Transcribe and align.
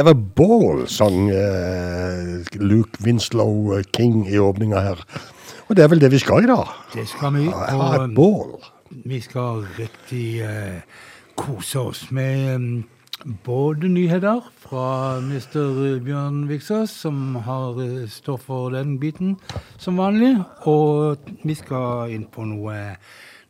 have 0.00 0.08
a 0.10 0.14
ball, 0.14 0.86
sang 0.88 1.28
eh, 1.28 2.40
Luke 2.56 2.96
Winslow 3.04 3.74
eh, 3.76 3.82
King 3.96 4.22
i 4.28 4.38
åpninga 4.40 4.80
her. 4.80 5.02
Og 5.68 5.76
det 5.76 5.84
er 5.84 5.90
vel 5.92 6.00
det 6.00 6.08
vi 6.14 6.20
skal 6.22 6.46
i 6.46 6.48
dag. 6.48 6.70
Det 6.94 7.04
skal 7.10 7.34
vi. 7.36 7.48
Ha 7.52 7.74
Og 7.76 8.04
et 8.06 8.14
ball. 8.16 8.54
vi 9.04 9.20
skal 9.20 9.66
riktig 9.76 10.40
eh, 10.40 10.80
kose 11.36 11.78
oss 11.80 12.06
med 12.10 12.58
mm, 12.58 12.84
både 13.44 13.88
nyheter 13.92 14.40
fra 14.64 15.18
Mr. 15.20 16.00
Bjørn 16.04 16.46
Viksås, 16.48 16.90
som 17.04 17.36
har 17.44 17.76
eh, 17.84 18.08
står 18.08 18.40
for 18.40 18.72
den 18.72 18.96
biten 19.02 19.36
som 19.78 20.00
vanlig, 20.00 20.32
og 20.64 21.20
vi 21.44 21.54
skal 21.60 22.10
inn 22.16 22.24
på 22.24 22.48
noe, 22.48 22.96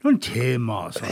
noen 0.04 0.18
temaer 0.24 0.94
sånn, 0.96 1.10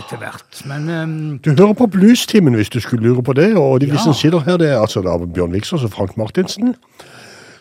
etter 0.00 0.20
hvert. 0.22 0.62
Men 0.70 0.88
um, 0.88 1.16
Du 1.44 1.50
hører 1.52 1.74
på 1.76 1.90
Bluestimen 1.92 2.56
hvis 2.56 2.72
du 2.72 2.80
skulle 2.80 3.04
lure 3.04 3.22
på 3.26 3.34
det. 3.36 3.50
Og 3.60 3.80
de 3.82 3.90
Ja. 3.92 3.98
som 4.00 4.14
sitter 4.16 4.40
her, 4.46 4.56
det 4.60 4.70
er 4.72 4.80
altså 4.80 5.02
da 5.04 5.18
Bjørn 5.20 5.52
Viksås 5.52 5.84
og 5.84 5.92
Frank 5.92 6.16
Martinsen. 6.16 6.74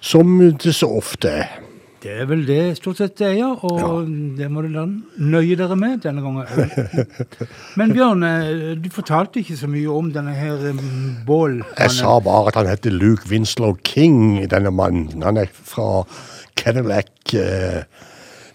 Som 0.04 0.40
det 0.60 0.76
så 0.76 0.88
ofte 1.00 1.30
er. 1.44 1.52
det 2.04 2.12
er 2.20 2.26
vel 2.28 2.42
det 2.46 2.76
stort 2.78 2.98
sett 3.00 3.14
det 3.16 3.28
er, 3.30 3.34
ja, 3.40 3.54
og 3.64 4.10
det 4.36 4.50
må 4.52 4.60
du 4.66 4.68
nøye 5.24 5.56
dere 5.56 5.76
med 5.80 6.02
denne 6.04 6.20
gangen. 6.20 6.44
Men 7.80 7.94
Bjørn, 7.96 8.24
eh, 8.28 8.74
du 8.76 8.90
fortalte 8.92 9.40
ikke 9.40 9.56
så 9.56 9.70
mye 9.72 9.88
om 9.88 10.10
denne 10.12 10.34
her 10.36 10.60
eh, 10.68 10.82
bål... 11.28 11.62
Jeg 11.80 11.92
sa 11.96 12.18
bare 12.20 12.52
at 12.52 12.60
han 12.60 12.68
heter 12.68 12.92
Luke 12.92 13.24
Winslow 13.32 13.78
King, 13.88 14.44
denne 14.52 14.72
mannen. 14.76 15.24
Han 15.24 15.40
er 15.40 15.48
fra 15.56 16.04
Cadillac, 16.60 17.08
eh, 17.40 17.84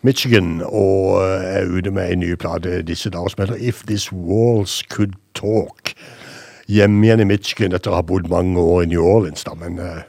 Michigan, 0.03 0.60
og 0.62 1.22
eh, 1.25 1.59
er 1.59 1.70
ute 1.70 1.91
med 1.91 2.12
en 2.12 2.20
ny 2.22 2.34
plate 2.38 2.82
disse 2.86 3.10
dager 3.10 3.32
som 3.32 3.44
heter 3.44 3.59
If 3.59 3.82
This 3.86 4.12
Walls 4.12 4.82
Could 4.91 5.16
Talk. 5.34 5.94
Hjemme 6.69 7.06
igjen 7.06 7.25
i 7.25 7.26
Michigan 7.26 7.75
etter 7.75 7.91
å 7.91 7.98
ha 7.98 8.04
bodd 8.06 8.28
mange 8.31 8.60
år 8.60 8.84
i 8.84 8.91
New 8.92 9.03
Orleans, 9.03 9.42
da. 9.48 9.56
Men 9.59 9.81
eh, 9.82 10.04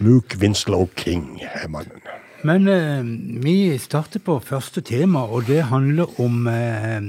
Luke 0.00 0.38
Winslow 0.40 0.88
King 0.96 1.42
er 1.42 1.68
mannen. 1.68 2.04
Men 2.46 2.68
eh, 2.68 3.02
vi 3.44 3.76
starter 3.82 4.22
på 4.22 4.38
første 4.44 4.80
tema, 4.80 5.26
og 5.28 5.48
det 5.48 5.66
handler 5.68 6.20
om 6.20 6.46
eh, 6.48 7.00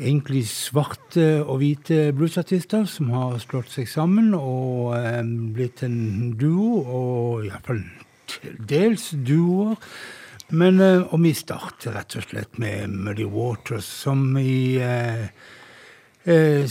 egentlig 0.00 0.46
svarte 0.48 1.42
og 1.42 1.58
hvite 1.60 2.12
bluesartister 2.16 2.86
som 2.88 3.10
har 3.12 3.36
slått 3.42 3.72
seg 3.74 3.88
sammen 3.90 4.32
og 4.36 4.94
eh, 4.96 5.20
blitt 5.56 5.84
en 5.84 6.32
duo, 6.40 6.80
og 6.84 7.44
iallfall 7.48 7.84
dels 8.70 9.10
duoer. 9.26 9.76
Men, 10.50 10.80
eh, 10.80 11.02
og 11.02 11.22
vi 11.22 11.32
starter 11.36 11.94
rett 11.94 12.16
og 12.18 12.26
slett 12.26 12.58
med 12.58 12.90
Muddy 12.90 13.26
Waters, 13.30 13.86
som 13.86 14.36
i 14.38 14.76
eh, 14.82 15.28
Eh, 16.24 16.68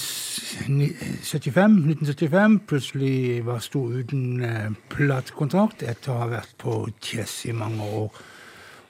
75, 1.23 1.71
1975 1.85 2.59
plutselig 2.69 3.45
var 3.45 3.63
sto 3.65 3.87
uten 3.89 4.43
eh, 4.45 4.67
platekontrakt 4.93 5.81
etter 5.81 6.13
å 6.13 6.19
ha 6.21 6.27
vært 6.29 6.53
på 6.61 6.83
Chess 7.01 7.47
i 7.49 7.55
mange 7.57 7.81
år. 7.81 8.19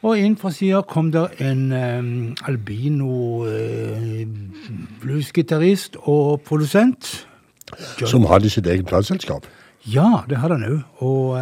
Og 0.03 0.19
inn 0.19 0.35
fra 0.39 0.51
sida 0.51 0.81
kom 0.87 1.13
der 1.15 1.31
en 1.43 1.63
eh, 1.71 2.09
albino 2.51 3.47
eh, 3.47 4.27
bluesgitarist 4.99 5.95
og 6.03 6.43
produsent. 6.43 7.13
Som 8.03 8.27
hadde 8.27 8.51
sitt 8.51 8.67
eget 8.67 8.89
plateselskap. 8.89 9.47
Ja, 9.87 10.25
det 10.27 10.41
hadde 10.43 10.59
han 10.59 10.67
òg. 10.73 10.79
Og 11.05 11.39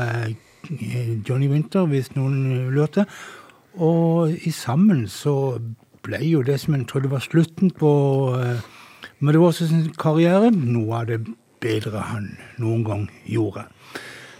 Johnny 1.26 1.48
Winter, 1.50 1.88
hvis 1.90 2.12
noen 2.14 2.70
lurte. 2.76 3.08
Og 3.78 4.34
i 4.46 4.52
sammen 4.52 5.06
så 5.12 5.60
ble 6.04 6.22
jo 6.24 6.42
det 6.46 6.60
som 6.62 6.74
en 6.74 6.86
trodde 6.88 7.12
var 7.12 7.22
slutten 7.24 7.72
på 7.76 7.92
men 9.20 9.34
det 9.34 9.40
var 9.42 9.48
også 9.50 9.68
sin 9.68 9.88
karriere, 9.98 10.52
noe 10.54 11.00
av 11.00 11.08
det 11.10 11.24
bedre 11.62 12.04
han 12.12 12.30
noen 12.62 12.84
gang 12.86 13.08
gjorde. 13.26 13.66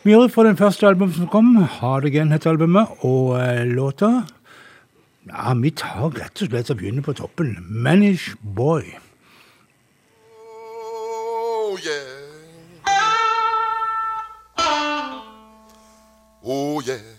Vi 0.04 0.14
gjør 0.14 0.28
det 0.28 0.34
for 0.36 0.46
den 0.46 0.60
første 0.60 0.88
albumet 0.88 1.18
som 1.18 1.30
kom, 1.34 1.56
Hard 1.80 2.06
Again 2.06 2.32
heter 2.32 2.54
albumet, 2.54 2.88
og 3.02 3.40
eh, 3.42 3.66
låta 3.66 4.28
Ja, 5.28 5.54
vi 5.60 5.74
tar 5.76 6.14
rett 6.14 6.42
og 6.42 6.48
slett 6.48 6.70
og 6.72 6.78
begynner 6.78 7.04
på 7.04 7.18
toppen. 7.18 7.58
Manish 7.68 8.38
Boy. 8.40 8.86
Oh, 10.38 11.76
yeah. 11.84 12.14
Oh, 16.44 16.82
yeah. 16.88 17.17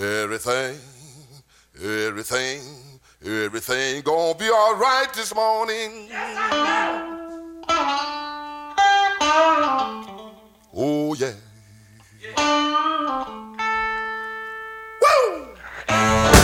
Everything, 0.00 0.78
everything, 1.82 2.60
everything 3.24 4.00
gonna 4.02 4.38
be 4.38 4.48
all 4.48 4.76
right 4.76 5.12
this 5.12 5.34
morning. 5.34 6.08
Oh, 10.72 11.16
yeah. 11.18 11.32
Woo! 15.02 16.37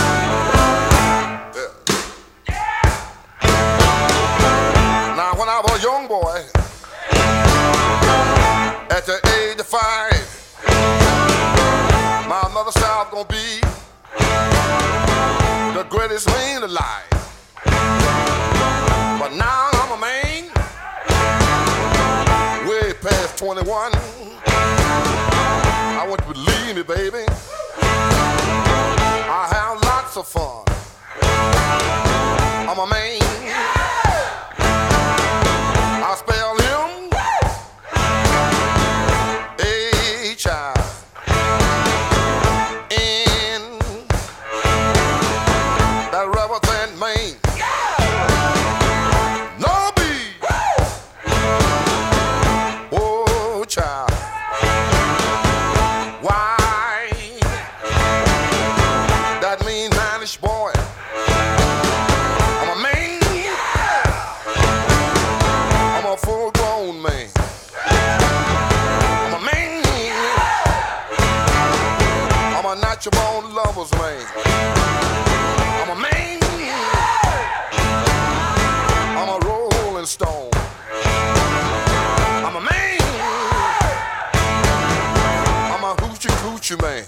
Hoochie 86.64 86.80
man. 86.80 87.04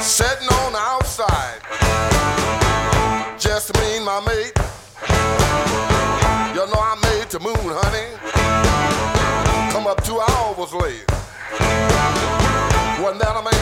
Sitting 0.00 0.48
on 0.48 0.72
the 0.72 0.78
outside. 0.78 1.60
Just 3.38 3.74
me 3.74 3.96
and 3.96 4.04
my 4.04 4.20
mate. 4.20 4.52
You 6.54 6.66
know 6.66 6.80
I 6.80 6.96
made 7.02 7.30
the 7.30 7.40
moon, 7.40 7.56
honey. 7.56 8.16
Come 9.72 9.86
up 9.86 10.02
two 10.04 10.20
hours 10.20 10.72
late. 10.72 11.04
Wasn't 13.00 13.20
that 13.20 13.36
a 13.36 13.42
man? 13.42 13.59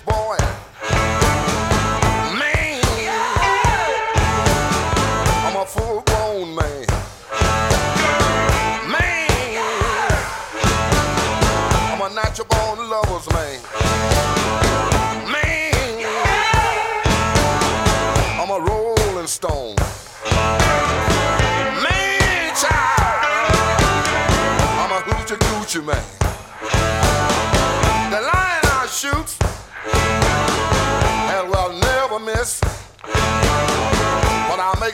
Boy. 0.00 0.45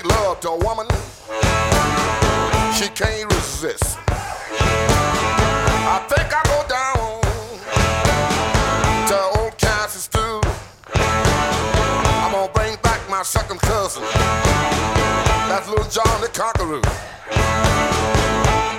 Make 0.02 0.16
love 0.16 0.40
to 0.40 0.49
a 0.49 0.58
woman, 0.58 0.87
she 2.75 2.88
can't 2.88 3.32
resist. 3.32 3.99
I 4.08 5.99
think 6.08 6.28
I 6.32 6.43
go 6.44 6.64
down 6.69 7.20
to 9.08 9.40
old 9.40 9.58
Kansas 9.58 10.08
too. 10.08 10.40
I'm 10.94 12.32
gonna 12.32 12.52
bring 12.52 12.76
back 12.82 13.00
my 13.10 13.22
second 13.22 13.60
cousin. 13.60 14.02
That's 15.49 15.69
little 15.69 15.88
John 15.90 16.20
the 16.20 16.28
Conqueror. 16.28 16.82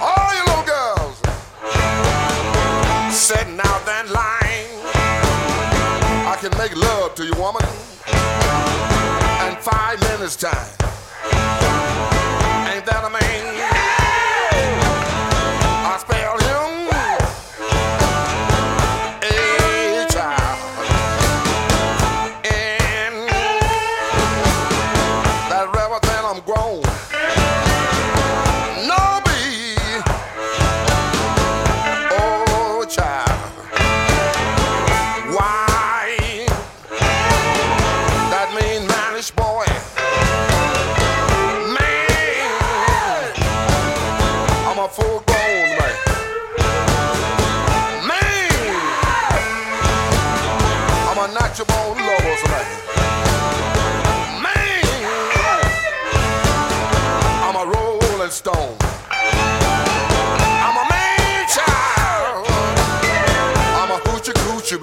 All 0.02 0.34
you 0.34 0.44
little 0.46 0.64
girls 0.66 1.18
sitting 3.16 3.60
out 3.60 3.86
that 3.86 4.10
line. 4.10 4.70
I 6.26 6.38
can 6.40 6.58
make 6.58 6.76
love 6.76 7.16
to 7.16 7.26
you, 7.26 7.34
woman, 7.36 7.64
in 9.48 9.56
five 9.62 10.00
minutes 10.02 10.36
time. 10.36 10.83
Ain't 11.32 12.86
that 12.86 13.04
a 13.06 13.10
man? 13.10 13.63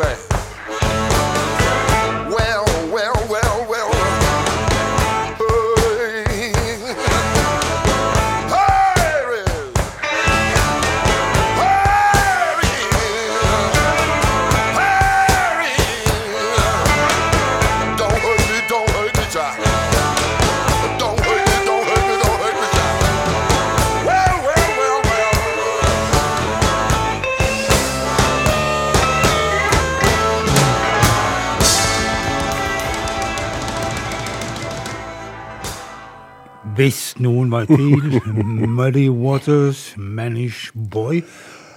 everybody. 0.03 0.30
I 37.55 37.67
tvil, 37.67 38.21
Muddy 38.79 39.09
Waters, 39.11 39.95
Manish 39.99 40.71
Boy. 40.75 41.23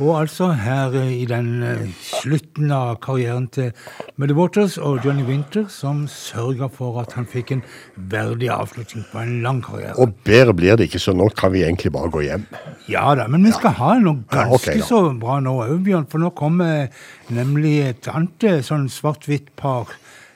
Og 0.02 0.16
altså 0.24 0.48
her 0.58 0.96
i 1.06 1.26
den 1.30 1.62
eh, 1.64 1.84
slutten 2.02 2.72
av 2.74 2.96
karrieren 3.04 3.46
til 3.54 3.70
Muddy 4.18 4.34
Waters 4.34 4.80
og 4.82 5.06
Johnny 5.06 5.22
Winter, 5.28 5.68
som 5.70 6.08
sørga 6.10 6.66
for 6.74 6.98
at 7.04 7.14
han 7.14 7.28
fikk 7.30 7.52
en 7.54 7.62
verdig 8.10 8.50
avslutning 8.50 9.06
på 9.12 9.22
en 9.22 9.36
lang 9.46 9.62
karriere. 9.64 9.94
Og 10.02 10.16
bedre 10.26 10.56
blir 10.58 10.80
det 10.82 10.88
ikke, 10.90 11.02
så 11.04 11.14
nå 11.14 11.28
kan 11.38 11.54
vi 11.54 11.62
egentlig 11.68 11.92
bare 11.94 12.10
gå 12.10 12.24
hjem. 12.26 12.48
Ja 12.90 13.14
da, 13.16 13.28
men 13.30 13.46
vi 13.46 13.54
skal 13.54 13.78
ha 13.78 13.92
noe 14.02 14.24
ganske 14.34 14.74
ja, 14.74 14.80
okay, 14.80 14.82
så 14.82 15.04
bra 15.22 15.38
nå 15.46 15.54
òg, 15.62 15.78
Bjørn. 15.86 16.10
For 16.10 16.26
nå 16.26 16.34
kommer 16.42 16.90
nemlig 17.30 17.76
et 17.92 18.10
annet 18.10 18.50
eh, 18.50 18.60
sånn 18.66 18.90
svart-hvitt 18.92 19.54
par. 19.62 19.94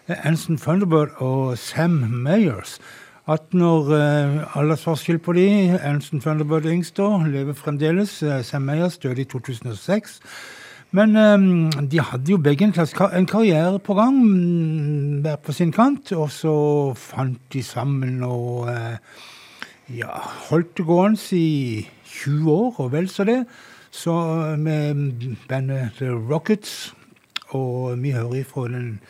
eh, 0.07 0.21
Anson 0.21 0.61
Thunderbird 0.61 1.17
og 1.17 1.57
Sam 1.57 1.97
Mayers. 2.13 2.77
18 3.27 3.61
år 3.61 3.89
eh, 3.91 4.57
aldersforskjell 4.57 5.19
på 5.19 5.33
de. 5.35 5.47
Anson 5.83 6.21
Thunderbird 6.23 6.65
yngst 6.65 6.95
da, 6.95 7.09
lever 7.27 7.57
fremdeles. 7.59 8.21
Eh, 8.23 8.39
Sam 8.43 8.61
Meyers 8.61 8.97
døde 9.03 9.21
i 9.21 9.27
2006. 9.27 10.21
Men 10.95 11.15
eh, 11.19 11.83
de 11.91 11.99
hadde 11.99 12.31
jo 12.31 12.37
begge 12.39 12.63
en, 12.63 12.71
kar 12.71 13.11
en 13.17 13.27
karriere 13.27 13.79
på 13.83 13.97
gang, 13.99 14.21
mm, 14.23 15.19
hver 15.25 15.35
på 15.43 15.51
sin 15.51 15.75
kant. 15.75 16.11
Og 16.15 16.31
så 16.31 16.55
fant 16.95 17.41
de 17.53 17.63
sammen 17.63 18.23
og 18.23 18.69
eh, 18.71 18.95
ja, 19.97 20.23
holdt 20.47 20.77
det 20.77 20.87
gående 20.87 21.19
i 21.35 21.87
20 22.05 22.51
år, 22.51 22.75
og 22.79 22.91
vel 22.95 23.11
så 23.11 23.27
det. 23.27 23.41
Så 23.91 24.15
eh, 24.53 24.59
med 24.59 25.35
bandet 25.49 25.99
The 25.99 26.15
Rockets, 26.15 26.93
og 27.49 27.99
vi 27.99 28.15
hører 28.15 28.39
ifra 28.39 28.69
den 28.71 29.01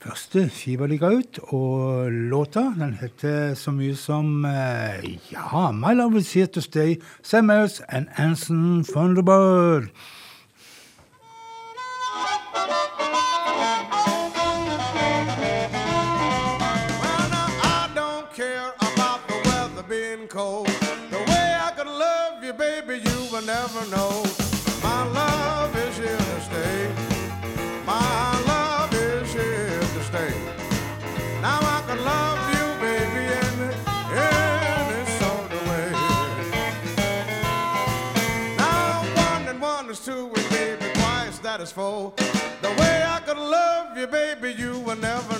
første 0.00 0.46
skiva 0.54 0.86
ut, 0.88 1.38
og 1.52 2.10
låta 2.10 2.72
den 2.78 2.94
heter 3.00 3.54
så 3.54 3.72
mye 3.74 3.96
som 3.96 4.44
uh, 4.44 4.96
ja, 5.32 5.70
My 5.72 5.92
Love 5.94 6.18
Is 6.18 6.32
Here 6.32 6.46
To 6.46 6.60
Stay, 6.60 6.96
Sam 7.22 7.50
Ayers 7.50 7.80
and 7.88 8.08
Anson 8.16 8.84
Thunderbird. 8.84 9.90
You 44.58 44.78
will 44.80 44.96
never 44.96 45.39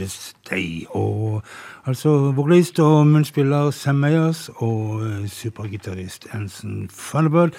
is 0.00 0.34
day. 0.50 0.84
Og 0.90 1.42
altså 1.86 2.32
vokalist 2.32 2.78
og 2.80 3.06
munnspiller 3.06 3.70
Sam 3.70 3.94
Mayers 3.94 4.50
og 4.56 5.06
eh, 5.06 5.28
supergitarist 5.28 6.26
Anson 6.32 6.90
Thunderbird 6.98 7.52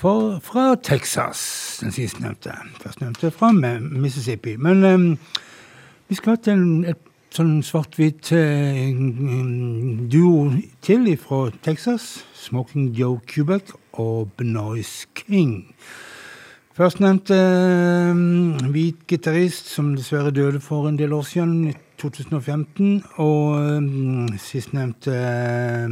fra 0.00 0.76
Texas, 0.82 1.78
den 1.80 1.92
sistnevnte. 1.92 2.52
Førstnevnte 2.82 3.30
fra 3.30 3.52
Mississippi. 3.80 4.56
Men 4.56 4.84
um, 4.84 5.18
vi 6.08 6.14
skal 6.14 6.38
til 6.40 6.84
et 6.88 7.02
sånn 7.36 7.60
svart-hvitt 7.62 8.32
eh, 8.34 8.94
duo 10.10 10.48
til 10.82 11.10
fra 11.20 11.50
Texas. 11.62 12.24
Smoking 12.34 12.94
Joe 12.96 13.20
Kubek 13.28 13.74
og 13.92 14.32
Benoise 14.38 15.06
King. 15.14 15.68
Førstnevnte 16.74 17.36
um, 18.14 18.69
hvit 18.90 19.06
gitarist 19.06 19.68
som 19.70 19.92
dessverre 19.94 20.30
døde 20.30 20.60
for 20.60 20.88
en 20.88 20.98
del 20.98 21.12
år 21.12 21.22
siden, 21.22 21.68
i 21.68 21.72
2015. 21.98 23.04
Og 23.22 23.52
um, 23.52 24.28
sistnevnte 24.38 25.10
uh, 25.10 25.90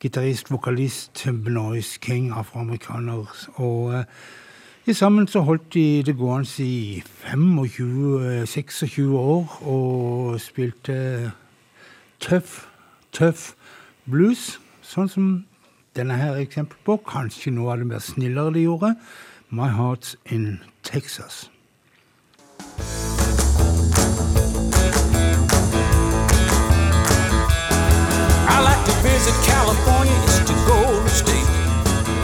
gitarist, 0.00 0.50
vokalist, 0.50 1.28
Benoist 1.44 2.00
King, 2.00 2.32
afroamerikaner. 2.32 3.46
Og 3.54 3.94
uh, 3.94 4.02
i 4.86 4.92
sammen 4.92 5.26
så 5.28 5.40
holdt 5.40 5.74
de 5.74 6.02
det 6.02 6.16
gående 6.16 6.64
i 6.64 7.02
25-26 7.22 9.02
år 9.02 9.62
og 9.62 10.40
spilte 10.40 11.32
tøff, 12.20 12.66
tøff 13.12 13.54
blues, 14.10 14.60
sånn 14.82 15.08
som 15.08 15.44
denne 15.96 16.14
her 16.18 16.34
er 16.34 16.42
eksempel 16.42 16.78
på. 16.84 16.96
Kanskje 17.06 17.54
noe 17.54 17.72
av 17.72 17.78
det 17.78 17.86
mer 17.86 17.98
snillere 18.02 18.54
de 18.54 18.66
gjorde. 18.66 18.96
My 19.50 19.68
Heart's 19.70 20.16
in 20.24 20.58
Texas. 20.82 21.50
I 28.48 28.60
like 28.62 28.82
to 28.86 28.92
visit 29.02 29.34
California, 29.44 30.14
it's 30.24 30.38
the 30.40 30.54
Golden 30.66 31.08
State. 31.08 31.46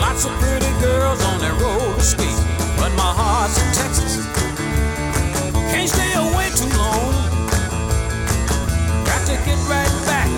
Lots 0.00 0.24
of 0.24 0.32
pretty 0.40 0.70
girls 0.80 1.22
on 1.24 1.40
that 1.40 1.54
roller 1.60 2.00
skate. 2.00 2.40
But 2.76 2.92
my 2.96 3.12
heart's 3.12 3.58
in 3.60 3.68
Texas. 3.72 4.16
Can't 5.70 5.88
stay 5.88 6.12
away 6.14 6.50
too 6.56 6.70
long. 6.78 7.12
Got 9.04 9.26
to 9.26 9.34
get 9.44 9.58
right 9.68 9.94
back. 10.06 10.28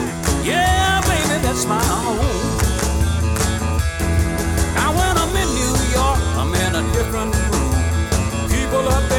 Yeah, 0.44 1.00
baby, 1.08 1.38
that's 1.42 1.66
my 1.66 1.82
home. 1.82 2.18
Now 4.74 4.90
when 4.98 5.16
I'm 5.16 5.34
in 5.36 5.48
New 5.58 5.74
York, 5.94 6.20
I'm 6.40 6.52
in 6.54 6.72
a 6.74 6.82
different 6.92 7.32
mood. 7.50 8.50
People 8.50 8.88
up 8.88 9.13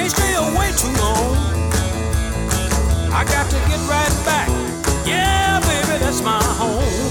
Can't 0.00 0.12
stay 0.12 0.34
away 0.34 0.72
too 0.78 0.88
long. 0.98 1.36
I 3.12 3.22
got 3.28 3.50
to 3.50 3.56
get 3.68 3.80
right 3.86 4.24
back. 4.24 4.48
Yeah, 5.06 5.60
baby, 5.60 5.98
that's 6.02 6.22
my 6.22 6.42
home. 6.42 7.09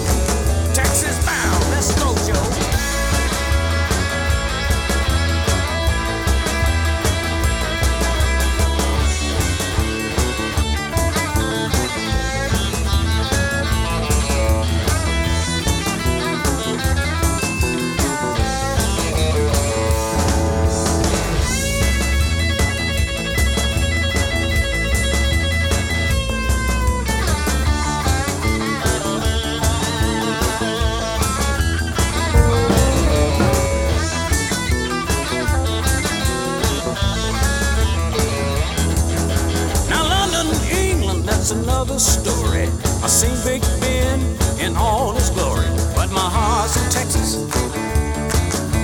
that's 41.50 41.63
another 41.63 41.98
story. 41.98 42.68
I 43.01 43.08
seen 43.08 43.36
Big 43.44 43.62
Ben 43.82 44.20
in 44.60 44.75
all 44.75 45.13
his 45.13 45.29
glory, 45.32 45.65
but 45.96 46.12
my 46.12 46.29
heart's 46.29 46.77
in 46.77 46.89
Texas. 46.91 47.50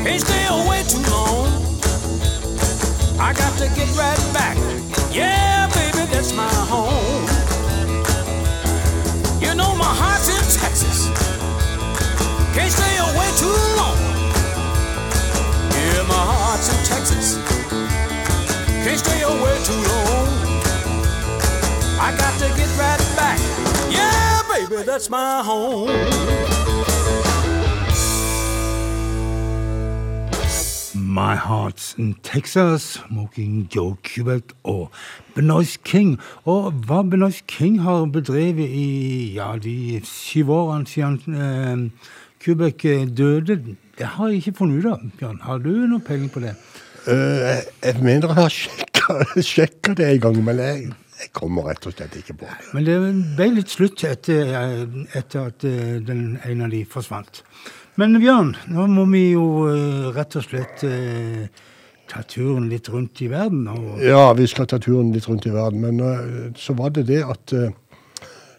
Can't 0.04 0.22
stay 0.22 0.46
away 0.50 0.82
too 0.90 1.04
long. 1.12 1.48
I 3.20 3.34
got 3.34 3.54
to 3.60 3.68
get 3.76 3.90
right 3.96 4.18
back. 4.34 4.58
Yeah, 5.14 5.68
baby, 5.76 6.10
that's 6.12 6.34
my 6.34 6.50
home. 6.72 7.26
You 9.42 9.54
know 9.54 9.76
my 9.76 9.94
heart's 10.02 10.30
in 10.30 10.62
Texas. 10.62 11.10
Can't 12.56 12.72
stay 12.72 12.98
away 12.98 13.30
too 13.38 13.58
long. 13.78 13.98
Yeah, 15.70 16.02
my 16.08 16.24
heart's 16.32 16.70
in 16.74 16.82
Texas. 16.86 17.38
Can't 18.84 19.00
stay 19.00 19.22
away 19.22 19.56
too 19.64 19.82
long. 19.92 20.45
Smoking 32.80 33.68
Joe 33.76 33.96
Kubert 34.04 34.52
og 34.64 34.92
Benoist 35.36 35.84
King. 35.84 36.18
Og 36.46 36.72
hva 36.88 37.02
Benoist 37.04 37.46
King 37.48 37.80
har 37.84 38.06
bedrevet 38.12 38.68
i 38.70 39.34
ja, 39.36 39.54
de 39.62 40.02
syv 40.06 40.50
årene 40.52 40.88
siden 40.88 41.36
eh, 41.36 42.12
Kubek 42.46 42.86
eh, 42.86 43.06
døde, 43.18 43.56
det 43.98 44.06
har 44.18 44.28
jeg 44.28 44.36
ikke 44.44 44.58
funnet 44.60 44.84
ut 44.86 44.92
av. 44.92 45.06
Bjørn, 45.20 45.40
har 45.44 45.58
du 45.64 45.72
noe 45.88 46.00
peiling 46.04 46.30
på 46.34 46.44
det? 46.44 46.56
Uh, 47.08 47.14
jeg- 47.14 47.66
jeg 47.84 47.96
mener 48.04 48.28
jeg 48.28 48.36
har 48.36 49.42
sjekka 49.42 49.94
det 49.94 50.08
en 50.16 50.20
gang, 50.20 50.44
men 50.44 50.58
jeg, 50.60 50.88
jeg 51.26 51.34
kommer 51.36 51.66
rett 51.70 51.86
og 51.90 51.96
slett 51.96 52.16
ikke 52.20 52.38
på 52.40 52.48
det. 52.50 52.58
Men 52.76 52.86
det 52.86 52.98
ble 53.38 53.48
litt 53.58 53.72
slutt 53.74 54.04
etter, 54.08 54.52
etter 55.18 55.50
at 55.50 55.66
eh, 55.68 55.96
den 56.06 56.36
ene 56.46 56.68
av 56.68 56.74
de 56.74 56.84
forsvant. 56.90 57.42
Men 58.00 58.18
Bjørn, 58.20 58.54
nå 58.76 58.90
må 58.92 59.06
vi 59.14 59.30
jo 59.34 59.46
eh, 59.72 60.10
rett 60.16 60.38
og 60.38 60.46
slett 60.46 60.84
eh, 60.86 61.48
ta 62.12 62.22
turen 62.30 62.68
litt 62.70 62.92
rundt 62.94 63.24
i 63.26 63.30
verden. 63.32 63.66
Og, 63.72 64.04
Ja, 64.06 64.28
vi 64.38 64.46
skal 64.52 64.70
ta 64.70 64.78
turen 64.82 65.14
litt 65.16 65.28
rundt 65.30 65.48
i 65.50 65.56
verden, 65.56 65.82
men 65.88 66.54
så 66.60 66.76
var 66.78 66.94
det 66.94 67.08
det 67.10 67.24
at 67.26 67.56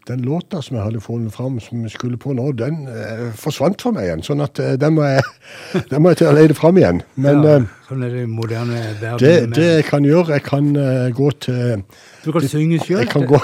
den 0.06 0.22
låta 0.22 0.60
som 0.62 0.76
jeg 0.76 0.84
hadde 0.84 1.00
funnet 1.02 1.34
fram, 1.34 1.58
som 1.60 1.82
vi 1.82 1.90
skulle 1.90 2.18
på 2.20 2.32
nå, 2.36 2.50
den 2.58 2.84
eh, 2.90 3.30
forsvant 3.34 3.82
for 3.82 3.94
meg 3.96 4.06
igjen. 4.06 4.22
Sånn 4.26 4.42
at 4.44 4.58
eh, 4.62 4.76
den, 4.78 4.94
må 4.98 5.06
jeg, 5.08 5.24
den 5.90 6.02
må 6.02 6.12
jeg 6.12 6.20
til 6.20 6.30
å 6.30 6.34
leie 6.36 6.56
fram 6.56 6.78
igjen. 6.78 7.00
Men 7.18 7.42
ja, 7.42 7.56
eh, 7.56 7.70
sånn 7.88 8.04
er 8.06 8.14
det 8.14 8.26
moderne 8.30 8.82
verden. 9.00 9.18
det, 9.24 9.32
det 9.56 9.70
jeg 9.80 9.88
kan 9.88 10.06
gjøre, 10.06 10.36
jeg 10.38 10.44
kan 10.46 10.68
uh, 10.78 11.08
gå 11.14 11.30
til 11.46 11.82
du 12.26 12.32
kan 12.34 12.46
synge 12.50 12.78
sjøl. 12.82 13.00
jeg 13.04 13.10
kan, 13.10 13.26
gå, 13.26 13.38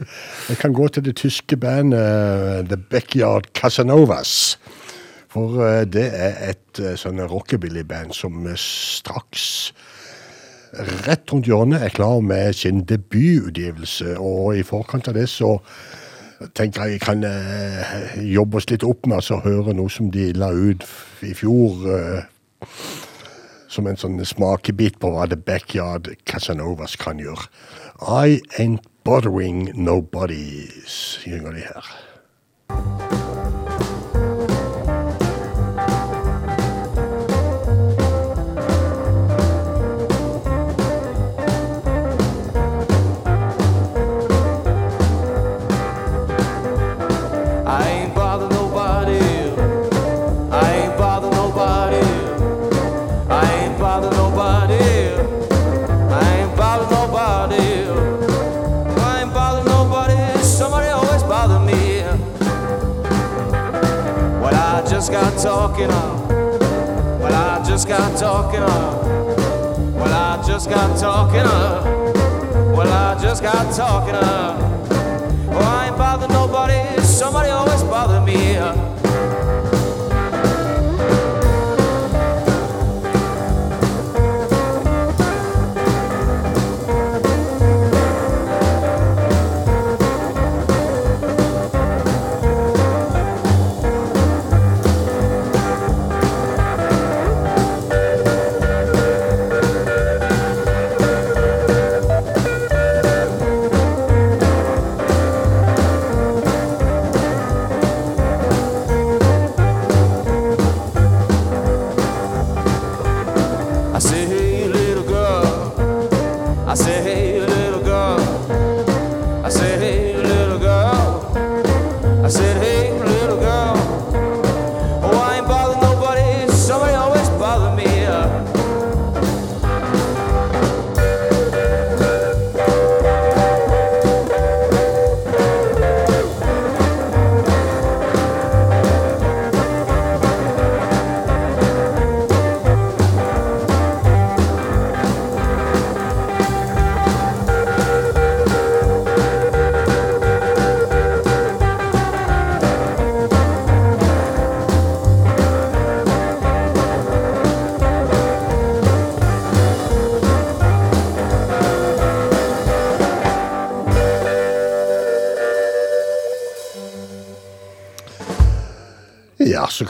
jeg 0.50 0.58
kan 0.60 0.74
gå 0.74 0.88
til 0.94 1.06
det 1.06 1.14
tyske 1.18 1.58
bandet 1.58 1.98
eh, 1.98 2.64
The 2.70 2.78
Backyard 2.78 3.50
Casanovas. 3.54 4.58
For 5.30 5.58
uh, 5.62 5.84
det 5.86 6.08
er 6.14 6.42
et 6.50 6.82
uh, 6.82 6.96
sånn 6.98 7.22
rockabilly-band 7.30 8.14
som 8.16 8.46
straks 8.58 9.70
rett 11.06 11.32
rundt 11.32 11.48
hjørnet 11.48 11.80
er 11.80 11.94
klar 11.94 12.20
med 12.20 12.52
sin 12.54 12.82
debututgivelse. 12.86 14.18
Og 14.18 14.58
i 14.58 14.66
forkant 14.66 15.08
av 15.08 15.16
det 15.16 15.28
så 15.32 15.56
tenker 16.54 16.92
jeg 16.92 17.02
kan 17.02 17.24
eh, 17.26 18.16
jobbe 18.22 18.60
oss 18.60 18.68
litt 18.70 18.86
opp 18.86 19.06
med 19.06 19.20
altså, 19.20 19.40
høre 19.44 19.74
noe 19.74 19.90
som 19.90 20.10
de 20.14 20.30
la 20.38 20.52
ut 20.54 20.86
i 21.26 21.34
fjor. 21.34 21.84
eh, 21.94 22.24
som 23.68 23.86
en 23.86 23.98
sånn 24.00 24.18
smakebit 24.24 24.98
på 25.00 25.12
hva 25.12 25.26
The 25.28 25.36
Backyard 25.36 26.08
Casanovas 26.28 26.96
kan 27.00 27.20
gjøre. 27.20 27.48
I 28.00 28.40
ain't 28.58 28.86
bothering 29.04 29.68
nobody, 29.76 30.68
synger 30.88 31.52
de 31.56 31.66
her. 31.68 31.92
Talking 65.78 65.94
on. 65.94 66.28
Well, 67.20 67.34
I 67.34 67.64
just 67.64 67.86
got 67.86 68.18
talking 68.18 68.60
on. 68.60 69.94
Well, 69.94 70.12
I 70.12 70.42
just 70.46 70.68
got 70.68 70.98
talking 70.98 71.40
on. 71.40 72.72
Well, 72.72 72.92
I 72.92 73.20
just 73.20 73.42
got 73.42 73.74
talking 73.74 74.14
on. 74.16 74.58
Oh, 75.50 75.58
I 75.58 75.88
ain't 75.88 75.96
bother 75.96 76.28
nobody. 76.28 77.00
Somebody 77.02 77.50
always 77.50 77.82
bother 77.84 78.20
me. 78.20 78.87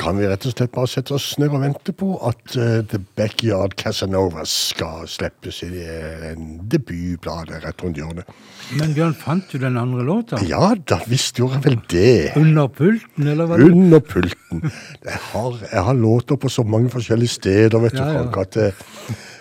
Kan 0.09 0.17
vi 0.17 0.29
rett 0.29 0.47
og 0.49 0.55
slett 0.55 0.73
bare 0.73 0.89
sette 0.89 1.13
oss 1.13 1.27
ned 1.41 1.53
og 1.53 1.61
vente 1.61 1.93
på 1.97 2.15
at 2.25 2.55
uh, 2.57 2.79
The 2.89 3.01
Backyard 3.19 3.75
Casanovas 3.77 4.53
skal 4.71 5.05
slippes 5.11 5.61
i 5.67 5.69
eh, 5.83 6.31
en 6.31 6.63
debutblad 6.73 7.53
rett 7.53 7.85
rundt 7.85 8.01
hjørnet. 8.01 8.31
Men 8.79 8.95
Bjørn, 8.97 9.13
fant 9.19 9.53
du 9.53 9.59
den 9.61 9.77
andre 9.81 10.07
låta? 10.09 10.41
Ja, 10.49 10.73
da 10.89 11.01
visst 11.11 11.41
gjorde 11.41 11.59
jeg 11.59 11.65
vel 11.67 11.79
det. 11.93 12.15
Under 12.41 12.71
pulten, 12.73 13.29
eller 13.29 13.51
hva? 13.51 13.59
Under 13.61 14.01
pulten. 14.01 14.65
Jeg 15.05 15.21
har, 15.29 15.59
jeg 15.67 15.85
har 15.91 15.99
låter 15.99 16.41
på 16.41 16.53
så 16.53 16.65
mange 16.65 16.93
forskjellige 16.95 17.35
steder, 17.37 17.77
vet 17.85 17.99
du, 17.99 18.01
Frank, 18.01 18.39
ja. 18.39 18.47
At 18.47 18.57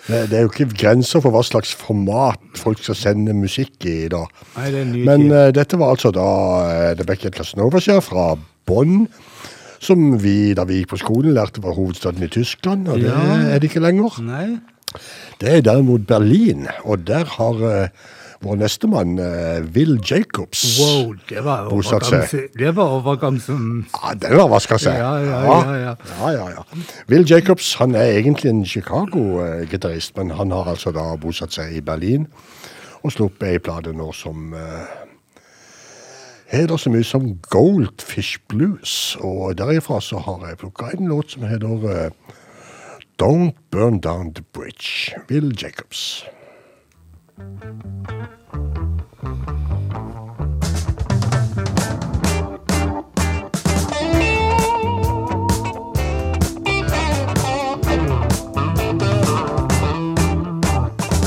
det, 0.08 0.20
det 0.28 0.36
er 0.36 0.44
jo 0.44 0.52
ikke 0.52 0.68
grenser 0.72 1.24
for 1.24 1.32
hva 1.32 1.42
slags 1.44 1.72
format 1.76 2.60
folk 2.60 2.80
skal 2.84 2.96
sende 3.06 3.36
musikk 3.36 3.88
i 3.88 3.96
da. 4.12 4.26
Nei, 4.58 4.68
det 4.74 4.84
Men 5.08 5.30
eh, 5.32 5.48
dette 5.56 5.80
var 5.80 5.96
altså 5.96 6.12
da 6.12 6.28
uh, 6.68 6.92
The 6.96 7.08
Beckett 7.08 7.36
Casanovas 7.36 7.88
ja, 7.88 7.98
fra 8.04 8.34
Bonn, 8.68 9.06
som 9.80 10.18
vi 10.22 10.54
da 10.54 10.64
vi 10.68 10.80
gikk 10.82 10.92
på 10.94 11.00
skolen 11.02 11.34
lærte 11.36 11.62
var 11.62 11.74
hovedstaden 11.78 12.22
i 12.26 12.28
Tyskland, 12.32 12.88
og 12.88 12.98
det 13.00 13.10
Ja. 13.12 13.54
er 13.54 13.58
det 13.58 13.70
ikke 13.70 13.80
lenger. 13.84 14.20
Nei? 14.22 14.58
Det 15.40 15.48
er 15.58 15.60
derimot 15.60 16.06
Berlin, 16.06 16.66
og 16.84 17.06
der 17.06 17.24
har 17.24 17.52
uh, 17.84 17.88
vår 18.40 18.56
nestemann, 18.56 19.18
uh, 19.18 19.60
Will 19.74 19.98
Jacobs 20.10 20.78
Wow, 20.80 21.14
det 21.28 21.44
var 21.44 21.68
Bosatt 21.68 22.06
seg. 22.06 22.48
det 22.58 22.70
var 22.76 22.84
overgang 22.96 23.40
som 23.42 23.84
Ja, 23.92 24.14
den 24.14 24.32
jeg 24.70 24.80
si. 24.80 24.88
Ja, 24.88 25.16
ja, 25.18 25.40
ja, 25.44 25.74
ja. 25.74 25.94
ja, 26.20 26.30
ja, 26.30 26.48
ja. 26.56 26.62
Will 27.08 27.26
Jacobs 27.30 27.74
han 27.74 27.94
er 27.94 28.16
egentlig 28.18 28.48
en 28.50 28.64
Chicago-gitarist, 28.64 30.16
men 30.16 30.30
han 30.30 30.50
har 30.50 30.64
altså 30.72 30.90
da 30.94 31.16
bosatt 31.16 31.52
seg 31.52 31.76
i 31.76 31.80
Berlin 31.80 32.26
og 33.04 33.12
sluppet 33.12 33.48
ei 33.52 33.58
plate 33.62 33.92
nå 33.94 34.08
som 34.16 34.54
uh, 34.54 34.86
heter 36.48 36.76
så 36.76 36.90
mye 36.90 37.04
som 37.04 37.38
Goldfish 37.50 38.38
Blues. 38.48 39.16
Og 39.20 39.58
derifra 39.58 40.00
så 40.00 40.18
har 40.18 40.46
jeg 40.48 40.58
plukka 40.58 40.92
en 40.94 41.08
låt 41.08 41.30
som 41.30 41.42
heter 41.42 41.84
eh, 41.92 42.10
Don't 43.22 43.52
Burn 43.70 44.00
Down 44.00 44.34
the 44.34 44.42
Bridge. 44.52 45.14
Will 45.30 45.52
Jacobs. 45.62 46.24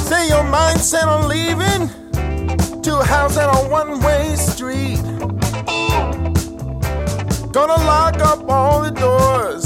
Say 0.10 0.29
your 0.29 0.43
mind 0.43 0.81
set 0.81 1.07
on 1.07 1.27
leaving 1.27 1.89
to 2.81 2.99
a 2.99 3.05
house 3.05 3.38
on 3.38 3.49
a 3.49 3.69
one-way 3.69 4.36
street. 4.36 5.00
Gonna 7.51 7.83
lock 7.83 8.15
up 8.21 8.49
all 8.49 8.81
the 8.81 8.91
doors 8.91 9.65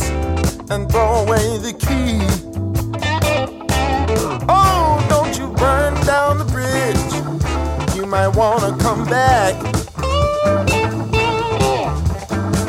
and 0.71 0.91
throw 0.91 1.23
away 1.23 1.59
the 1.59 1.71
key. 1.71 2.17
Oh, 4.49 5.05
don't 5.07 5.37
you 5.37 5.49
burn 5.53 5.93
down 6.03 6.39
the 6.39 6.45
bridge. 6.45 7.95
You 7.95 8.07
might 8.07 8.29
wanna 8.29 8.75
come 8.79 9.05
back. 9.05 9.53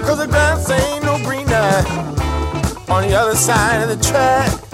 Cause 0.05 0.19
the 0.19 0.27
grass 0.27 0.69
ain't 0.69 1.05
no 1.05 1.17
greener 1.25 1.83
on 2.93 3.09
the 3.09 3.15
other 3.17 3.37
side 3.37 3.89
of 3.89 3.89
the 3.89 4.05
track. 4.05 4.66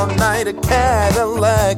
Tomorrow 0.00 0.16
night 0.16 0.48
a 0.48 0.54
Cadillac. 0.54 1.76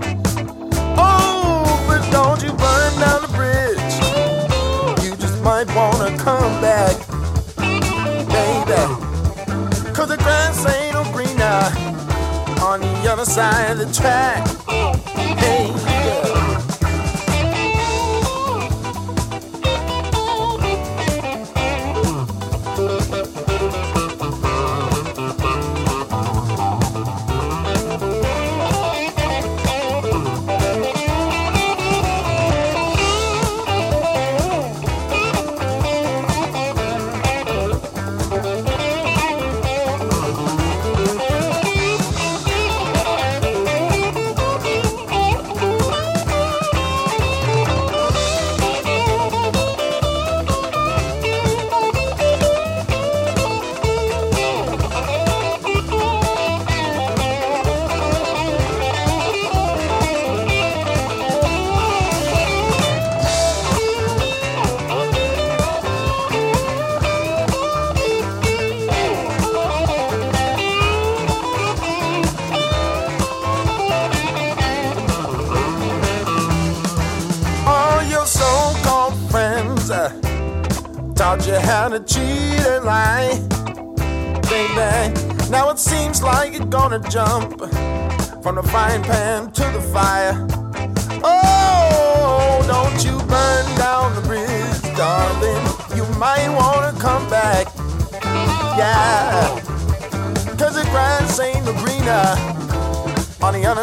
Oh, 0.96 1.84
but 1.88 2.08
don't 2.12 2.40
you 2.40 2.52
burn 2.52 3.00
down 3.00 3.22
the 3.22 3.32
bridge. 3.34 5.04
You 5.04 5.16
just 5.16 5.42
might 5.42 5.66
wanna 5.74 6.16
come 6.18 6.60
back, 6.60 6.94
baby. 8.28 9.92
Cause 9.92 10.08
the 10.08 10.18
grass 10.18 10.64
ain't 10.66 10.94
no 10.94 11.02
greener 11.12 12.62
on 12.62 12.80
the 12.80 13.10
other 13.10 13.24
side 13.24 13.72
of 13.72 13.78
the 13.78 13.92
track. 13.92 14.61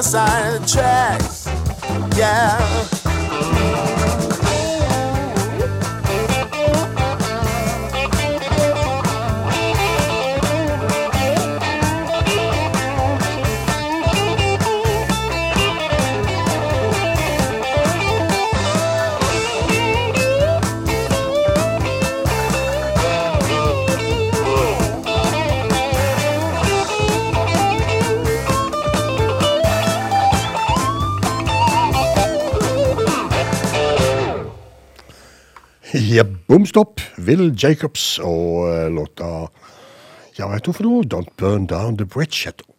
Side 0.10 0.56
of 0.56 0.62
the 0.62 0.68
tracks, 0.68 1.46
yeah. 2.18 2.59
Bomstopp. 36.50 36.98
Will 37.22 37.52
Jacobs 37.54 38.18
og 38.26 38.72
eh, 38.72 38.88
låta 38.90 39.52
Ja, 40.40 40.48
heter 40.50 40.72
hun 40.72 40.78
for 40.80 40.88
noe? 40.88 41.04
Don't 41.06 41.30
Burn 41.38 41.68
Down 41.70 42.00
The 42.00 42.08
Bridge, 42.10 42.48
heter 42.48 42.66
hun. 42.66 42.74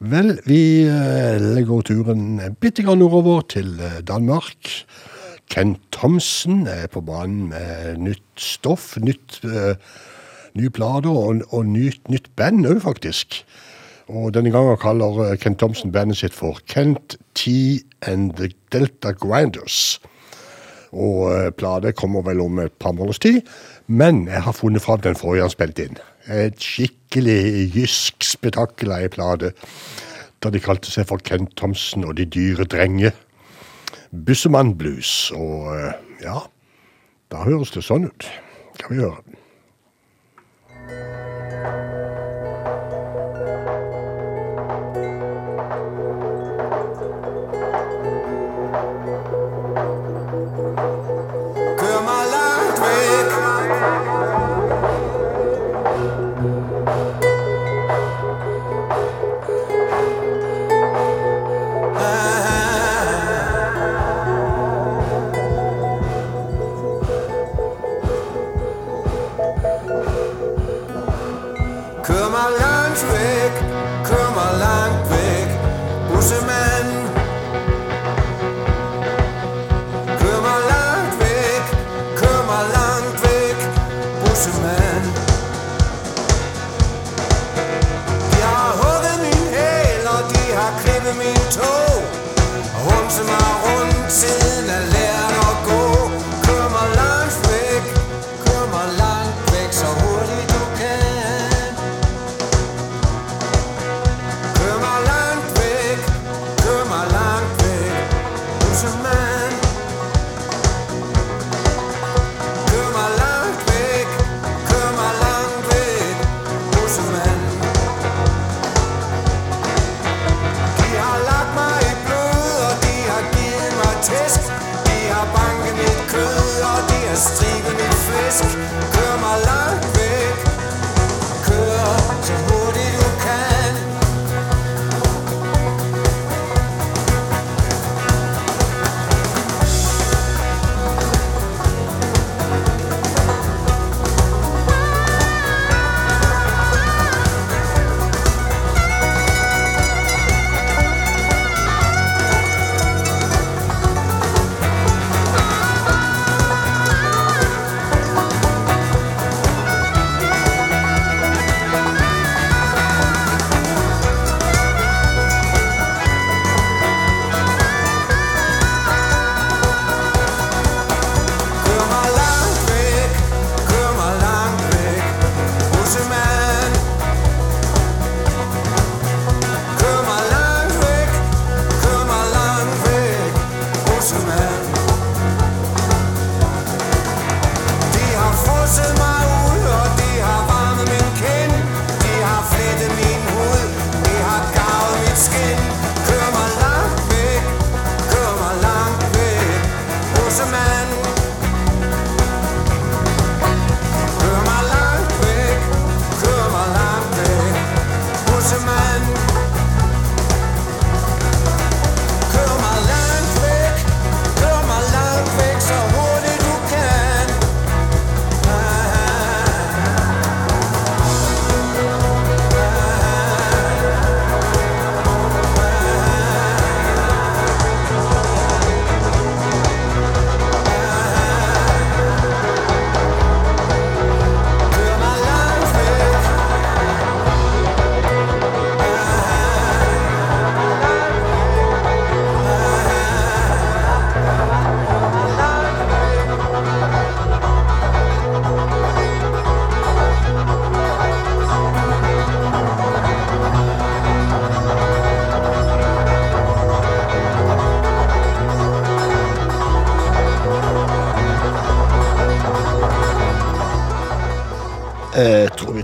Vel, 0.00 0.38
vi 0.48 0.86
eh, 0.88 1.36
legger 1.42 1.84
turen 1.84 2.40
bitte 2.62 2.86
grann 2.86 3.02
nordover 3.04 3.44
til 3.52 3.76
eh, 3.84 3.98
Danmark. 4.00 4.70
Ken 5.52 5.74
Thomsen 5.92 6.64
er 6.64 6.88
på 6.88 7.04
banen 7.04 7.50
med 7.50 8.00
nytt 8.00 8.40
stoff, 8.40 8.94
nytt, 8.96 9.42
uh, 9.44 9.76
nye 10.56 10.72
plater 10.72 11.12
og, 11.12 11.44
og 11.52 11.68
nytt, 11.68 12.08
nytt 12.08 12.30
band 12.32 12.64
òg, 12.64 12.80
faktisk. 12.86 13.42
Og 14.08 14.32
denne 14.32 14.54
gangen 14.54 14.80
kaller 14.80 15.36
Ken 15.36 15.60
Thomsen 15.60 15.92
bandet 15.92 16.22
sitt 16.22 16.32
for 16.32 16.64
Kent 16.64 17.18
T 17.36 17.84
and 18.00 18.32
The 18.40 18.54
Delta 18.72 19.12
Grinders. 19.12 20.00
Og 20.94 21.26
eh, 21.32 21.50
plate 21.58 21.94
kommer 21.98 22.24
vel 22.26 22.42
om 22.44 22.62
et 22.62 22.74
par 22.78 22.94
måneders 22.94 23.22
tid. 23.22 23.42
Men 23.86 24.24
jeg 24.30 24.44
har 24.46 24.56
funnet 24.56 24.84
fram 24.84 25.02
den 25.04 25.18
forrige 25.18 25.48
han 25.48 25.52
spilte 25.52 25.88
inn. 25.88 26.00
Et 26.30 26.56
skikkelig 26.60 27.74
jysk 27.74 28.24
spetakkel 28.24 28.94
av 28.94 29.04
ei 29.04 29.12
plate. 29.12 29.52
Da 30.40 30.52
de 30.52 30.62
kalte 30.62 30.92
seg 30.92 31.08
for 31.10 31.22
Kent 31.24 31.54
Thomsen 31.60 32.06
og 32.06 32.16
De 32.18 32.28
dyre 32.28 32.68
drenge. 32.68 33.12
Bussemann 34.14 34.76
Blues. 34.78 35.32
Og 35.36 35.72
eh, 35.74 35.92
ja, 36.24 36.44
da 37.34 37.46
høres 37.48 37.74
det 37.74 37.84
sånn 37.84 38.08
ut. 38.10 38.30
Skal 38.78 38.94
vi 38.94 39.02
høre. 39.02 39.22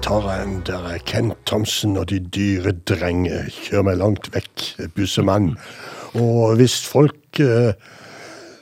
Jeg 0.01 0.07
tar 0.07 0.27
en 0.33 0.53
der 0.65 0.85
er 0.95 1.03
Kent 1.05 1.37
Thomsen 1.45 1.99
og 2.01 2.07
de 2.09 2.17
dyre 2.33 2.73
drenger. 2.89 3.51
Kjør 3.53 3.83
meg 3.85 3.99
langt 4.01 4.31
vekk, 4.33 4.63
bussemann. 4.97 5.51
Og 6.17 6.55
hvis 6.57 6.79
folk 6.89 7.37
eh, 7.45 7.77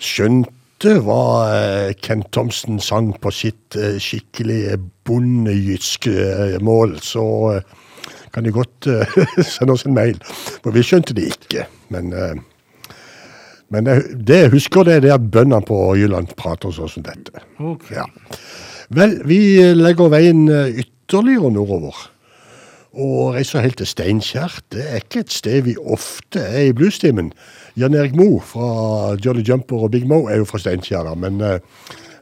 skjønte 0.03 0.96
hva 1.07 1.20
eh, 1.53 1.92
Kent 2.03 2.33
Thomsen 2.35 2.83
sang 2.83 3.12
på 3.22 3.31
sitt 3.31 3.79
eh, 3.79 4.01
skikkelig 4.03 4.81
bondejyske 5.07 6.16
eh, 6.27 6.59
mål, 6.59 6.98
så 7.07 7.29
eh, 7.53 8.18
kan 8.35 8.42
de 8.42 8.57
godt 8.59 8.90
sende 9.55 9.79
oss 9.79 9.87
en 9.87 9.94
mail. 9.94 10.18
For 10.59 10.74
vi 10.74 10.83
skjønte 10.83 11.14
det 11.14 11.31
ikke. 11.37 11.68
Men, 11.94 12.11
men 13.70 13.87
det, 13.87 14.01
det 14.27 14.42
jeg 14.42 14.57
husker, 14.59 14.90
det 14.90 14.98
er 14.98 15.07
det 15.07 15.18
at 15.20 15.31
bøndene 15.38 15.62
på 15.70 15.85
Jylland 16.03 16.35
prater 16.35 16.74
sånn 16.74 16.96
som 16.98 17.07
dette. 17.07 17.46
Okay. 17.62 18.01
Ja. 18.03 18.11
Vel, 18.88 19.18
vi 19.29 19.40
legger 19.77 20.09
veien 20.12 20.46
eh, 20.48 20.81
ytterligere 21.09 21.51
nordover. 21.51 22.11
Og 22.92 23.35
reiser 23.35 23.61
helt 23.61 23.77
til 23.77 23.87
Steinkjer. 23.87 24.61
Det 24.73 24.85
er 24.90 24.94
ikke 25.01 25.21
et 25.21 25.33
sted 25.33 25.62
vi 25.62 25.77
ofte 25.77 26.40
er 26.40 26.68
i 26.68 26.73
bluestimen. 26.73 27.33
Jan 27.77 27.94
Erik 27.94 28.16
Moe 28.16 28.40
fra 28.40 29.14
Jolly 29.25 29.42
Jumper 29.49 29.77
og 29.77 29.90
Big 29.90 30.07
Mo 30.07 30.27
er 30.27 30.37
jo 30.37 30.44
fra 30.44 30.59
Steinkjer, 30.59 31.14
men 31.14 31.40
eh, 31.40 31.61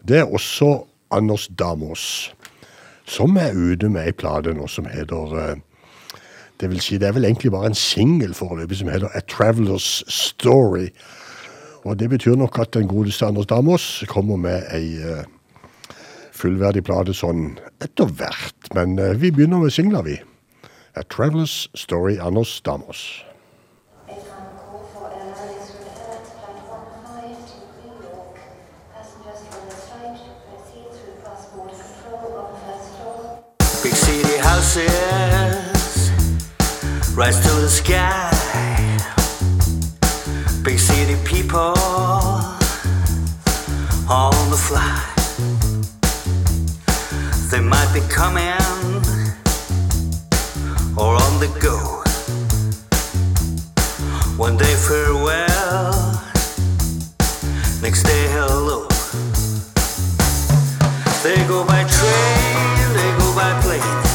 det 0.09 0.19
er 0.19 0.33
også 0.35 0.85
Anders 1.11 1.49
Damos, 1.59 2.35
som 3.05 3.37
er 3.37 3.55
ute 3.55 3.89
med 3.89 4.07
ei 4.07 4.13
plate 4.13 4.55
nå 4.55 4.67
som 4.67 4.87
heter 4.91 5.39
eh, 5.39 5.57
Det 6.61 6.71
vil 6.71 6.81
si, 6.81 6.97
det 6.99 7.09
er 7.09 7.13
vel 7.13 7.25
egentlig 7.25 7.53
bare 7.53 7.67
en 7.67 7.75
singel 7.75 8.35
foreløpig 8.35 8.79
som 8.79 8.89
heter 8.89 9.11
A 9.15 9.21
Traveler's 9.21 10.03
Story. 10.09 10.89
Og 11.85 11.99
det 11.99 12.11
betyr 12.11 12.35
nok 12.35 12.59
at 12.59 12.75
den 12.75 12.89
godeste 12.89 13.27
Anders 13.27 13.47
Damos 13.47 14.05
kommer 14.09 14.37
med 14.37 14.63
ei 14.73 14.97
eh, 15.03 15.25
fullverdig 16.37 16.85
plate 16.87 17.15
sånn 17.17 17.57
etter 17.85 18.11
hvert. 18.19 18.73
Men 18.77 18.99
eh, 19.01 19.15
vi 19.17 19.33
begynner 19.33 19.63
med 19.65 19.75
singler, 19.75 20.05
vi. 20.07 20.19
A 20.97 21.03
Traveler's 21.03 21.69
Story, 21.75 22.19
Anders 22.21 22.61
Damos. 22.65 23.23
Big 33.83 33.95
city 33.95 34.39
houses 34.39 36.11
rise 37.17 37.39
to 37.41 37.53
the 37.61 37.69
sky. 37.69 38.33
Big 40.65 40.79
city 40.79 41.17
people 41.25 41.75
on 44.09 44.51
the 44.51 44.57
fly. 44.57 45.16
They 47.51 47.61
might 47.61 47.91
be 47.95 48.01
coming 48.09 48.59
or 50.97 51.15
on 51.15 51.39
the 51.39 51.49
go. 51.61 52.03
One 54.37 54.57
day 54.57 54.75
farewell, 54.75 56.21
next 57.81 58.03
day 58.03 58.27
hello. 58.35 58.89
They 61.23 61.37
go 61.47 61.65
by 61.65 61.85
train, 61.85 62.93
they 62.99 63.11
go 63.21 63.33
by 63.37 63.61
plane, 63.63 64.06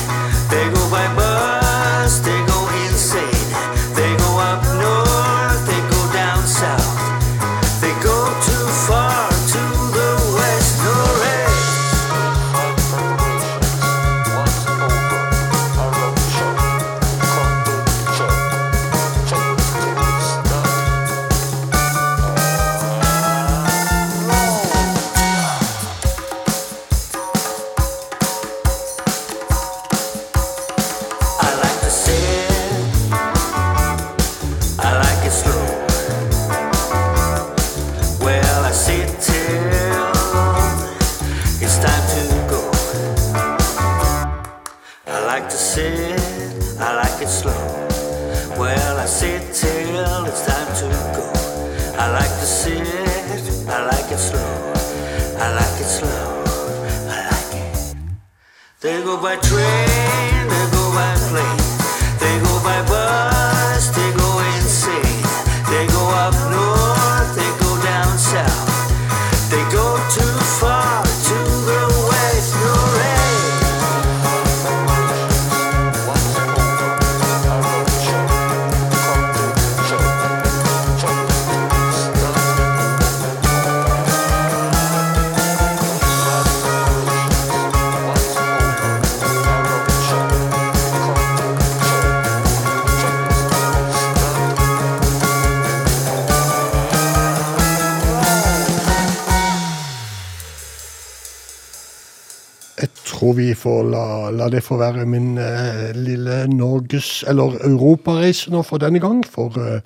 vi 103.41 103.55
får 103.57 103.89
la, 103.89 104.05
la 104.35 104.49
det 104.53 104.61
få 104.65 104.77
være 104.81 105.07
min 105.09 105.33
eh, 105.41 105.89
lille 105.97 106.45
Norges- 106.51 107.23
eller 107.29 107.57
europareise 107.67 108.53
nå 108.53 108.61
for 108.67 108.81
denne 108.81 109.01
gang. 109.01 109.23
For 109.27 109.57
eh, 109.59 109.81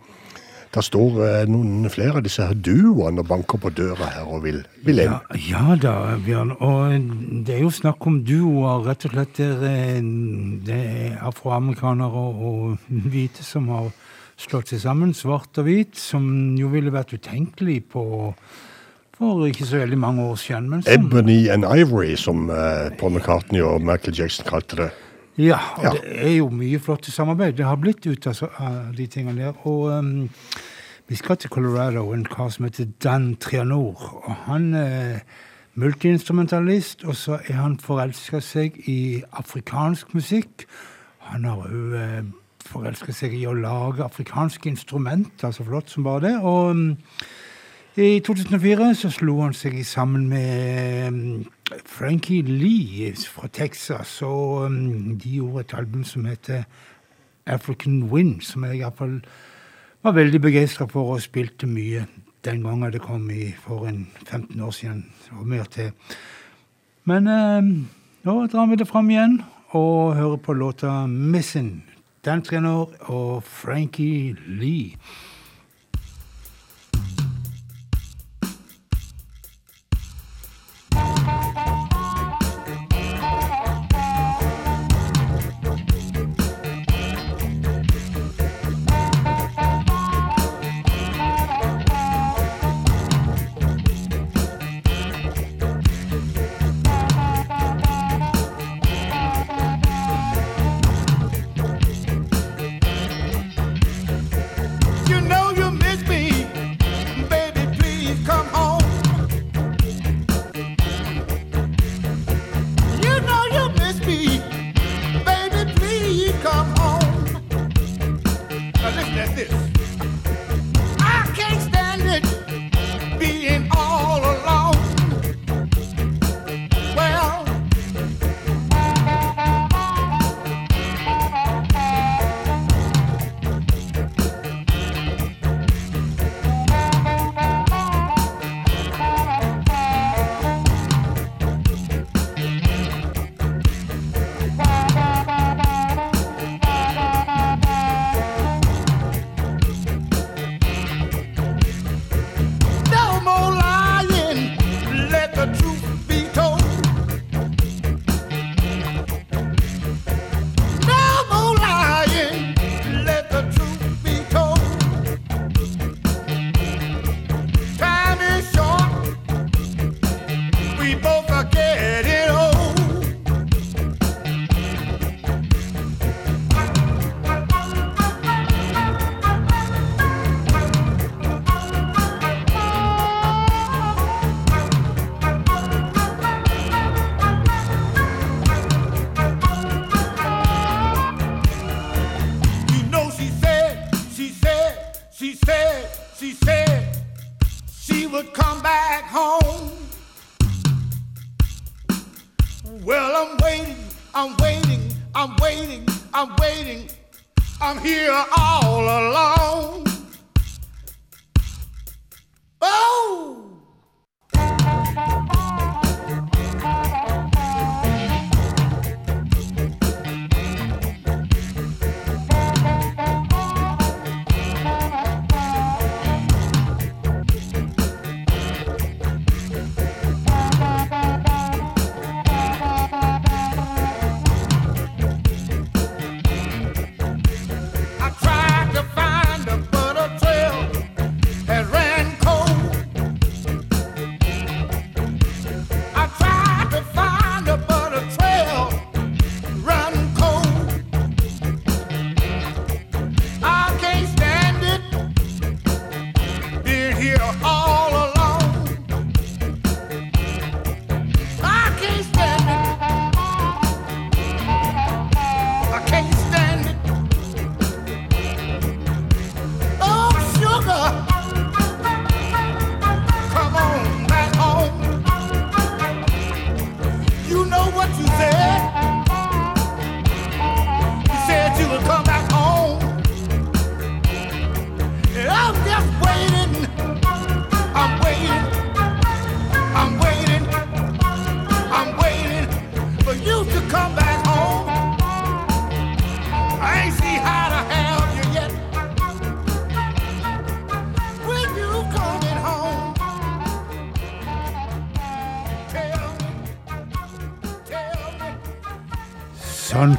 der 0.76 0.84
står 0.84 1.20
eh, 1.24 1.46
noen 1.48 1.88
flere 1.92 2.20
av 2.20 2.26
disse 2.26 2.44
her 2.44 2.58
duoene 2.60 3.24
og 3.24 3.30
banker 3.30 3.62
på 3.62 3.72
døra 3.76 4.10
her 4.18 4.28
og 4.28 4.44
vil, 4.44 4.60
vil 4.84 5.06
inn. 5.06 5.14
Ja, 5.14 5.40
ja 5.48 5.78
da, 5.80 5.96
Bjørn. 6.26 6.52
Og 6.60 7.46
det 7.48 7.56
er 7.56 7.64
jo 7.64 7.72
snakk 7.72 8.04
om 8.10 8.20
duoer, 8.28 8.84
rett 8.90 9.08
og 9.08 9.16
slett. 9.16 9.40
Der, 9.40 9.64
eh, 9.70 10.02
det 10.68 10.82
er 10.82 11.24
afroamerikanere 11.30 12.26
og, 12.28 12.44
og 12.50 13.08
hvite 13.08 13.46
som 13.48 13.72
har 13.72 13.92
slått 14.42 14.74
seg 14.74 14.84
sammen, 14.84 15.16
svart 15.16 15.56
og 15.62 15.70
hvit, 15.70 15.96
som 15.96 16.26
jo 16.60 16.68
ville 16.74 16.92
vært 16.92 17.16
utenkelig 17.16 17.86
på 17.94 18.04
for 19.18 19.46
ikke 19.48 19.66
så 19.66 19.78
veldig 19.78 19.98
mange 19.98 20.24
år 20.24 20.36
siden. 20.36 20.70
Men 20.70 20.84
som, 20.84 21.06
Ebony 21.06 21.48
and 21.50 21.64
Ivory, 21.64 22.16
som 22.20 22.50
eh, 22.50 22.92
Paul 23.00 23.12
McCartney 23.16 23.62
og 23.62 23.82
Michael 23.82 24.16
Jackson 24.20 24.46
kalte 24.50 24.76
det. 24.76 24.90
Ja, 25.38 25.58
og 25.78 25.84
Ja. 25.84 25.90
det 25.92 26.02
er 26.26 26.36
jo 26.38 26.50
mye 26.50 26.80
flott 26.80 27.06
samarbeid. 27.12 27.58
Det 27.58 27.66
har 27.66 27.76
blitt 27.76 28.06
ut 28.08 28.28
av, 28.28 28.94
de 28.98 29.08
tingene 29.08 29.42
der. 29.42 29.54
Og 29.68 29.90
um, 30.00 30.30
vi 31.08 31.16
skal 31.16 31.38
til 31.38 31.50
Colorado, 31.50 32.12
en 32.14 32.26
kar 32.26 32.50
som 32.50 32.66
heter 32.66 32.86
Dan 33.04 33.36
Trianor. 33.36 34.22
Og 34.26 34.36
han 34.46 34.74
er 34.74 35.20
multiinstrumentalist, 35.76 37.04
og 37.04 37.16
så 37.16 37.40
er 37.48 37.54
han 37.60 37.80
forelska 37.80 38.40
seg 38.40 38.80
i 38.88 39.24
afrikansk 39.34 40.14
musikk. 40.16 40.66
Han 41.20 41.44
har 41.44 41.58
òg 41.68 41.96
uh, 41.96 42.32
forelska 42.66 43.12
seg 43.14 43.34
i 43.34 43.46
å 43.46 43.54
lage 43.54 44.04
afrikanske 44.06 44.70
instrumenter, 44.70 45.52
så 45.52 45.64
flott 45.68 45.90
som 45.92 46.04
bare 46.04 46.28
det. 46.30 46.36
Og 46.42 46.70
um, 46.72 46.98
i 47.98 48.20
2004 48.20 48.90
så 49.00 49.10
slo 49.14 49.38
han 49.40 49.54
seg 49.56 49.78
sammen 49.88 50.28
med 50.28 51.08
um, 51.08 51.46
Frankie 51.86 52.44
Lee 52.44 53.14
fra 53.16 53.48
Texas, 53.48 54.22
og 54.22 54.66
um, 54.66 55.16
de 55.16 55.38
gjorde 55.38 55.64
et 55.64 55.74
album 55.78 56.04
som 56.04 56.26
heter 56.26 56.64
African 57.46 58.04
Wind, 58.12 58.42
som 58.42 58.66
jeg 58.68 58.82
iallfall 58.82 59.22
var 60.04 60.12
veldig 60.12 60.42
begeistra 60.42 60.90
for 60.92 61.16
og 61.16 61.24
spilte 61.24 61.70
mye 61.72 62.04
den 62.46 62.62
gangen 62.68 62.92
det 62.92 63.02
kom 63.02 63.30
i, 63.32 63.54
for 63.64 63.88
en 63.88 64.08
15 64.28 64.62
år 64.62 64.72
siden 64.72 65.06
og 65.32 65.48
mer 65.48 65.64
til. 65.64 65.92
Men 67.06 67.28
eh, 67.28 67.74
nå 68.28 68.40
drar 68.52 68.68
vi 68.70 68.76
det 68.76 68.90
fram 68.92 69.10
igjen 69.10 69.40
og 69.72 70.16
hører 70.16 70.38
på 70.38 70.54
låta 70.54 71.06
'Missin'. 71.08 71.82
Dan 72.26 72.42
Trenor 72.42 72.90
og 73.00 73.44
Frankie 73.44 74.36
Lee. 74.48 74.98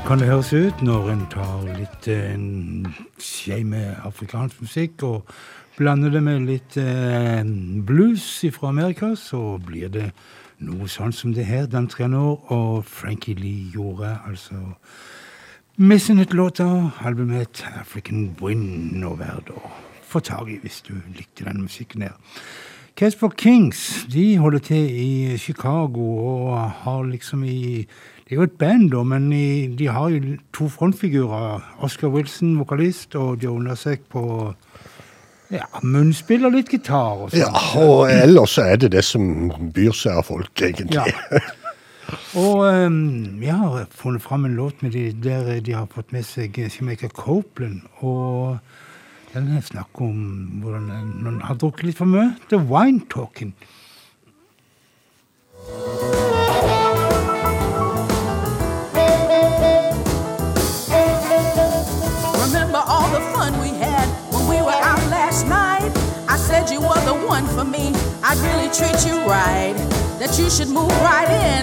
Kan 0.06 0.20
det 0.20 0.28
høres 0.28 0.52
ut 0.54 0.82
når 0.86 1.08
en 1.10 1.22
tar 1.32 1.62
litt 1.66 2.06
eh, 2.06 2.34
en 2.36 2.86
med 3.66 3.94
afrikansk 4.06 4.60
musikk 4.62 5.02
og 5.02 5.32
blander 5.78 6.12
det 6.14 6.22
med 6.22 6.44
litt 6.46 6.76
eh, 6.78 7.42
blues 7.82 8.44
fra 8.54 8.68
Amerika, 8.68 9.16
så 9.18 9.58
blir 9.58 9.88
det 9.88 10.12
noe 10.62 10.86
sånn 10.86 11.12
som 11.12 11.34
det 11.34 11.48
her 11.48 11.66
Den 11.66 11.88
Trenor 11.88 12.38
og 12.54 12.84
Frankie 12.84 13.34
Lee 13.34 13.72
gjorde. 13.74 14.20
Altså 14.28 14.76
Missing 15.76 16.20
It-låta, 16.22 16.92
albumet 17.02 17.64
African 17.74 18.36
Wind 18.40 19.02
og 19.04 19.18
verd 19.18 19.50
få 20.06 20.20
tak 20.20 20.48
i 20.48 20.60
hvis 20.62 20.84
du 20.86 20.94
likte 21.16 21.44
den 21.44 21.66
musikken 21.66 22.02
her. 22.02 22.14
Casper 22.96 23.28
Kings 23.28 24.06
de 24.12 24.38
holder 24.38 24.58
til 24.58 24.86
i 24.90 25.36
Chicago 25.36 26.06
og 26.14 26.70
har 26.70 27.02
liksom 27.02 27.42
i 27.44 27.86
Det 28.26 28.34
er 28.34 28.40
jo 28.40 28.44
et 28.48 28.56
band, 28.58 28.88
da, 28.90 29.04
men 29.06 29.28
i, 29.30 29.68
de 29.78 29.86
har 29.86 30.10
jo 30.10 30.32
to 30.56 30.66
frontfigurer. 30.66 31.60
Oscar 31.86 32.10
Wilson, 32.10 32.56
vokalist, 32.58 33.14
og 33.14 33.44
Joe 33.44 33.60
Nasek 33.62 34.08
på 34.10 34.22
ja, 35.54 35.62
munnspill 35.86 36.48
og 36.48 36.56
litt 36.56 36.72
gitar 36.74 37.22
og 37.22 37.30
sånn. 37.30 37.44
Ja, 37.44 37.62
og 37.78 38.10
ellers 38.10 38.56
så 38.58 38.64
er 38.72 38.80
det 38.82 38.90
det 38.96 39.04
som 39.06 39.52
byr 39.76 39.94
seg 39.94 40.18
av 40.18 40.26
folk, 40.32 40.50
egentlig. 40.58 40.98
Ja. 40.98 41.44
Og 42.38 42.60
um, 42.62 43.42
jeg 43.42 43.54
har 43.58 43.86
funnet 43.90 44.22
fram 44.22 44.44
en 44.46 44.54
låt 44.54 44.82
med 44.84 44.92
de, 44.94 45.08
der 45.10 45.56
de 45.58 45.74
har 45.74 45.88
fått 45.90 46.12
med 46.14 46.22
seg 46.22 46.54
Jamaica 46.54 47.10
Copeland. 47.10 47.80
Og 47.98 48.58
den 49.32 49.50
er 49.56 49.66
snakk 49.66 50.02
om 50.06 50.20
hvordan 50.62 50.86
noen 51.24 51.42
har 51.42 51.58
drukket 51.58 51.90
litt 51.90 51.98
for 51.98 52.06
mye. 52.06 52.28
The 52.46 52.62
Wine 52.62 53.02
Talking. 53.10 53.56
Remember 55.66 56.45
one 67.26 67.46
for 67.48 67.64
me. 67.64 67.92
I'd 68.22 68.38
really 68.38 68.68
treat 68.70 69.04
you 69.06 69.18
right. 69.26 69.74
That 70.18 70.38
you 70.38 70.48
should 70.48 70.68
move 70.68 70.90
right 71.02 71.28
in. 71.28 71.62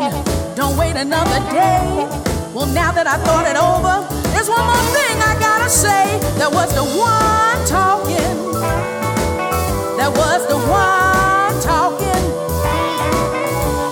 Don't 0.55 0.77
wait 0.77 0.95
another 0.95 1.39
day. 1.51 2.07
Well, 2.53 2.67
now 2.67 2.91
that 2.91 3.07
I 3.07 3.17
thought 3.25 3.47
it 3.47 3.57
over, 3.57 4.05
there's 4.31 4.49
one 4.49 4.65
more 4.65 4.85
thing 4.93 5.17
I 5.23 5.35
gotta 5.39 5.69
say. 5.69 6.19
There 6.37 6.49
was 6.49 6.69
the 6.75 6.83
one 6.83 7.65
talking. 7.65 8.35
There 9.97 10.11
was 10.11 10.45
the 10.47 10.59
one 10.69 11.53
talking. 11.61 12.23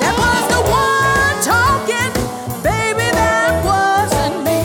There 0.01 0.15
was 0.23 0.43
the 0.53 0.61
one 0.69 1.35
talking. 1.41 2.11
Baby, 2.61 3.07
that 3.15 3.63
wasn't 3.65 4.43
me. 4.43 4.61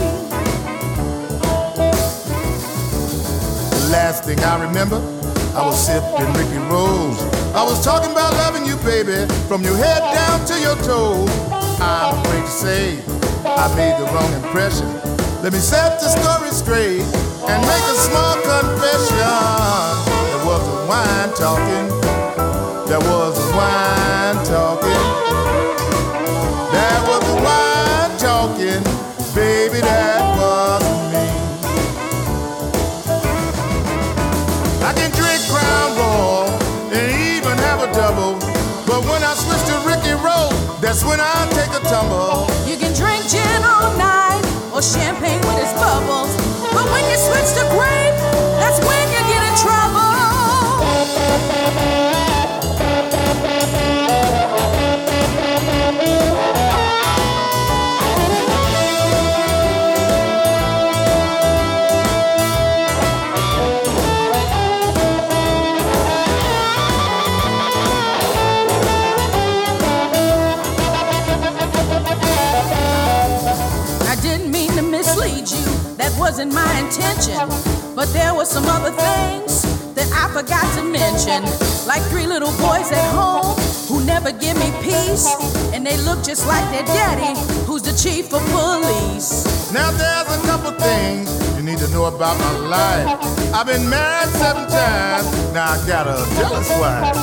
The 3.71 3.89
last 3.91 4.25
thing 4.25 4.41
I 4.41 4.61
remember, 4.61 5.01
I 5.57 5.65
was 5.65 5.87
sipping 5.87 6.31
Ricky 6.37 6.59
Rose. 6.69 7.19
I 7.57 7.65
was 7.65 7.83
talking 7.83 8.13
about 8.13 8.35
loving 8.35 8.67
you, 8.67 8.77
baby, 8.85 9.25
from 9.49 9.65
your 9.65 9.75
head 9.75 10.01
down 10.13 10.45
to 10.45 10.61
your 10.61 10.77
toes. 10.85 11.31
I'm 11.81 12.21
afraid 12.21 12.45
to 12.45 12.51
say 12.51 13.01
I 13.41 13.65
made 13.75 13.97
the 13.97 14.05
wrong 14.13 14.31
impression. 14.35 14.87
Let 15.43 15.55
me 15.55 15.59
set 15.59 15.99
the 15.99 16.13
story 16.13 16.51
straight 16.51 17.01
and 17.49 17.59
make 17.65 17.87
a 17.89 17.97
small 18.05 18.37
confession. 18.45 19.17
There 20.29 20.45
was 20.45 20.61
a 20.61 20.87
wine 20.93 21.33
talking. 21.41 21.89
There 22.87 23.01
was 23.01 23.39
a 23.41 23.57
wine 23.57 24.45
talking. 24.45 24.86
That's 40.87 41.03
when 41.03 41.19
I 41.19 41.35
take 41.51 41.75
a 41.75 41.83
tumble. 41.83 42.47
You 42.65 42.77
can 42.77 42.95
drink 42.95 43.27
gin 43.27 43.63
all 43.65 43.91
night 43.99 44.43
or 44.73 44.81
champagne 44.81 45.41
with 45.41 45.59
its 45.59 45.73
bubbles. 45.75 46.31
But 46.71 46.87
when 46.87 47.03
you 47.11 47.17
switch 47.19 47.51
to 47.59 47.67
grape, 47.75 48.15
that's 48.63 48.79
when 48.87 49.05
you 49.11 49.21
get 49.27 49.43
in 49.51 49.55
trouble. 49.59 50.26
To 81.17 81.41
mention. 81.41 81.87
Like 81.87 82.03
three 82.11 82.27
little 82.27 82.51
boys 82.59 82.91
at 82.93 83.09
home 83.15 83.57
who 83.89 84.05
never 84.05 84.33
give 84.33 84.57
me 84.59 84.71
peace. 84.83 85.27
And 85.73 85.87
they 85.87 85.97
look 85.99 86.23
just 86.25 86.47
like 86.47 86.65
their 86.71 86.85
daddy, 86.85 87.39
who's 87.65 87.83
the 87.83 87.93
chief 87.93 88.33
of 88.33 88.43
police. 88.51 89.73
Now 89.73 89.91
there's 89.91 90.29
a 90.39 90.47
couple 90.47 90.73
things 90.73 91.31
you 91.57 91.63
need 91.63 91.79
to 91.79 91.89
know 91.89 92.07
about 92.07 92.39
my 92.39 92.59
life. 92.69 93.55
I've 93.55 93.67
been 93.67 93.89
married 93.89 94.33
seven 94.35 94.69
times, 94.69 95.27
now 95.53 95.73
I 95.73 95.87
got 95.87 96.07
a 96.07 96.19
jealous 96.37 96.71
wife. 96.81 97.17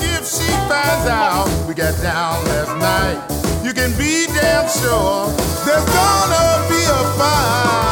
If 0.00 0.26
she 0.26 0.50
finds 0.68 1.06
out 1.06 1.48
we 1.66 1.74
got 1.74 2.00
down 2.02 2.44
last 2.46 2.74
night, 2.78 3.64
you 3.64 3.72
can 3.72 3.90
be 3.98 4.26
damn 4.26 4.68
sure 4.68 5.28
there's 5.64 5.84
gonna 5.84 6.68
be 6.68 6.80
a 6.84 7.18
fight. 7.18 7.87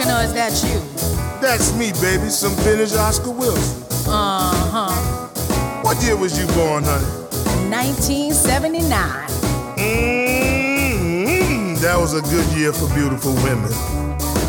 Talking 0.00 0.12
or 0.12 0.22
is 0.22 0.32
that 0.34 0.52
you? 0.64 0.80
That's 1.40 1.72
me, 1.74 1.92
baby. 2.00 2.28
Some 2.28 2.52
vintage 2.62 2.92
Oscar 2.94 3.30
Wilson. 3.30 3.82
Uh 4.08 4.52
huh. 4.70 4.92
What 5.82 6.00
year 6.02 6.16
was 6.16 6.38
you 6.38 6.46
born, 6.54 6.84
honey? 6.84 7.06
1979. 7.70 9.28
mm 9.76 11.78
That 11.80 11.98
was 11.98 12.14
a 12.14 12.22
good 12.22 12.46
year 12.56 12.72
for 12.72 12.88
beautiful 12.94 13.34
women. 13.44 13.70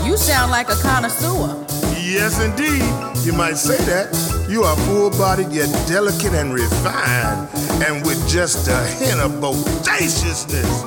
You 0.05 0.15
sound 0.17 0.51
like 0.51 0.69
a 0.69 0.75
connoisseur. 0.75 1.65
Yes, 1.97 2.39
indeed. 2.41 2.83
You 3.25 3.33
might 3.33 3.57
say 3.57 3.77
that. 3.85 4.13
You 4.49 4.63
are 4.63 4.75
full-bodied 4.87 5.51
yet 5.51 5.69
delicate 5.87 6.33
and 6.33 6.53
refined, 6.53 7.47
and 7.85 8.05
with 8.05 8.19
just 8.27 8.67
a 8.67 8.83
hint 8.99 9.21
of 9.21 9.39
bodaciousness. 9.39 10.83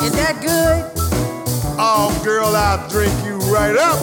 Is 0.00 0.12
that 0.12 0.40
good? 0.40 0.90
Oh, 1.76 2.12
girl, 2.24 2.54
I'll 2.54 2.88
drink 2.88 3.12
you 3.26 3.33
right 3.50 3.76
up. 3.76 4.00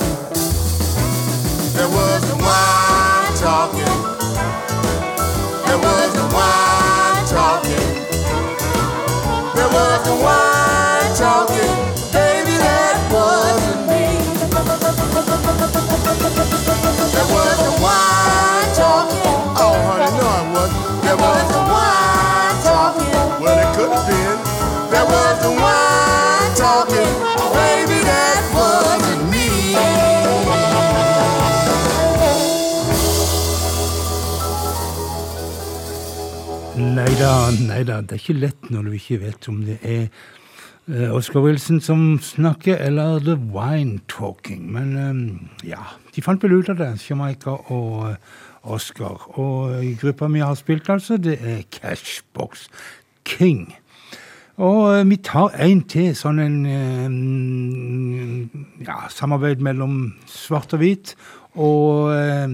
There 1.74 1.90
was 1.90 2.22
the 2.30 2.36
wine 2.36 3.34
talking. 3.38 3.96
There 5.66 5.78
was 5.78 6.14
the 6.14 6.28
wine 6.36 7.26
talking. 7.28 7.88
There 9.56 9.70
was 9.70 10.06
the 10.06 10.16
wine 10.24 10.51
Nei 36.92 37.12
da, 37.16 37.34
nei 37.56 37.84
da. 37.88 38.02
Det 38.04 38.18
er 38.18 38.20
ikke 38.20 38.34
lett 38.42 38.66
når 38.68 38.88
du 38.90 38.96
ikke 38.98 39.22
vet 39.22 39.46
om 39.48 39.62
det 39.64 39.78
er 39.88 40.10
eh, 40.92 41.12
Oscar 41.16 41.40
Wilson 41.46 41.80
som 41.80 42.18
snakker, 42.20 42.76
eller 42.84 43.22
The 43.24 43.38
Wine 43.54 44.02
Talking. 44.12 44.66
Men 44.76 44.90
eh, 45.00 45.70
ja, 45.70 45.86
de 46.12 46.24
fant 46.26 46.44
vel 46.44 46.58
ut 46.60 46.72
av 46.74 46.82
det, 46.82 46.90
Jamaica 47.06 47.56
og 47.72 48.10
eh, 48.10 48.18
Oscar. 48.64 49.24
Og 49.40 49.78
gruppa 50.02 50.28
vi 50.34 50.44
har 50.44 50.58
spilt, 50.60 50.90
altså, 50.92 51.16
det 51.16 51.38
er 51.40 51.64
Cashbox 51.72 52.68
King. 53.24 53.70
Og 54.60 55.08
vi 55.08 55.16
tar 55.24 55.56
en 55.64 55.86
til, 55.88 56.12
sånn 56.18 56.44
en 56.44 56.58
eh, 56.76 57.08
ja, 58.84 59.06
samarbeid 59.16 59.64
mellom 59.64 60.18
svart 60.28 60.76
og 60.76 60.84
hvit. 60.84 61.16
Og 61.60 62.14
eh, 62.16 62.48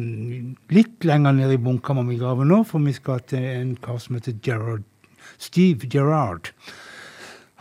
litt 0.73 1.05
lenger 1.05 1.35
ned 1.37 1.53
i 1.53 2.17
grave 2.17 2.45
nå, 2.45 2.63
for 2.65 2.81
vi 2.81 2.95
skal 2.95 3.21
til 3.29 3.43
en 3.45 3.75
kar 3.77 3.99
som 4.01 4.17
heter 4.17 4.37
Gerard, 4.41 4.83
Steve 5.37 5.85
Gerrard. 5.91 6.53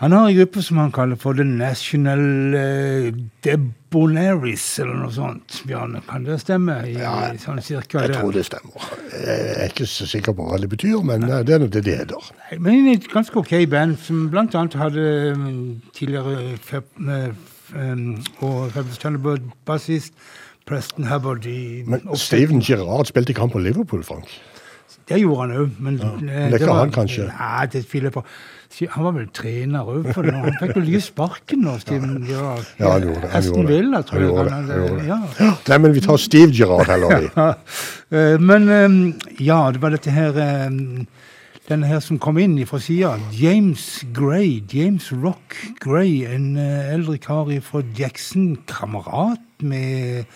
Han 0.01 0.13
har 0.13 0.29
en 0.29 0.37
gruppe 0.37 0.61
som 0.63 0.77
han 0.77 0.91
kaller 0.93 1.17
for 1.17 1.33
The 1.33 1.45
National 1.45 2.21
uh, 2.53 3.07
Debonaires, 3.41 4.65
eller 4.83 4.99
noe 5.01 5.13
sånt. 5.15 5.63
Bjarne, 5.65 6.03
kan 6.05 6.27
det 6.27 6.37
stemme? 6.43 6.75
I, 6.85 6.99
Ja, 7.01 7.31
sånn 7.41 7.63
cirka 7.65 8.03
Jeg 8.05 8.13
der? 8.13 8.19
tror 8.21 8.37
det 8.37 8.45
stemmer. 8.45 8.91
Jeg 9.15 9.47
er 9.55 9.73
ikke 9.73 9.89
så 9.89 10.05
sikker 10.11 10.37
på 10.37 10.51
hva 10.51 10.61
det 10.61 10.69
betyr, 10.69 11.01
men 11.01 11.25
Nei. 11.25 11.41
det 11.49 11.57
er 11.57 11.65
nå 11.65 11.71
det 11.73 11.87
det 11.89 11.97
heter. 12.03 12.29
Men 12.61 12.91
et 12.93 13.09
ganske 13.09 13.41
ok 13.41 13.55
band, 13.73 13.97
som 14.05 14.27
blant 14.29 14.53
annet 14.61 14.77
hadde 14.77 15.07
mm, 15.41 15.63
tidligere 15.97 16.45
eh, 16.53 17.33
um, 17.73 18.21
og 18.45 18.77
representant 18.77 19.01
Thunderbird-bassist 19.01 20.13
Preston 20.67 21.07
Hubbard 21.07 21.47
i 21.47 21.85
Men 21.87 22.03
Steven 22.19 22.61
Gerrard 22.65 23.07
spilte 23.07 23.35
han 23.39 23.51
på 23.53 23.61
Liverpool, 23.63 24.03
Frank? 24.07 24.27
Det 25.07 25.21
gjorde 25.21 25.45
han 25.45 25.53
òg, 25.61 25.75
men 25.79 25.97
ja. 26.03 26.09
Men 26.19 26.53
det 26.53 26.67
var- 26.67 26.81
han, 26.81 26.91
kanskje? 26.95 27.29
Nei, 27.31 27.67
det 27.71 27.85
tviler 27.87 28.09
jeg 28.11 28.13
på. 28.17 28.23
Han 28.91 29.05
var 29.05 29.13
vel 29.15 29.29
trener 29.33 29.87
òg 29.87 30.09
for. 30.15 30.27
Han 30.27 30.57
fikk 30.59 30.73
vel 30.75 30.89
ikke 30.91 31.03
sparken 31.05 31.61
nå, 31.63 31.77
Steven 31.79 32.17
Gerrard. 32.27 32.67
Ja, 32.81 32.91
han 32.97 33.03
gjorde 33.07 33.21
det. 33.23 33.31
Han 33.31 33.43
gjorde 33.47 33.63
det. 33.63 33.77
Villa, 33.77 34.01
tror 34.03 34.21
jeg. 34.25 34.51
han 34.51 34.67
gjorde 34.67 34.97
det. 34.99 35.07
ja. 35.07 35.53
Nei, 35.71 35.79
men 35.85 35.95
vi 35.95 36.03
tar 36.09 36.19
Steve 36.19 36.51
Gerrard 36.53 36.91
heller, 36.91 37.21
vi. 37.23 37.31
Eh, 38.17 38.37
Men 38.39 38.69
eh, 38.71 38.99
ja, 39.43 39.71
det 39.75 39.81
var 39.83 39.91
dette 39.91 40.11
her 40.15 40.37
eh, 40.39 40.71
Denne 41.69 41.87
her 41.91 41.99
som 41.99 42.19
kom 42.23 42.37
inn 42.39 42.59
fra 42.67 42.79
sida. 42.79 43.17
James 43.35 44.05
Gray. 44.15 44.61
James 44.71 45.09
Rock 45.13 45.57
Gray. 45.83 46.25
En 46.31 46.53
eh, 46.57 46.93
eldre 46.95 47.19
kar 47.19 47.51
fra 47.67 47.83
Jackson. 47.99 48.57
Kamerat 48.71 49.43
med 49.63 50.27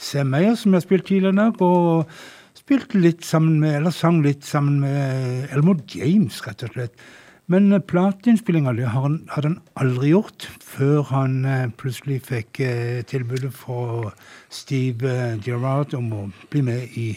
Sam 0.00 0.32
Meyer, 0.32 0.56
som 0.56 0.72
jeg 0.72 0.80
har 0.80 0.86
spilt 0.86 1.08
tidligere 1.10 1.34
i 1.34 1.40
dag. 1.42 1.62
Og 1.62 2.10
spilte 2.56 3.00
litt 3.00 3.24
sammen 3.26 3.60
med 3.60 3.76
Eller 3.76 3.94
sang 3.94 4.22
litt 4.24 4.46
sammen 4.48 4.80
med 4.80 5.50
Elmore 5.52 5.84
James, 5.94 6.40
rett 6.46 6.64
og 6.64 6.72
slett. 6.74 7.02
Men 7.50 7.72
eh, 7.74 7.82
plateinnspillinga 7.82 8.72
hadde 8.94 9.18
han 9.34 9.58
aldri 9.74 10.12
gjort 10.12 10.46
før 10.62 11.02
han 11.10 11.40
eh, 11.44 11.72
plutselig 11.80 12.20
fikk 12.28 12.60
eh, 12.62 13.00
tilbudet 13.10 13.50
fra 13.56 14.12
Steve 14.54 15.36
Gerrard 15.42 15.96
om 15.98 16.12
å 16.14 16.22
bli 16.52 16.62
med 16.62 16.94
i 16.94 17.08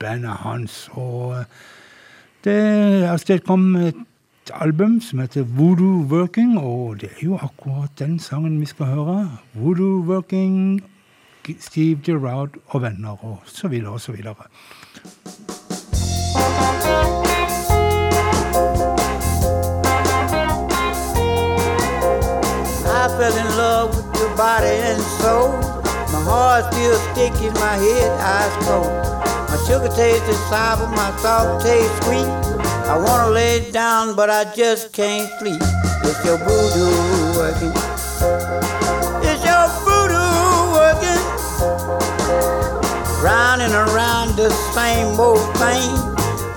bandet 0.00 0.44
hans. 0.44 0.84
Og 0.92 1.38
eh, 1.40 1.48
det 2.44 2.60
avstedkom 3.08 3.64
et 3.80 4.52
album 4.54 5.00
som 5.04 5.24
heter 5.24 5.48
Voodoo 5.56 6.04
Working, 6.12 6.58
og 6.60 7.00
det 7.00 7.10
er 7.16 7.24
jo 7.24 7.40
akkurat 7.40 7.92
den 7.98 8.18
sangen 8.22 8.60
vi 8.60 8.68
skal 8.68 8.92
høre. 8.92 9.16
Voodoo 9.56 10.04
Working, 10.08 10.84
Steve 11.60 12.00
Gerrard 12.04 12.48
og 12.66 12.82
venner, 12.82 13.24
og 13.24 13.40
så 13.44 13.68
videre 13.68 13.92
og 13.92 14.00
så 14.00 14.12
videre. 14.12 14.34
I 22.88 23.08
fell 23.18 23.36
in 23.36 23.50
love 23.56 23.88
with 23.96 24.20
your 24.20 24.36
body 24.36 24.76
and 24.90 25.02
soul. 25.20 25.50
My 26.12 26.20
heart 26.28 26.72
still 26.72 26.98
sticky, 27.12 27.50
my 27.60 27.76
head 27.84 28.10
eyes 28.20 28.54
cold. 28.66 28.92
My 29.50 29.56
sugar 29.66 29.92
tastes 29.96 30.38
sour, 30.50 30.88
my 30.90 31.10
salt 31.22 31.62
tastes 31.62 31.98
sweet. 32.04 32.28
I 32.88 32.96
wanna 32.96 33.30
lay 33.30 33.70
down, 33.72 34.16
but 34.16 34.30
I 34.30 34.44
just 34.54 34.92
can't 34.92 35.28
sleep. 35.38 35.60
It's 36.04 36.24
your 36.24 36.38
voodoo 36.38 37.38
working. 37.38 38.77
Round 43.58 43.72
and 43.72 43.90
around 43.90 44.36
the 44.36 44.50
same 44.72 45.18
old 45.18 45.40
thing. 45.56 45.90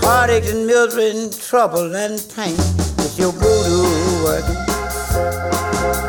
Heartaches 0.06 0.52
and 0.52 0.68
misery 0.68 1.10
and 1.10 1.34
trouble 1.34 1.96
and 1.96 2.24
pain. 2.36 2.54
It's 3.00 3.18
your 3.18 3.32
voodoo 3.32 4.24
working. 4.24 4.56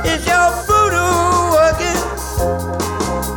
It's 0.05 0.27
your 0.27 0.51
voodoo 0.69 1.53
working. 1.57 1.97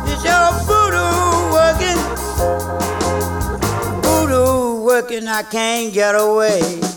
It's 0.04 0.22
your 0.22 0.52
voodoo 0.68 1.54
working. 1.56 1.98
Voodoo 4.02 4.84
working, 4.84 5.26
I 5.26 5.42
can't 5.42 5.94
get 5.94 6.14
away. 6.14 6.95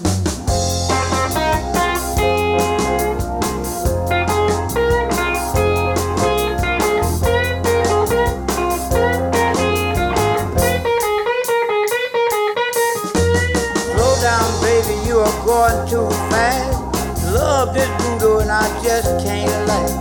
Baby, 15.30 15.46
going 15.46 15.90
too 15.90 16.10
fast. 16.30 17.34
Love 17.34 17.74
this 17.74 17.88
voodoo 18.02 18.40
and 18.40 18.52
I 18.52 18.68
just 18.84 19.26
can't 19.26 19.68
last. 19.68 19.94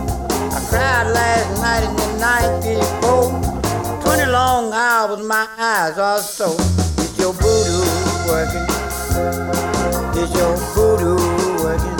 I 0.53 0.59
cried 0.69 1.11
last 1.13 1.61
night 1.61 1.83
and 1.83 1.97
the 1.97 2.17
night 2.19 2.61
before. 2.63 3.29
Twenty 4.01 4.25
long 4.31 4.73
hours, 4.73 5.21
my 5.25 5.47
eyes 5.57 5.97
are 5.97 6.19
sore. 6.19 6.55
It's 6.97 7.17
your 7.19 7.33
voodoo 7.33 7.85
working. 8.27 8.65
It's 10.17 10.33
your 10.35 10.55
voodoo 10.73 11.17
working. 11.63 11.99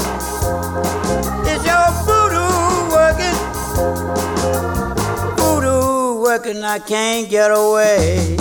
It's 1.46 1.66
your 1.66 1.88
voodoo 2.06 2.50
working. 2.96 3.38
Voodoo 5.38 6.22
working, 6.22 6.64
I 6.64 6.80
can't 6.80 7.30
get 7.30 7.52
away. 7.52 8.38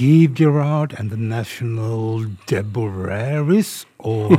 Steve 0.00 0.32
Gerrard 0.34 0.94
and 0.98 1.10
The 1.10 1.18
National 1.18 2.24
Deboraris. 2.48 3.84
Og 3.98 4.32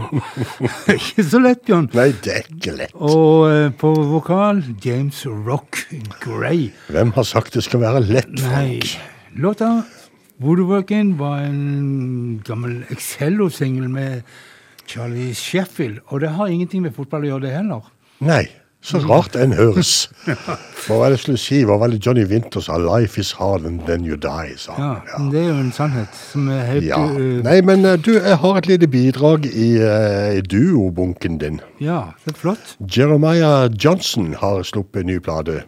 Ikke 0.96 1.22
så 1.22 1.38
lett, 1.38 1.60
Bjørn. 1.68 1.86
Nei, 1.94 2.08
det 2.26 2.32
er 2.34 2.48
ikke 2.50 2.74
lett. 2.80 2.96
Og 2.98 3.46
eh, 3.46 3.68
på 3.78 3.92
vokal 4.10 4.64
James 4.82 5.20
Rock 5.30 5.84
Gray. 6.24 6.72
Hvem 6.90 7.14
har 7.14 7.28
sagt 7.30 7.54
det 7.54 7.62
skal 7.68 7.84
være 7.84 8.02
lett, 8.08 8.32
Nei. 8.42 8.80
Låta 9.38 9.70
Woodworking 10.42 11.14
var 11.20 11.44
en 11.46 12.42
gammel 12.42 12.80
Excello-singel 12.90 13.86
med 13.86 14.26
Charlie 14.90 15.36
Sheffield. 15.38 16.02
Og 16.10 16.26
det 16.26 16.34
har 16.40 16.50
ingenting 16.50 16.88
med 16.88 16.98
fotball 16.98 17.30
å 17.30 17.36
gjøre, 17.36 17.46
det 17.46 17.54
heller. 17.60 17.94
Nei, 18.26 18.48
så 18.82 18.98
rart 19.06 19.36
enn 19.38 19.52
høres. 19.54 20.10
Hva 20.26 20.96
var 20.98 21.12
det 21.12 21.20
jeg 21.20 21.22
skulle 21.24 21.38
si? 21.42 21.60
Hva 21.70 21.76
var 21.78 21.92
det 21.94 22.00
Johnny 22.06 22.24
Winter 22.26 22.64
sa? 22.66 22.78
'Life 22.82 23.20
is 23.22 23.32
hard 23.38 23.66
and 23.70 23.82
then 23.86 24.06
you 24.06 24.16
die', 24.18 24.58
sa 24.58 24.74
Ja, 24.78 24.94
han. 25.14 25.26
men 25.26 25.32
Det 25.32 25.42
er 25.44 25.48
jo 25.50 25.60
en 25.62 25.72
sannhet 25.72 26.08
som 26.32 26.48
er 26.50 26.64
helt 26.66 26.86
Ja. 26.88 26.98
uh, 26.98 27.44
Nei, 27.46 27.62
men 27.62 27.86
eh, 27.86 27.96
du, 27.98 28.12
jeg 28.18 28.38
har 28.38 28.58
et 28.58 28.68
lite 28.68 28.88
bidrag 28.88 29.46
i, 29.46 29.78
uh, 29.78 30.34
i 30.38 30.42
duobunken 30.42 31.38
din. 31.38 31.62
Ja, 31.80 32.02
det 32.26 32.34
er 32.34 32.40
flott. 32.40 32.76
Jeremiah 32.98 33.70
Johnson 33.84 34.34
har 34.42 34.64
sluppet 34.64 35.02
en 35.06 35.08
ny 35.14 35.20
plate. 35.20 35.62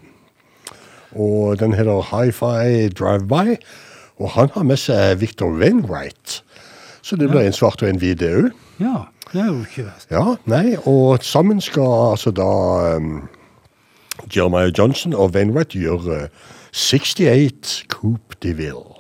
Og 1.16 1.60
den 1.60 1.74
heter 1.74 2.02
Hi-Fi 2.10 2.90
Drive-By. 2.90 3.58
Og 4.20 4.30
han 4.30 4.50
har 4.56 4.64
med 4.64 4.78
seg 4.82 5.20
Victor 5.22 5.54
Wainwright. 5.60 6.42
Så 7.04 7.16
det 7.20 7.30
blir 7.30 7.42
en 7.46 7.54
svart 7.54 7.82
og 7.84 7.90
en 7.90 8.00
hvit 8.00 8.22
òg. 8.24 8.50
Ja, 8.80 9.04
det 9.34 9.42
er 9.42 9.46
jo 9.46 9.60
ikke 9.60 9.86
verst. 9.86 10.12
Ja, 10.12 10.36
nei, 10.46 10.76
og 10.86 11.24
sammen 11.24 11.62
skal 11.62 12.12
altså 12.12 12.32
da 12.32 12.96
um, 12.96 13.30
Jeremiah 14.36 14.72
Johnson 14.78 15.14
og 15.14 15.32
Wainwright 15.36 15.70
gjøre 15.70 16.24
uh, 16.24 16.30
68 16.74 17.86
Coupe 17.90 18.36
de 18.44 18.56
Ville. 18.56 18.94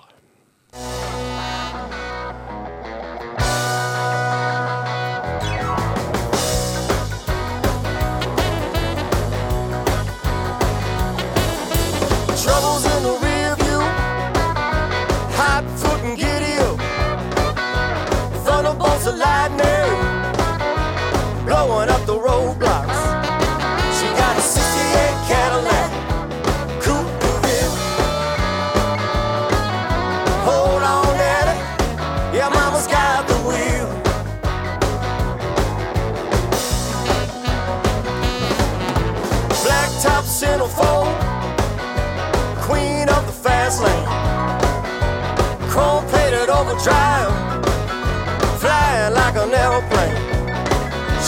Troubles 12.38 12.94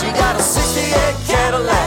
She 0.05 0.11
got 0.11 0.35
a 0.35 0.43
68 0.43 1.15
Cadillac 1.25 1.84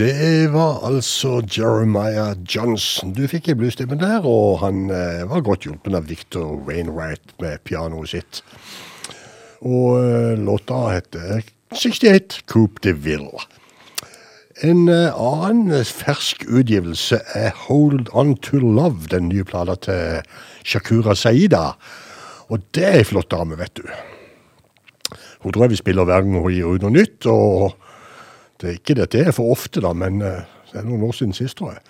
Det 0.00 0.48
var 0.52 0.86
altså 0.88 1.42
Jeremiah 1.44 2.32
Johnson. 2.54 3.10
Du 3.12 3.26
fikk 3.28 3.50
i 3.52 3.54
bluesstemmen 3.54 3.98
der, 4.00 4.24
og 4.24 4.62
han 4.62 4.86
eh, 4.88 5.26
var 5.28 5.42
godt 5.44 5.66
hjulpen 5.66 5.92
av 5.98 6.06
Victor 6.08 6.54
Wainwright 6.64 7.34
med 7.42 7.60
pianoet 7.68 8.08
sitt. 8.14 8.40
Og 9.60 9.98
eh, 10.00 10.40
låta 10.40 10.78
heter 10.94 11.42
68 11.76 12.38
Coupe 12.48 12.80
de 12.86 12.94
Ville. 12.96 13.44
En 14.64 14.88
eh, 14.88 15.20
annen 15.20 15.84
fersk 15.84 16.46
utgivelse 16.48 17.20
er 17.36 17.52
Hold 17.66 18.08
On 18.16 18.32
To 18.48 18.62
Love, 18.64 19.10
den 19.12 19.28
nye 19.28 19.44
plata 19.44 19.76
til 19.84 20.24
Shakura 20.64 21.12
Saida. 21.12 21.74
Og 22.48 22.64
det 22.72 22.88
er 22.88 23.02
ei 23.02 23.04
flott 23.04 23.28
dame, 23.36 23.60
vet 23.60 23.76
du. 23.76 23.84
Hun 25.44 25.52
tror 25.52 25.68
jeg 25.68 25.76
vi 25.76 25.84
spiller 25.84 26.08
hver 26.08 26.24
gang 26.24 26.40
hun 26.40 26.56
gir 26.56 26.72
ut 26.72 26.88
noe 26.88 26.96
nytt, 26.96 27.28
og 27.28 27.76
ikke 28.68 28.96
dette 28.98 29.20
er 29.24 29.32
for 29.36 29.52
ofte, 29.54 29.80
da, 29.80 29.92
men 29.96 30.20
eh, 30.24 30.42
det 30.72 30.82
er 30.82 30.88
noen 30.88 31.06
år 31.08 31.16
siden 31.16 31.36
sist, 31.36 31.58
tror 31.58 31.74
jeg. 31.76 31.82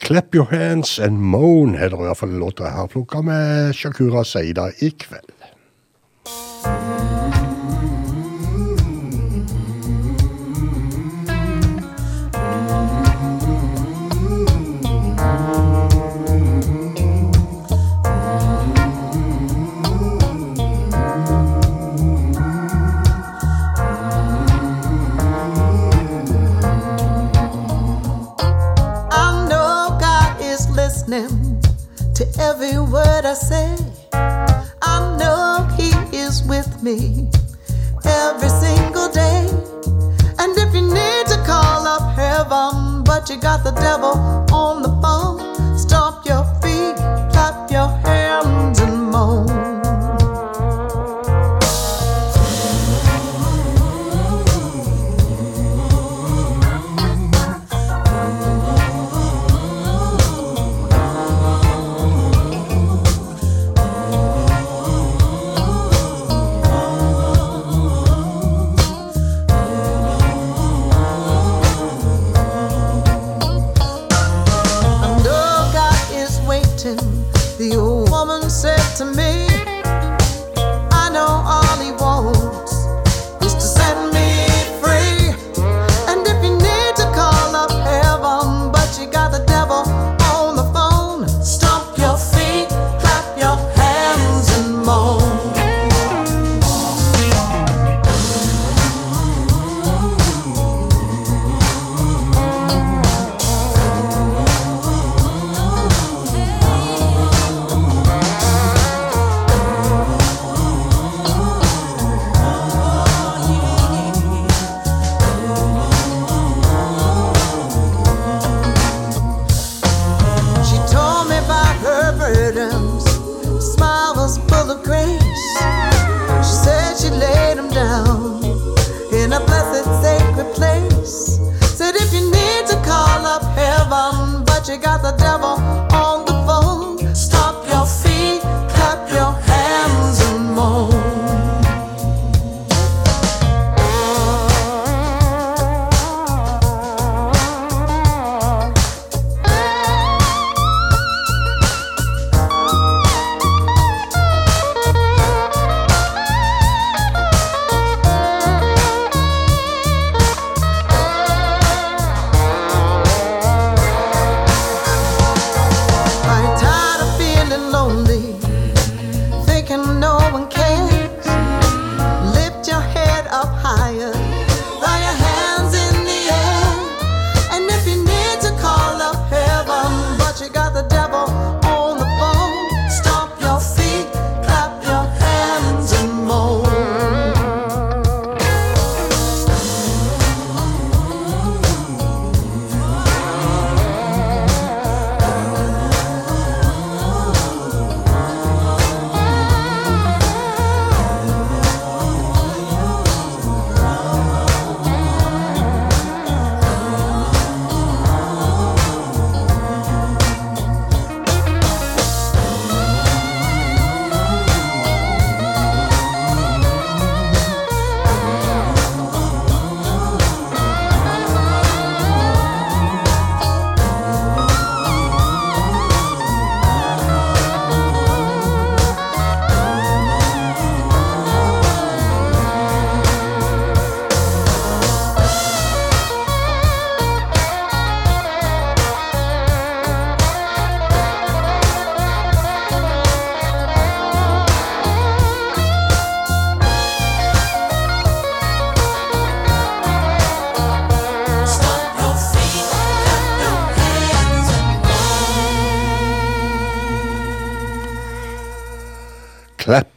Clap 0.00 0.34
Your 0.34 0.48
Hands 0.48 0.98
and 1.04 1.20
Moan 1.20 1.74
heter 1.76 1.98
i 2.00 2.06
hvert 2.06 2.16
fall 2.16 2.32
låta 2.40 2.64
jeg 2.64 2.76
har 2.78 2.88
plukka 2.88 3.20
med 3.24 3.74
Shakura 3.76 4.24
Seida 4.24 4.70
i 4.80 4.88
kveld. 4.96 5.34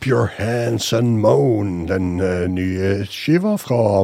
Clap 0.04 0.08
Your 0.12 0.26
Hands 0.38 0.94
and 0.94 1.22
Moan, 1.22 1.88
den 1.88 2.20
eh, 2.20 2.48
nye 2.52 3.06
skiva 3.08 3.54
fra 3.56 4.04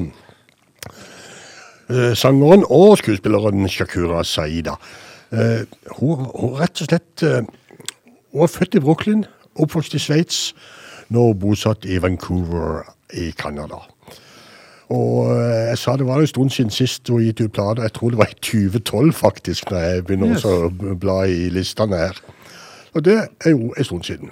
eh, 1.91 2.13
sangeren 2.15 2.63
og 2.71 3.01
skuespilleren 3.01 3.67
Shakura 3.67 4.23
Saida. 4.23 4.77
Eh, 5.33 5.65
hun, 5.99 6.23
hun 6.39 6.55
rett 6.55 6.79
og 6.79 6.87
slett 6.87 7.25
Hun 8.31 8.45
er 8.45 8.47
født 8.47 8.79
i 8.79 8.79
Brooklyn, 8.79 9.25
oppvokst 9.59 9.97
i 9.97 9.99
Sveits, 9.99 10.55
nå 11.11 11.33
bosatt 11.33 11.83
i 11.83 11.99
Vancouver 11.99 12.85
i 13.11 13.31
Canada. 13.35 13.83
Og 14.95 15.35
jeg 15.35 15.77
sa 15.81 15.97
det 15.97 16.07
var 16.07 16.21
en 16.21 16.29
stund 16.29 16.53
siden 16.53 16.71
sist 16.71 17.09
hun 17.09 17.25
gitt 17.25 17.41
ut 17.41 17.51
plater. 17.51 17.83
Jeg 17.83 17.97
tror 17.97 18.13
det 18.13 18.21
var 18.21 18.31
i 18.31 18.39
2012, 18.39 19.13
faktisk, 19.13 19.71
når 19.71 19.79
jeg 19.79 20.05
begynner 20.05 20.37
Yes. 20.37 20.45
å 20.45 20.69
bla 20.95 21.25
i 21.27 21.49
listene 21.49 21.97
her. 22.07 22.21
Og 22.93 23.03
det 23.03 23.17
er 23.45 23.49
jo 23.49 23.73
en 23.75 23.83
stund 23.83 24.03
siden. 24.07 24.31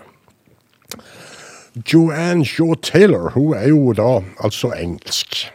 Joanne 1.86 2.46
Shaw 2.46 2.74
Taylor 2.82 3.32
hun 3.36 3.54
er 3.54 3.68
jo 3.70 3.94
da 3.94 4.22
altså 4.40 4.72
engelsk. 4.72 5.52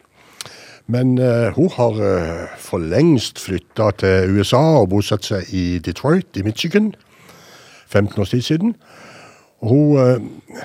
Men 0.86 1.18
uh, 1.18 1.54
hun 1.54 1.70
har 1.76 1.90
uh, 1.90 2.48
for 2.58 2.78
lengst 2.78 3.40
flytta 3.40 3.90
til 3.98 4.38
USA 4.38 4.62
og 4.82 4.90
bosatt 4.92 5.24
seg 5.24 5.50
i 5.54 5.78
Detroit 5.78 6.36
i 6.36 6.44
Michigan. 6.46 6.92
15 7.88 8.20
års 8.20 8.30
tid 8.30 8.42
siden. 8.42 8.74
Hun, 9.62 9.96
uh, 9.96 10.64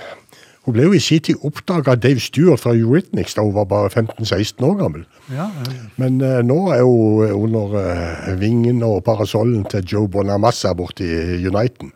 hun 0.66 0.76
ble 0.76 0.88
jo 0.90 0.98
i 0.98 1.02
sin 1.04 1.24
tid 1.24 1.46
oppdaga 1.48 1.96
av 1.96 2.02
Dave 2.04 2.20
Stewart 2.20 2.60
fra 2.60 2.76
Eurythmics 2.76 3.38
da 3.38 3.46
hun 3.46 3.56
var 3.56 3.70
bare 3.72 3.94
15-16 3.94 4.66
år 4.68 4.76
gammel. 4.82 5.06
Ja, 5.32 5.48
ja. 5.48 5.78
Men 5.96 6.18
nå 6.48 6.60
er 6.76 6.84
hun 6.84 7.32
under 7.32 8.36
vingen 8.40 8.84
og 8.84 9.04
parasollen 9.08 9.66
til 9.72 9.86
Joe 9.94 10.10
Bonamassa 10.12 10.74
borte 10.74 11.06
i 11.06 11.48
Uniten. 11.48 11.94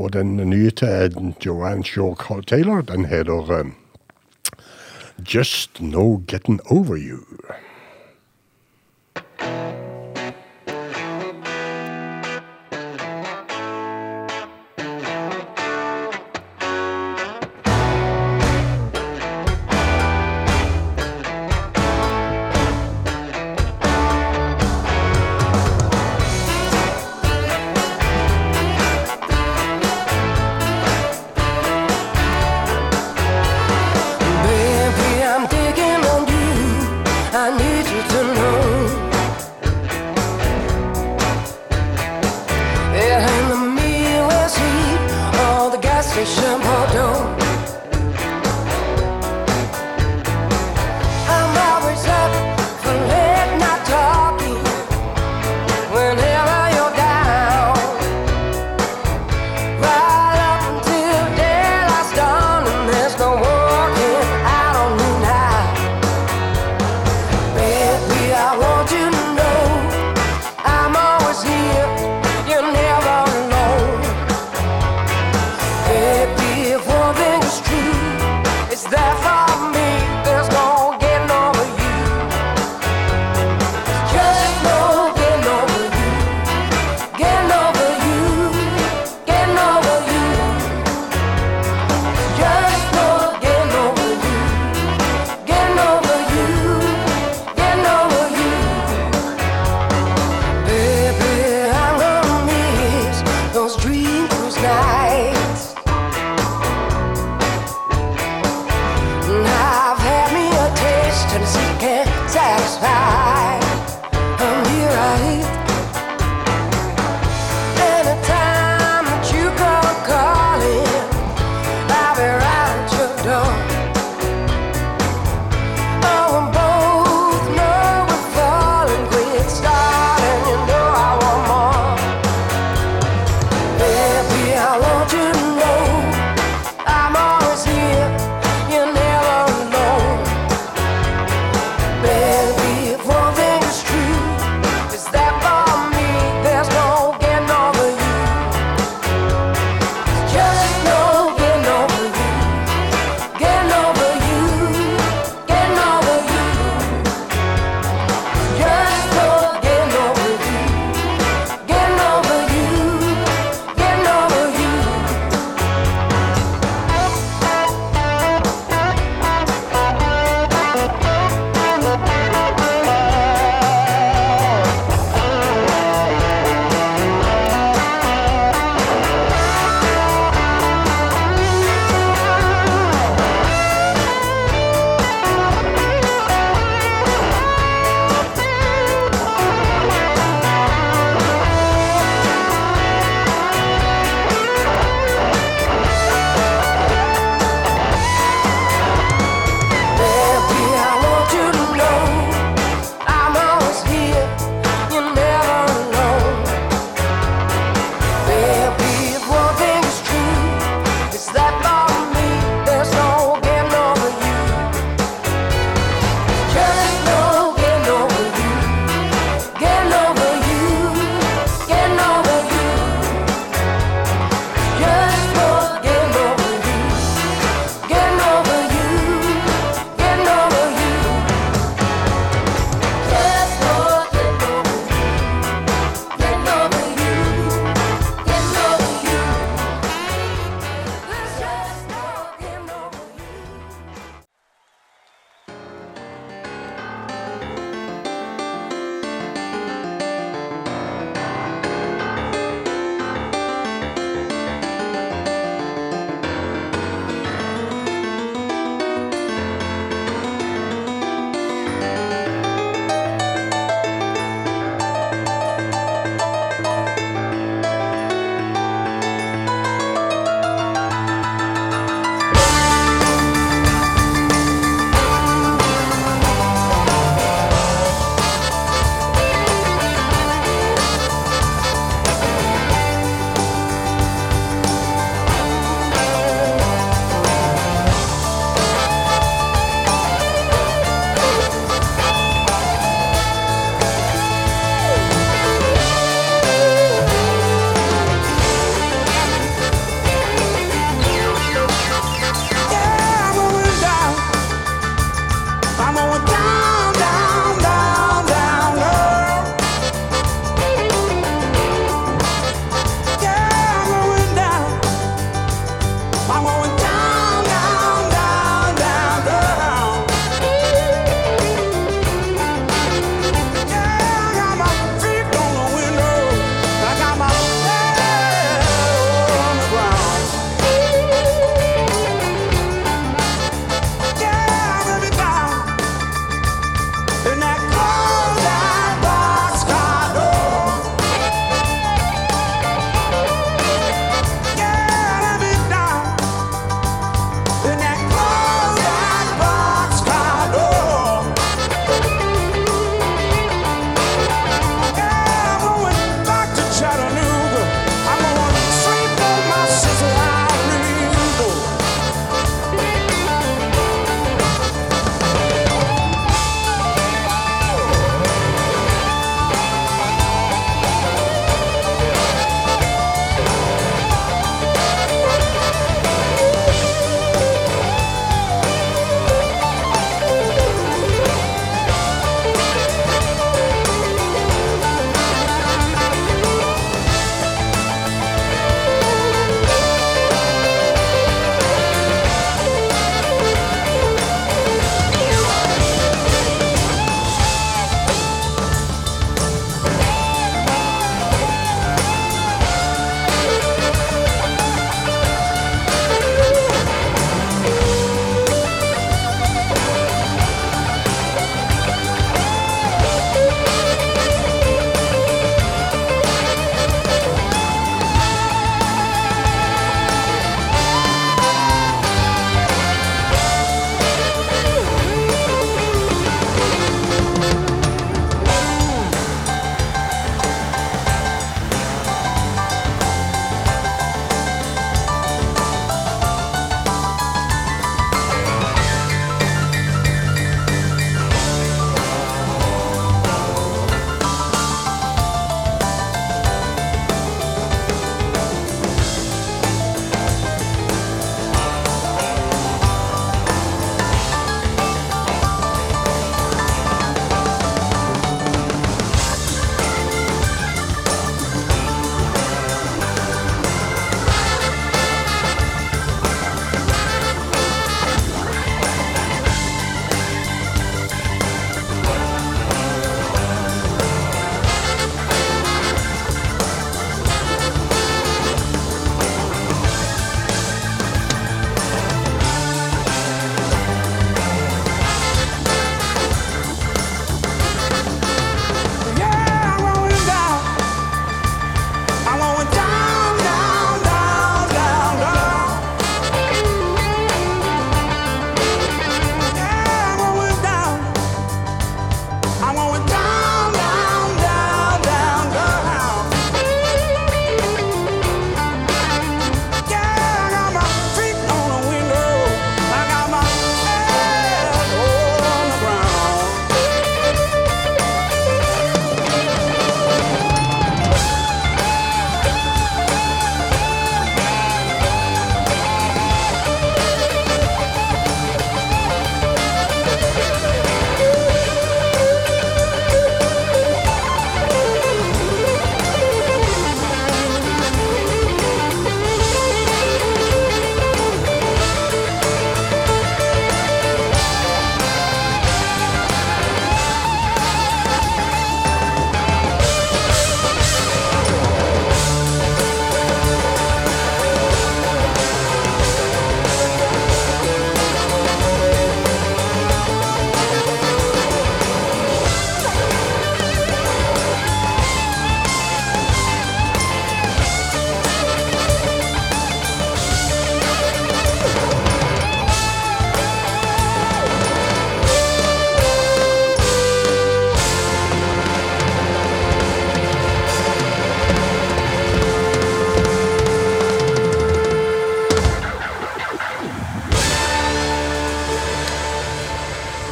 Og 0.00 0.12
den 0.12 0.36
nye 0.36 0.70
til 0.70 1.34
Joanne 1.46 1.84
Shaw 1.84 2.14
Taylor, 2.46 2.80
den 2.80 3.04
heter 3.04 3.60
um, 3.60 3.74
Just 5.34 5.82
No 5.82 6.22
Getting 6.26 6.60
Over 6.70 6.96
You. 6.96 7.20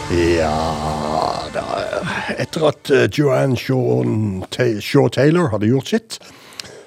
Ja 0.08 1.44
da. 1.52 1.64
Etter 2.40 2.62
at 2.70 2.88
eh, 2.88 3.08
Joanne 3.12 3.58
Shaw, 3.60 5.08
Taylor 5.12 5.50
hadde 5.52 5.68
gjort 5.68 5.90
sitt, 5.92 6.16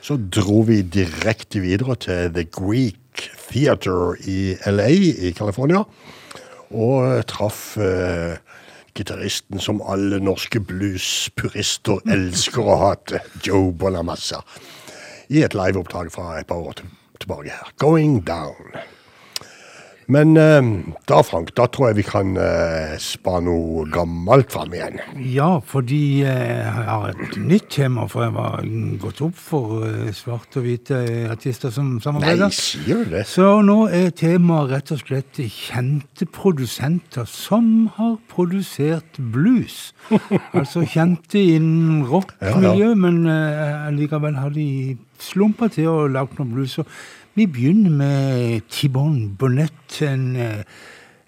så 0.01 0.17
dro 0.17 0.63
vi 0.65 0.79
direkte 0.81 1.61
videre 1.61 1.93
til 2.01 2.31
The 2.33 2.47
Greek 2.49 3.27
Theater 3.51 4.15
i 4.25 4.55
LA 4.65 4.89
i 5.27 5.33
California. 5.37 5.83
Og 6.71 6.95
eh, 7.03 7.21
traff 7.29 7.75
uh, 7.77 8.39
gitaristen 8.97 9.61
som 9.61 9.83
alle 9.85 10.17
norske 10.23 10.63
bluespurister 10.65 12.01
elsker 12.15 12.71
å 12.73 12.79
hate, 12.87 13.21
Joe 13.45 13.69
Bonamassa. 13.69 14.41
I 15.29 15.45
et 15.45 15.53
liveopptak 15.53 16.09
fra 16.15 16.39
et 16.39 16.49
par 16.49 16.65
år 16.71 16.81
tilbake 17.21 17.53
her. 17.53 17.69
Going 17.77 18.23
Down. 18.25 18.81
Men 20.11 20.33
eh, 20.35 20.59
da, 21.07 21.21
Frank, 21.23 21.53
da 21.55 21.67
tror 21.71 21.91
jeg 21.91 21.99
vi 22.01 22.03
kan 22.07 22.33
eh, 22.39 22.95
spa 22.99 23.37
noe 23.43 23.85
gammelt 23.93 24.51
fram 24.51 24.73
igjen. 24.75 24.97
Ja, 25.31 25.53
fordi 25.63 26.01
eh, 26.27 26.65
jeg 26.65 26.87
har 26.89 27.13
et 27.13 27.37
nytt 27.39 27.69
tema, 27.71 28.07
for 28.11 28.25
jeg 28.25 28.33
var 28.35 28.65
gått 29.03 29.21
opp 29.23 29.37
for 29.39 29.85
svarte 30.17 30.59
og 30.59 30.67
hvite 30.67 30.99
artister 31.31 31.71
som 31.71 31.93
samarbeider. 32.03 32.49
Nei, 32.49 32.57
sier 32.57 33.05
du 33.05 33.13
det? 33.15 33.23
Så 33.29 33.47
nå 33.63 33.77
er 33.93 34.11
temaet 34.17 34.73
rett 34.73 34.91
og 34.97 35.03
slett 35.05 35.39
kjente 35.45 36.27
produsenter 36.27 37.29
som 37.29 37.71
har 37.95 38.17
produsert 38.33 39.21
blues. 39.31 39.93
altså 40.57 40.83
kjente 40.83 41.39
innen 41.55 42.03
rockmiljø, 42.09 42.75
Ja, 42.81 42.91
ja. 42.91 42.99
men 42.99 43.23
likevel 43.95 44.35
har 44.41 44.51
de 44.55 44.67
slumpa 45.21 45.69
til 45.71 45.87
og 45.91 46.11
lagd 46.15 46.39
noe 46.39 46.49
blues. 46.51 46.75
Så 46.79 46.85
vi 47.33 47.45
begynner 47.47 47.89
med 47.89 48.61
T-Bone 48.69 49.29
Burnett, 49.39 50.01
en 50.01 50.35
eh, 50.35 50.63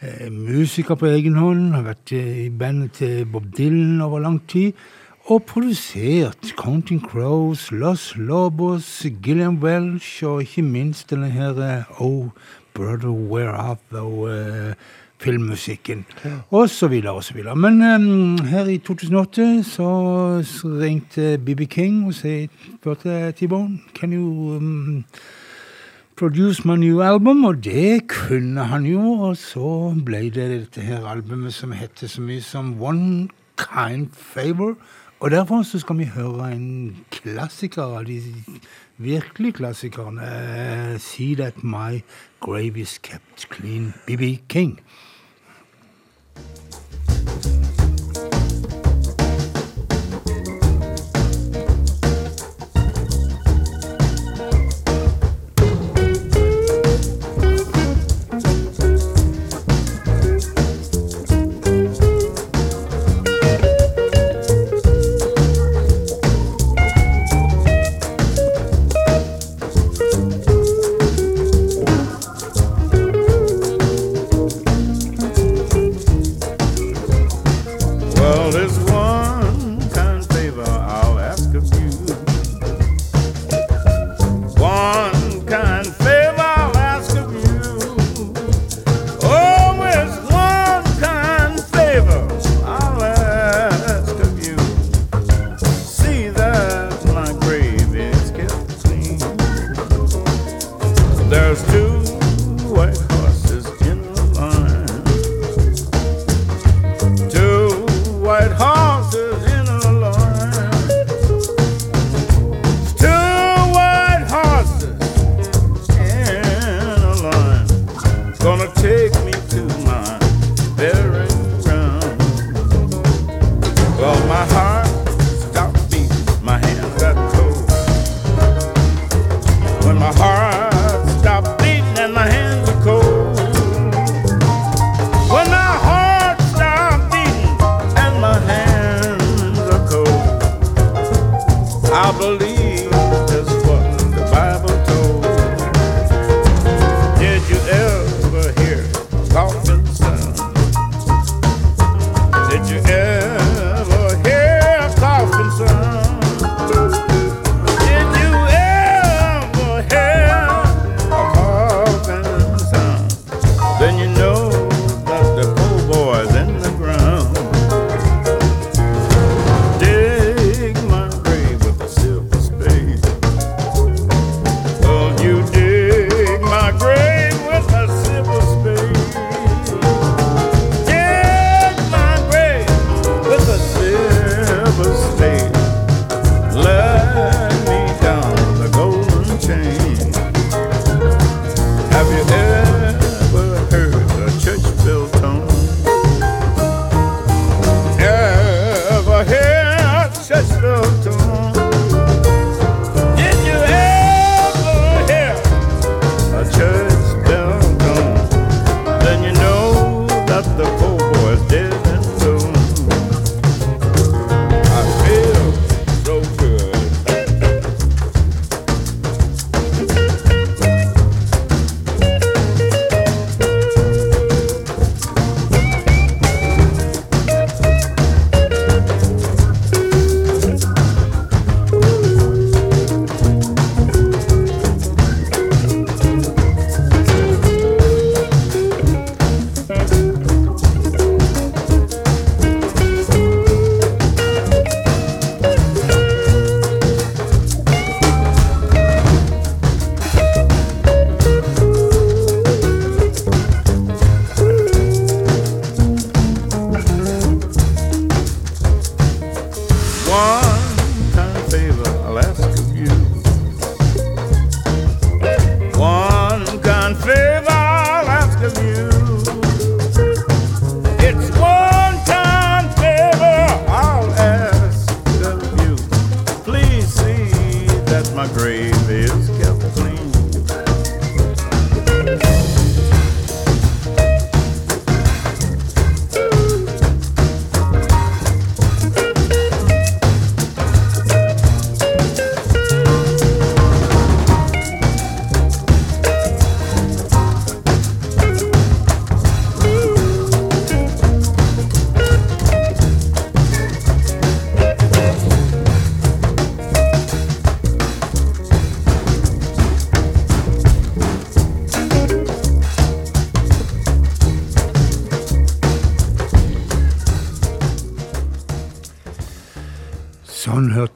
eh, 0.02 0.32
musiker 0.32 0.96
på 0.96 1.06
egen 1.06 1.38
hånd. 1.40 1.72
Har 1.78 1.86
vært 1.88 2.12
eh, 2.12 2.42
i 2.46 2.50
bandet 2.50 2.98
til 3.00 3.26
Bob 3.26 3.46
Dylan 3.56 4.02
over 4.04 4.20
lang 4.20 4.42
tid. 4.48 4.74
Og 5.32 5.46
produsert 5.48 6.52
Counting 6.60 7.00
Crows, 7.00 7.72
Los 7.72 8.18
Lobos, 8.18 9.06
Gillian 9.24 9.62
Welch 9.64 10.24
og 10.28 10.42
ikke 10.44 10.62
minst 10.62 11.10
denne 11.10 11.30
her 11.32 11.62
eh, 11.64 12.02
Oh 12.02 12.34
Brother 12.74 13.14
Where 13.14 13.56
Up» 13.72 13.80
Thou 13.92 14.28
eh, 14.28 14.74
filmmusikken. 15.24 16.06
Og 16.50 16.70
så 16.70 16.88
videre 16.88 17.14
og 17.14 17.24
så 17.24 17.34
videre. 17.34 17.56
Men 17.56 17.82
eh, 17.82 18.50
her 18.50 18.68
i 18.68 18.78
2008 18.78 19.64
så 19.64 19.88
ringte 20.82 21.38
BB 21.46 21.64
King 21.72 22.04
og 22.08 22.14
sa 22.20 22.42
spurte 22.76 23.32
T-Bone 23.32 23.80
Can 23.96 24.14
you 24.14 24.58
um, 24.58 25.06
produce 26.16 26.66
my 26.66 26.76
new 26.76 27.02
album, 27.02 27.46
og 27.46 27.64
det 27.64 28.08
kunne 28.08 28.64
han 28.64 28.86
jo, 28.86 29.02
og 29.02 29.38
så 29.38 29.94
ble 30.06 30.30
det 30.30 30.50
dette 30.52 30.82
her 30.82 31.08
albumet 31.10 31.54
som 31.54 31.72
heter 31.72 32.08
så 32.08 32.22
mye 32.22 32.42
som 32.42 32.76
One 32.82 33.30
Kind 33.58 34.10
Favor. 34.14 34.76
Og 35.20 35.32
derfor 35.32 35.64
så 35.64 35.80
skal 35.80 35.98
vi 35.98 36.10
høre 36.12 36.52
en 36.52 36.98
klassiker 37.12 37.84
av 37.84 38.06
de 38.06 38.22
virkelig 38.98 39.54
klassikerne. 39.54 40.22
eh, 40.22 41.00
See 41.00 41.36
That 41.36 41.64
My 41.64 42.04
Grave 42.42 42.78
Is 42.78 43.00
Kept 43.04 43.48
Clean, 43.52 43.94
BB 44.08 44.42
King. 44.50 44.80
Well, 47.16 47.73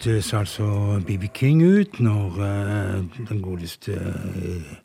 hørtes 0.08 0.34
altså 0.34 1.02
BB 1.08 1.24
King 1.34 1.64
ut 1.64 2.00
når 2.00 2.38
uh, 2.40 3.28
den 3.30 3.42
godeste 3.42 3.92
uh, 3.92 4.78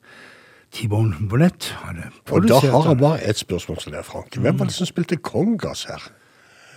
T-Bone 0.73 1.15
Burnett 1.29 1.69
hadde 1.85 2.09
Og 2.31 2.49
da 2.49 2.59
har 2.65 2.89
jeg 2.89 2.99
bare 2.99 3.21
ett 3.29 3.39
spørsmål 3.39 3.79
til 3.79 3.93
deg, 3.93 4.05
Frank. 4.05 4.35
Hvem 4.37 4.59
var 4.59 4.67
det 4.71 4.75
som 4.75 4.87
spilte 4.89 5.17
kongas 5.17 5.85
her? 5.91 6.11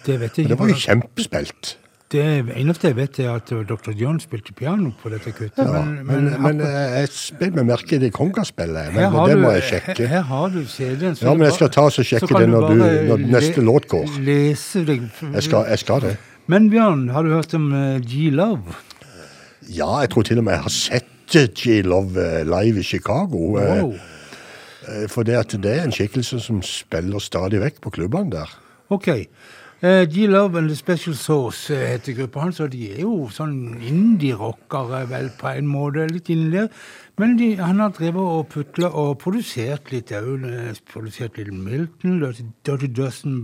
Det 0.05 0.19
vet 0.19 0.37
jeg 0.37 0.45
ikke. 0.45 0.49
det 0.49 0.59
var 0.59 0.67
jo 0.69 0.77
kjempespilt. 0.83 1.77
Det 2.11 2.21
eneste 2.53 2.87
jeg 2.91 2.95
vet, 2.99 3.17
er 3.19 3.31
at 3.33 3.49
Dr. 3.49 3.89
John 3.97 4.19
spilte 4.21 4.53
piano 4.53 4.91
på 5.01 5.09
dette 5.09 5.31
kuttet. 5.33 5.57
Ja, 5.57 5.81
men, 5.81 6.05
men, 6.05 6.27
men, 6.29 6.57
men 6.59 6.59
jeg 6.61 7.09
spiller 7.11 7.55
meg 7.63 7.65
merke 7.71 7.97
i 7.97 7.99
det 8.03 8.11
kongaspillet. 8.13 8.91
Men 8.93 9.17
det 9.25 9.39
må 9.41 9.55
jeg 9.55 9.65
sjekke. 9.71 10.05
Her 10.11 10.21
har 10.29 10.53
du 10.53 10.61
CD-en. 10.69 11.17
Ja, 11.17 11.33
men 11.33 11.47
jeg 11.47 11.57
skal 11.57 11.73
ta 11.73 11.87
og 11.89 11.97
sjekke 11.97 12.29
det 12.29 12.49
når 12.51 12.67
du- 12.69 12.85
når 13.09 13.25
neste 13.33 13.65
låt 13.65 13.87
går. 13.89 14.05
Lese 14.21 14.85
deg. 14.85 15.09
Jeg 15.33 15.43
skal, 15.49 15.65
jeg 15.73 15.79
skal 15.81 16.01
det. 16.05 16.13
Men 16.51 16.69
Bjørn, 16.69 17.07
har 17.09 17.25
du 17.25 17.31
hørt 17.33 17.53
om 17.57 17.71
eh, 17.73 17.99
G-Love? 18.05 18.75
Ja, 19.73 19.89
jeg 20.03 20.11
tror 20.13 20.27
til 20.27 20.37
og 20.41 20.45
med 20.45 20.53
jeg 20.59 20.65
har 20.67 20.75
sett 20.75 21.37
G-Love 21.57 22.21
eh, 22.21 22.43
live 22.45 22.83
i 22.83 22.85
Chicago. 22.85 23.55
eh, 23.57 23.81
Wow. 23.81 23.95
eh, 24.87 25.07
For 25.09 25.25
det, 25.25 25.39
det 25.63 25.73
er 25.79 25.87
en 25.87 25.95
skikkelse 25.95 26.39
som 26.45 26.61
spiller 26.65 27.19
stadig 27.23 27.63
vekk 27.65 27.81
på 27.81 27.95
klubbene 27.97 28.29
der. 28.37 28.53
Ok. 28.93 29.09
Eh, 29.81 30.05
G-Love 30.09 30.57
and 30.61 30.69
The 30.69 30.75
Special 30.77 31.15
Sauce 31.17 31.73
eh, 31.73 31.95
heter 31.95 32.13
gruppa 32.21 32.45
hans, 32.45 32.61
og 32.63 32.69
de 32.73 32.91
er 32.93 33.01
jo 33.01 33.25
sånn 33.33 33.57
indie-rockere, 33.81 35.01
vel, 35.09 35.31
på 35.41 35.49
en 35.51 35.67
måte, 35.67 36.05
litt 36.13 36.29
inni 36.33 36.53
der. 36.53 36.69
Men 37.19 37.35
de, 37.39 37.49
han 37.57 37.81
har 37.81 37.91
drevet 37.97 38.21
og 38.21 38.47
putla 38.53 38.89
og 38.93 39.17
produsert 39.23 39.89
litt 39.93 40.13
òg. 40.15 40.45
Produsert 40.93 41.37
litt 41.41 41.51
Milton, 41.53 42.21
Dirty 42.67 42.89
Dozen 42.91 43.37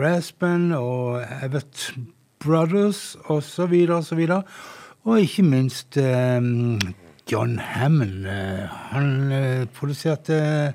Brass 0.00 0.32
Band 0.32 0.72
og 0.72 1.22
Everett 1.42 1.94
Brothers 2.38 3.16
osv. 3.28 3.74
osv. 3.90 4.20
Og 4.30 4.44
og 5.04 5.20
ikke 5.20 5.42
minst 5.42 5.96
eh, 5.96 6.40
John 7.32 7.58
Hammond. 7.58 8.24
eh, 8.26 8.64
han 8.92 9.32
eh, 9.32 9.66
produserte 9.66 10.72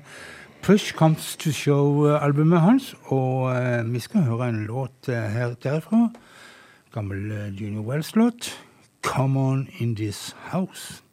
Push 0.62 0.94
Comes 0.94 1.36
To 1.36 1.50
Show-albumet 1.50 2.60
hans, 2.60 2.94
og 3.04 3.50
vi 3.86 3.98
skal 4.00 4.20
høre 4.20 4.48
en 4.48 4.64
låt 4.66 5.06
her 5.06 5.54
derifra. 5.62 6.10
Gammel 6.92 7.54
Junior 7.60 7.82
Wells-låt. 7.82 8.64
Come 9.02 9.40
On 9.40 9.68
In 9.78 9.96
This 9.96 10.36
House. 10.38 11.05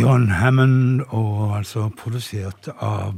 Don 0.00 0.30
Hammond, 0.30 1.00
og 1.08 1.56
altså 1.58 1.88
produsert 1.96 2.68
av 2.80 3.14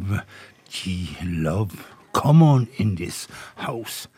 G-Love. 0.70 1.70
Come 2.12 2.44
on 2.44 2.68
in 2.76 2.96
this 2.96 3.28
house. 3.56 4.08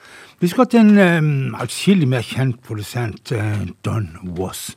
Vi 0.40 0.48
skal 0.48 0.66
til 0.66 0.80
en 0.80 0.98
um, 0.98 1.54
atskillig 1.60 2.08
mer 2.08 2.24
kjent 2.24 2.62
produsent, 2.62 3.32
uh, 3.32 3.68
Don 3.84 4.08
Was. 4.38 4.72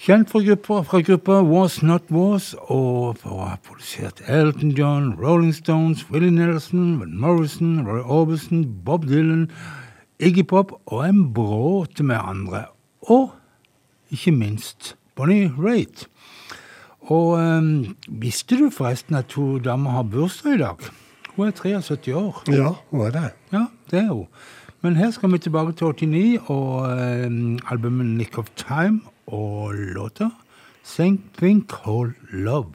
Kjent 0.00 0.30
fra 0.32 0.42
gruppa, 0.44 0.82
fra 0.82 1.00
gruppa 1.00 1.40
Was 1.46 1.82
Not 1.82 2.10
Was, 2.10 2.54
og 2.58 3.22
for 3.22 3.36
å 3.36 3.48
ha 3.52 3.56
produsert 3.64 4.22
Elton 4.26 4.74
John, 4.74 5.12
Rolling 5.20 5.54
Stones, 5.54 6.06
Willie 6.10 6.34
Nelson, 6.34 6.98
Van 7.00 7.16
Morrison, 7.20 7.84
Roy 7.86 8.02
Orbison, 8.02 8.64
Bob 8.84 9.06
Dylan, 9.08 9.46
Iggy 10.20 10.44
Pop 10.44 10.74
og 10.86 11.04
en 11.06 11.24
bråte 11.32 12.04
med 12.04 12.18
andre. 12.18 12.66
Og 13.08 13.30
ikke 14.10 14.34
minst 14.34 14.96
Bonnie 15.16 15.52
Raitt. 15.56 16.09
Og 17.10 17.34
um, 17.38 17.96
visste 18.22 18.58
du 18.58 18.68
forresten 18.70 19.18
at 19.18 19.26
to 19.34 19.58
damer 19.58 19.90
har 19.90 20.02
bursdag 20.02 20.54
i 20.54 20.58
dag? 20.62 20.90
Hun 21.36 21.46
er 21.46 21.50
73 21.50 22.08
år. 22.14 22.42
Ja, 22.48 22.72
hun 22.90 23.00
er 23.06 23.10
det? 23.10 23.30
Ja, 23.52 23.64
det 23.90 23.98
er 23.98 24.12
hun. 24.12 24.26
Men 24.80 24.96
her 24.96 25.10
skal 25.10 25.32
vi 25.32 25.38
tilbake 25.38 25.72
til 25.72 25.86
89 25.86 26.38
og 26.46 26.74
um, 27.26 27.58
albumet 27.70 28.06
Nick 28.06 28.38
of 28.38 28.46
Time 28.56 29.00
og 29.26 29.74
låta 29.74 30.30
Think 30.84 31.20
Called 31.68 32.14
Love. 32.32 32.72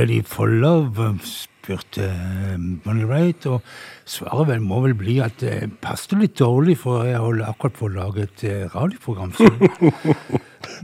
Ready 0.00 0.22
for 0.24 0.46
love? 0.48 0.96
spurte 1.22 2.02
eh, 2.08 2.56
Bonnie 2.84 3.04
Wright. 3.04 3.44
og 3.46 3.60
svaret 4.08 4.48
vel 4.48 4.62
må 4.64 4.78
vel 4.80 4.94
bli 4.96 5.18
at 5.22 5.36
det 5.42 5.68
passet 5.84 6.16
litt 6.18 6.38
dårlig, 6.40 6.78
for 6.80 7.04
jeg 7.06 7.20
holder 7.20 7.50
akkurat 7.52 7.76
på 7.76 7.86
å 7.86 7.92
lage 7.98 8.24
et 8.24 8.44
eh, 8.48 8.62
radioprogram. 8.72 9.34
Det 9.36 9.50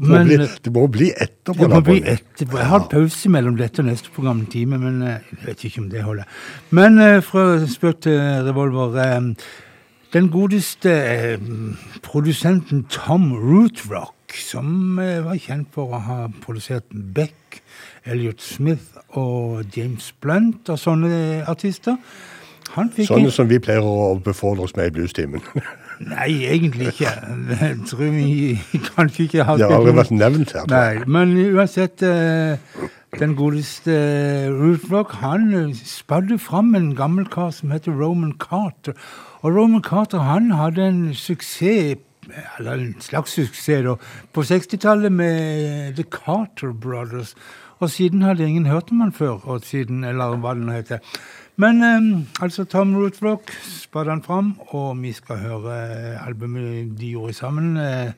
må 0.11 0.21
bli- 0.29 0.39
det 0.67 0.73
må 0.77 0.85
bli 0.93 1.09
etterpå, 1.17 1.57
Det 1.65 1.71
må 1.73 1.81
bli 1.87 1.99
etterpå. 2.13 2.59
Jeg 2.61 2.71
har 2.75 2.85
pause 2.93 3.33
mellom 3.33 3.57
dette 3.59 3.81
og 3.83 3.89
neste 3.89 4.13
program 4.15 4.45
en 4.45 4.51
time, 4.53 4.79
men 4.85 5.01
eh, 5.03 5.31
jeg 5.33 5.47
vet 5.49 5.65
ikke 5.71 5.83
om 5.87 5.89
det 5.95 6.05
holder. 6.05 6.29
Men 6.77 7.01
eh, 7.03 7.23
fra 7.25 7.47
spøk 7.73 8.03
til 8.07 8.21
revolver 8.51 9.01
eh, 9.01 9.33
Den 10.15 10.29
godeste 10.31 10.93
eh, 10.93 11.49
produsenten 12.05 12.85
Tom 12.93 13.33
Rootrock, 13.33 14.37
som 14.37 15.01
eh, 15.03 15.19
var 15.25 15.41
kjent 15.41 15.73
for 15.75 15.97
å 15.97 16.05
ha 16.05 16.21
produsert 16.45 16.87
Beck, 16.93 17.35
Elliot 18.07 18.43
Smith 18.43 18.97
og 19.19 19.65
James 19.77 20.13
Blunt 20.21 20.69
og 20.73 20.79
sånne 20.79 21.45
artister. 21.49 21.97
Sånne 22.75 23.31
som 23.33 23.49
vi 23.49 23.59
pleier 23.63 23.85
å 23.87 24.17
befordre 24.23 24.67
oss 24.67 24.75
med 24.77 24.91
i 24.91 24.95
bluestimen. 24.99 25.45
Nei, 26.13 26.45
egentlig 26.45 26.91
ikke. 26.93 27.13
Jeg 27.57 27.77
tror 27.89 28.11
vi 28.13 28.81
kanskje 28.91 29.25
ikke 29.25 29.47
har 29.49 29.57
Det 29.57 29.69
har 29.71 29.79
aldri 29.79 29.95
vært 29.97 30.13
nevnt 30.13 30.53
her. 30.53 30.67
Nei, 30.69 31.05
men 31.09 31.33
uansett 31.57 32.05
eh, 32.05 32.59
Den 33.17 33.33
godeste 33.39 33.95
Rootlock, 34.53 35.15
han 35.23 35.47
eh, 35.57 35.79
spadde 35.89 36.37
fram 36.43 36.75
en 36.77 36.91
gammel 36.99 37.29
kar 37.33 37.55
som 37.57 37.73
heter 37.73 37.97
Roman 37.97 38.35
Carter. 38.43 38.93
Og 39.41 39.57
Roman 39.57 39.85
Carter 39.85 40.21
han 40.27 40.51
hadde 40.59 40.85
en 40.85 41.01
suksess, 41.17 42.03
eller 42.59 42.73
en 42.75 42.97
slags 43.01 43.39
suksess, 43.39 43.87
da, 43.87 43.97
på 44.37 44.45
60-tallet 44.45 45.15
med 45.15 45.97
The 45.97 46.05
Carter 46.13 46.75
Brothers. 46.77 47.33
Og 47.81 47.91
siden 47.93 48.23
hadde 48.25 48.47
ingen 48.49 48.67
hørt 48.71 48.91
om 48.91 49.01
han 49.05 49.13
før, 49.13 49.43
og 49.45 49.61
siden, 49.67 50.05
eller 50.09 50.37
hva 50.41 50.55
det 50.57 50.65
nå 50.65 50.73
heter. 50.73 50.99
Men 51.61 51.83
eh, 51.85 52.07
altså 52.45 52.65
Tom 52.69 52.95
Rootlock 52.97 53.53
spadde 53.65 54.11
han 54.15 54.23
fram, 54.25 54.55
og 54.73 54.97
vi 55.03 55.13
skal 55.17 55.37
høre 55.43 55.77
eh, 55.93 56.27
albumet 56.27 56.95
de 57.01 57.11
gjorde 57.15 57.37
sammen. 57.37 57.77
Eh, 57.81 58.13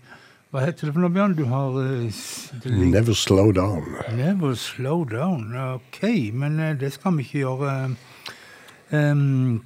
hva 0.50 0.62
heter 0.64 0.88
det 0.88 0.94
for 0.94 1.02
noe, 1.04 1.12
Bjørn? 1.12 1.34
Du 1.36 1.44
har 1.50 1.74
ligger- 1.74 2.92
Never 2.94 3.14
slow 3.14 3.50
down. 3.52 3.84
Never 4.16 4.54
slow 4.54 5.02
down. 5.04 5.50
Ok, 5.74 6.02
men 6.32 6.60
uh, 6.60 6.72
det 6.80 6.92
skal 6.94 7.18
vi 7.18 7.26
ikke 7.26 7.42
gjøre. 7.42 7.74
Ehm, 8.92 9.58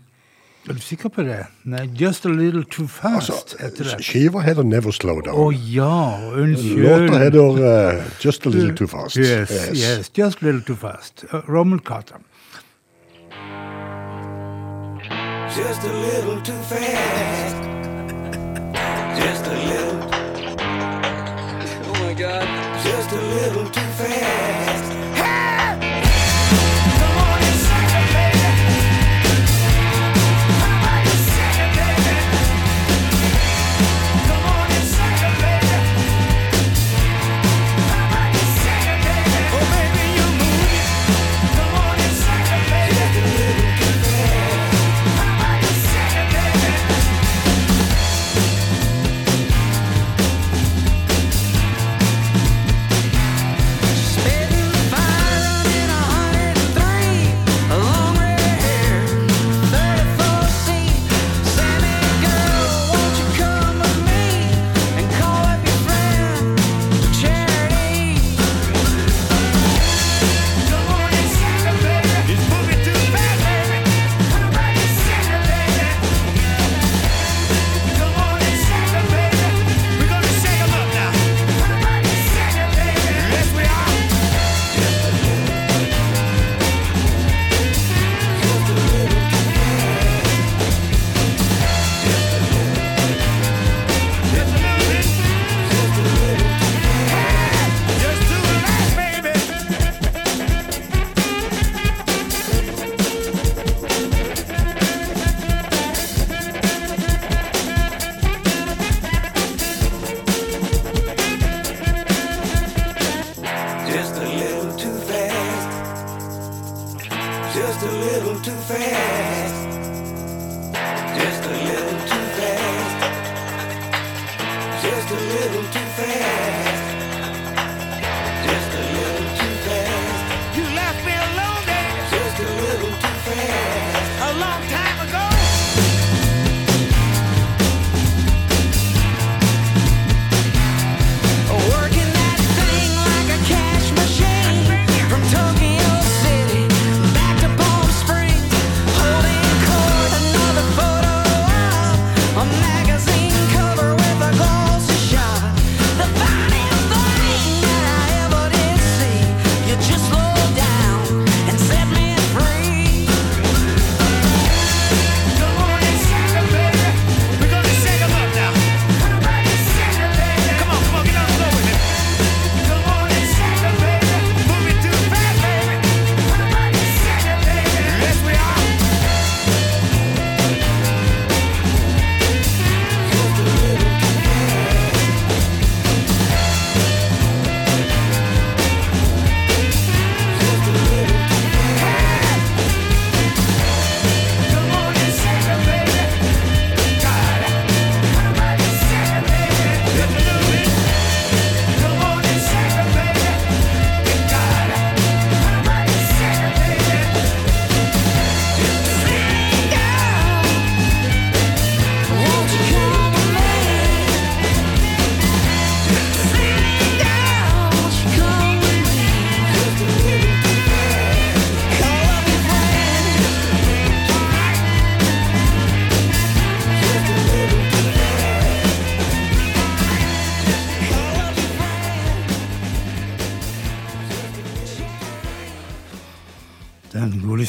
er 0.69 0.73
du 0.75 0.81
sikker 0.81 1.09
på 1.09 1.23
det? 1.27 1.47
Nei, 1.65 1.87
Just 1.99 2.25
a 2.27 2.29
little 2.29 2.65
too 2.65 2.87
fast 2.89 3.57
heter 3.61 3.85
det. 3.85 3.99
Skiva 4.05 4.41
heter 4.47 4.63
Never 4.63 4.93
slow 4.93 5.19
Å 5.19 5.23
down. 5.27 5.55
ja, 5.67 6.19
unnskyld. 6.33 6.85
Låta 6.87 7.19
heter 7.19 7.63
eh, 7.99 8.05
Just 8.25 8.47
a 8.47 8.49
little 8.51 8.75
too 8.77 8.87
fast. 8.87 9.17
Yes, 9.17 9.51
yes, 9.75 10.09
just 10.15 10.43
a 10.43 10.45
little 10.47 10.61
too 10.63 10.77
fast. 10.77 11.25
Uh, 11.33 11.41
Roman 11.49 11.79
Carter. 11.81 12.21
Just 15.57 15.83
a 15.85 15.93
little 15.93 16.41
too 16.43 16.63
fast. 16.71 17.57
Just 19.23 19.47
a 19.47 19.55
little. 19.69 20.01
Oh 21.89 21.95
my 22.07 22.15
God. 22.15 22.47
Just 22.85 23.13
a 23.13 23.21
little 23.21 23.69
too 23.69 23.91
fast. 23.99 24.52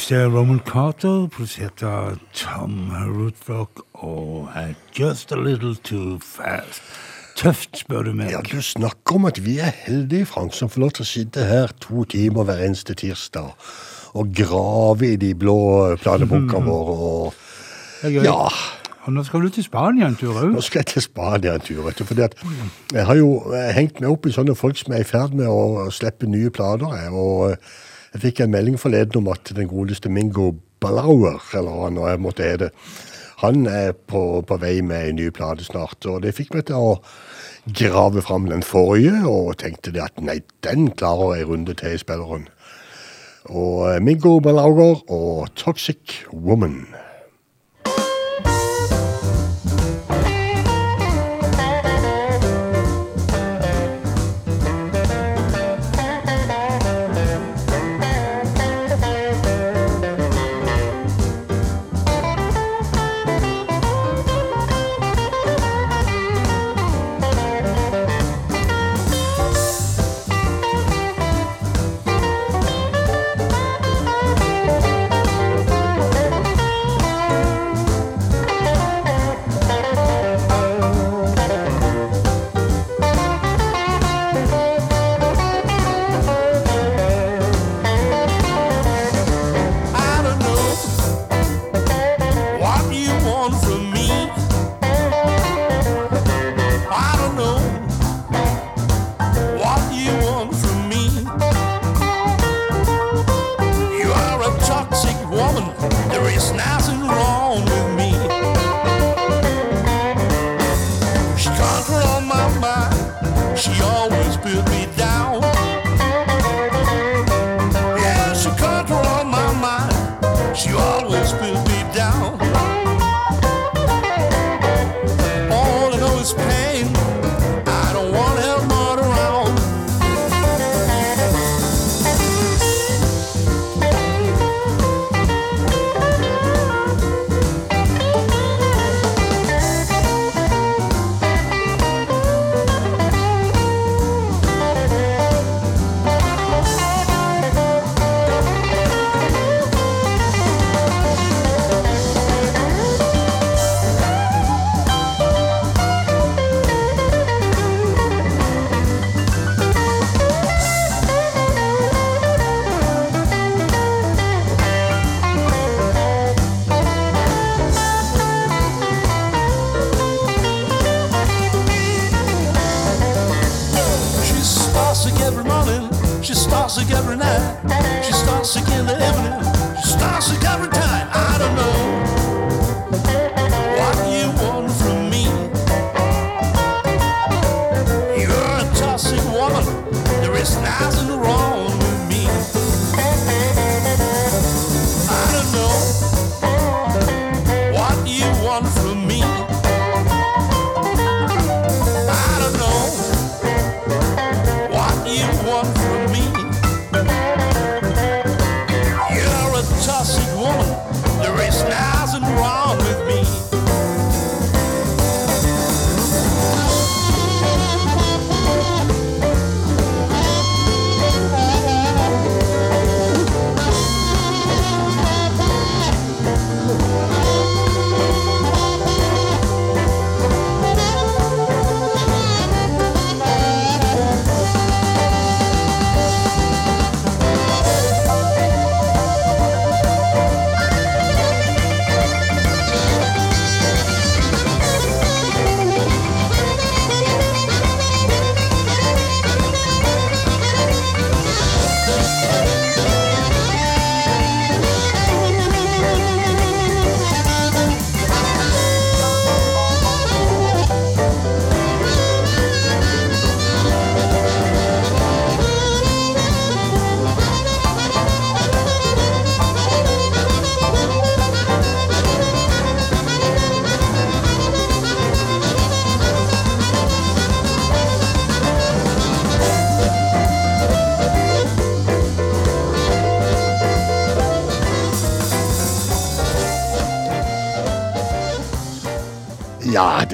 Godeste 0.04 0.26
Roman 0.26 0.60
Carter, 0.60 1.28
produsert 1.32 1.80
av 1.82 2.18
Tom 2.36 2.90
Rootbrock 2.92 3.80
og 4.04 4.50
Just 4.92 5.30
a 5.32 5.38
Little 5.40 5.78
Too 5.80 6.18
Fast. 6.20 6.82
Tøft, 7.40 7.78
spør 7.80 8.02
du 8.04 8.10
meg. 8.12 8.28
Ja, 8.34 8.42
du 8.44 8.60
snakker 8.60 9.16
om 9.16 9.24
at 9.24 9.40
vi 9.40 9.54
er 9.64 9.72
heldige, 9.72 10.26
Frank, 10.28 10.52
som 10.52 10.68
får 10.68 10.82
lov 10.82 10.92
til 10.98 11.06
å 11.06 11.08
sitte 11.08 11.46
her 11.48 11.72
to 11.80 12.04
timer 12.12 12.44
hver 12.44 12.60
eneste 12.66 12.92
tirsdag 13.00 13.48
og 14.12 14.34
grave 14.36 15.14
i 15.14 15.16
de 15.16 15.32
blå 15.32 15.56
planebokene 16.04 16.68
våre 16.68 16.98
og. 17.08 17.40
Ja. 18.12 18.36
Og 19.06 19.16
nå 19.16 19.24
skal 19.24 19.48
du 19.48 19.54
til 19.56 19.64
Spania 19.64 20.12
en 20.12 20.20
tur 20.20 20.36
òg. 20.36 20.52
Nå 20.52 20.66
skal 20.68 20.84
jeg 20.84 20.90
til 20.98 21.06
Spania 21.08 21.56
en 21.56 21.64
tur, 21.64 21.80
vet 21.88 21.96
du. 21.96 22.04
Fordi 22.04 22.26
at 22.28 22.36
jeg 22.92 23.08
har 23.08 23.22
jo 23.22 23.32
eh, 23.56 23.72
hengt 23.72 24.04
meg 24.04 24.12
opp 24.12 24.28
i 24.28 24.36
sånne 24.36 24.52
folk 24.52 24.76
som 24.84 24.92
er 24.92 25.00
i 25.00 25.08
ferd 25.08 25.32
med 25.32 25.48
å 25.48 25.88
slippe 25.96 26.28
nye 26.28 26.52
plater. 26.52 26.92
Og 27.08 27.54
eh, 27.56 27.74
jeg 28.14 28.22
fikk 28.22 28.44
en 28.44 28.52
melding 28.54 28.78
forleden 28.78 29.24
om 29.24 29.32
at 29.32 29.50
den 29.56 29.66
godeste 29.68 30.10
Mingo 30.12 30.52
Balauer, 30.80 31.42
eller 31.56 31.80
hva 31.80 31.90
nå 31.90 32.06
jeg 32.06 32.22
måtte 32.22 32.46
hete, 32.46 32.70
han 33.42 33.66
er 33.66 33.90
på, 33.92 34.44
på 34.46 34.58
vei 34.62 34.76
med 34.86 35.08
en 35.08 35.18
ny 35.18 35.30
plate 35.34 35.66
snart. 35.66 36.06
Og 36.06 36.22
det 36.22 36.36
fikk 36.36 36.54
meg 36.54 36.68
til 36.68 36.78
å 36.78 36.92
grave 37.66 38.22
fram 38.22 38.46
den 38.50 38.62
forrige, 38.62 39.24
og 39.26 39.56
tenkte 39.58 39.92
det 39.94 40.04
at 40.04 40.22
nei, 40.22 40.38
den 40.62 40.92
klarer 40.94 41.40
ei 41.40 41.48
runde 41.48 41.74
til 41.80 41.96
i 41.96 42.00
spilleren. 42.00 42.46
Og 43.50 43.98
Mingo 44.00 44.38
Balauer 44.40 45.02
og 45.12 45.50
Toxic 45.58 46.22
Woman. 46.32 46.84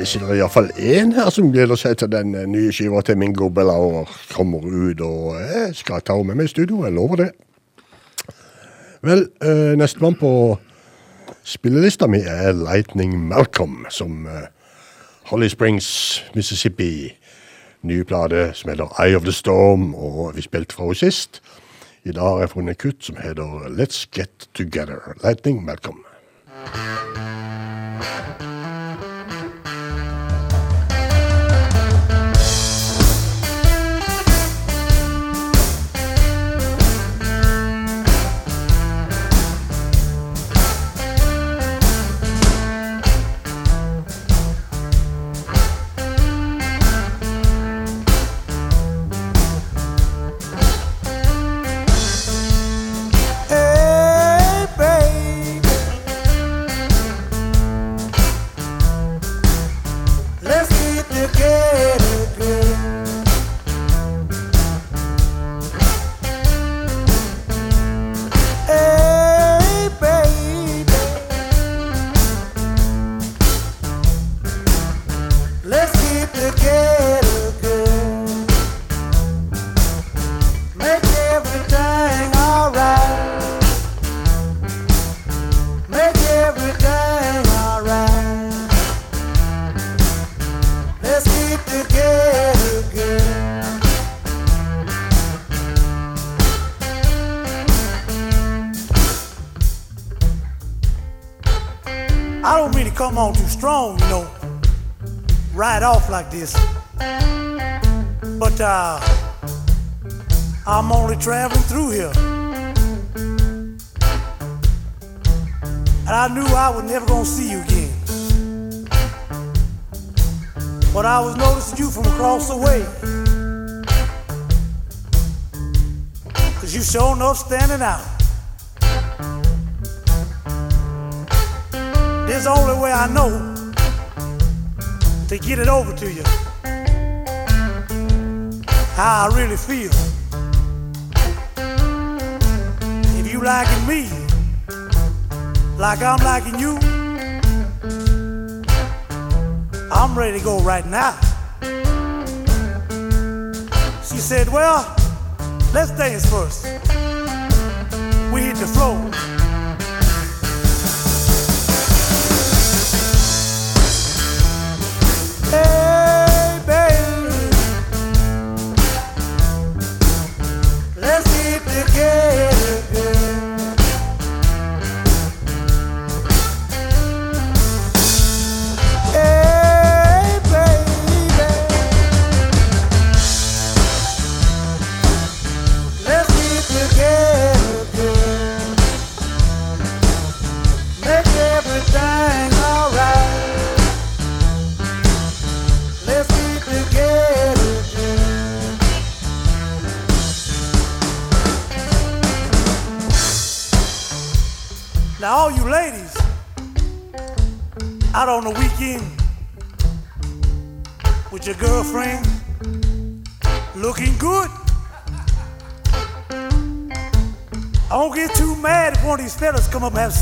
Ja, 0.01 0.07
det 0.07 0.29
er 0.31 0.39
iallfall 0.39 0.71
én 0.81 1.11
her 1.13 1.29
som 1.29 1.51
gleder 1.53 1.77
seg 1.77 1.99
til 2.01 2.09
den 2.09 2.31
eh, 2.33 2.47
nye 2.49 2.71
skiva 2.73 3.03
til 3.05 3.19
Mingo 3.21 3.51
Bellauer 3.53 4.09
kommer 4.33 4.65
ut. 4.65 5.03
Og 5.05 5.35
jeg 5.37 5.75
skal 5.77 6.01
ta 6.01 6.17
henne 6.17 6.31
med 6.31 6.39
meg 6.39 6.49
i 6.49 6.53
studio, 6.55 6.79
jeg 6.87 6.95
lover 6.97 7.21
det. 7.21 7.27
Vel, 9.05 9.27
uh, 9.45 9.77
nestemann 9.77 10.17
på 10.17 10.33
spillelista 11.45 12.09
mi 12.09 12.23
er 12.25 12.57
Lightning 12.57 13.19
Malcolm, 13.29 13.85
som 13.93 14.25
eh, 14.25 14.49
Holly 15.29 15.53
Springs, 15.53 16.25
Mississippi. 16.35 17.13
Ny 17.85 18.01
plate 18.09 18.55
som 18.57 18.73
heter 18.73 18.97
Eye 19.05 19.17
of 19.17 19.29
the 19.29 19.37
Storm, 19.37 19.95
og 19.95 20.33
vi 20.37 20.49
spilte 20.49 20.81
fra 20.81 20.89
henne 20.89 20.97
sist. 20.97 21.43
I 22.09 22.17
dag 22.17 22.25
har 22.25 22.47
jeg 22.47 22.57
funnet 22.57 22.81
kutt 22.81 23.05
som 23.05 23.21
heter 23.21 23.69
Let's 23.69 24.07
Get 24.17 24.49
Together. 24.55 25.13
Lightning 25.21 25.61
Malcolm. 25.65 26.01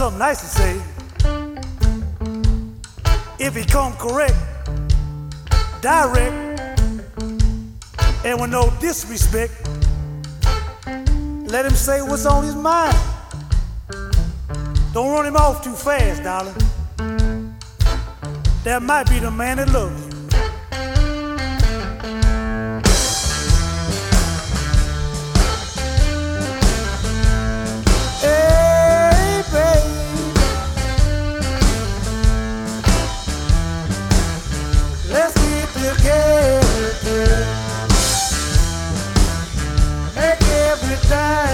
Something 0.09 0.18
nice 0.20 0.40
to 0.40 0.47
say. 0.47 0.80
If 3.39 3.55
he 3.55 3.64
come 3.64 3.93
correct, 3.94 4.36
direct, 5.82 6.60
and 8.24 8.40
with 8.40 8.51
no 8.51 8.72
disrespect, 8.80 9.52
let 11.51 11.66
him 11.66 11.72
say 11.72 12.01
what's 12.01 12.24
on 12.24 12.44
his 12.44 12.55
mind. 12.55 12.97
Don't 14.94 15.10
run 15.12 15.26
him 15.26 15.36
off 15.36 15.62
too 15.62 15.74
fast, 15.74 16.22
darling. 16.22 16.55
That 18.64 18.82
might 18.82 19.09
be 19.10 19.18
the 19.18 19.30
man 19.30 19.59
that 19.59 19.70
loves 19.70 20.06
you. 20.06 20.07
that 41.09 41.48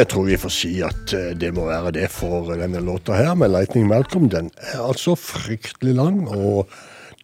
Jeg 0.00 0.08
tror 0.08 0.24
vi 0.24 0.36
får 0.40 0.52
si 0.54 0.70
at 0.80 1.12
eh, 1.12 1.32
det 1.36 1.50
må 1.52 1.66
være 1.68 1.90
det 1.92 2.06
for 2.08 2.54
denne 2.56 2.80
låta 2.80 3.18
her, 3.18 3.34
med 3.36 3.50
Lightning 3.52 3.84
Malcolm. 3.90 4.30
Den 4.32 4.46
er 4.56 4.80
altså 4.80 5.12
fryktelig 5.12 5.92
lang, 5.98 6.22
og 6.24 6.70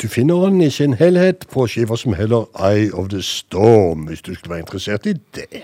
du 0.02 0.04
finner 0.12 0.44
den 0.44 0.60
i 0.60 0.68
sin 0.70 0.92
helhet 1.00 1.46
på 1.48 1.64
skiva 1.72 1.96
som 1.96 2.12
heter 2.18 2.44
Eye 2.60 2.90
of 2.92 3.08
the 3.08 3.22
Storm, 3.24 4.04
hvis 4.10 4.20
du 4.20 4.34
skulle 4.34 4.58
være 4.58 4.66
interessert 4.66 5.08
i 5.08 5.14
det. 5.38 5.62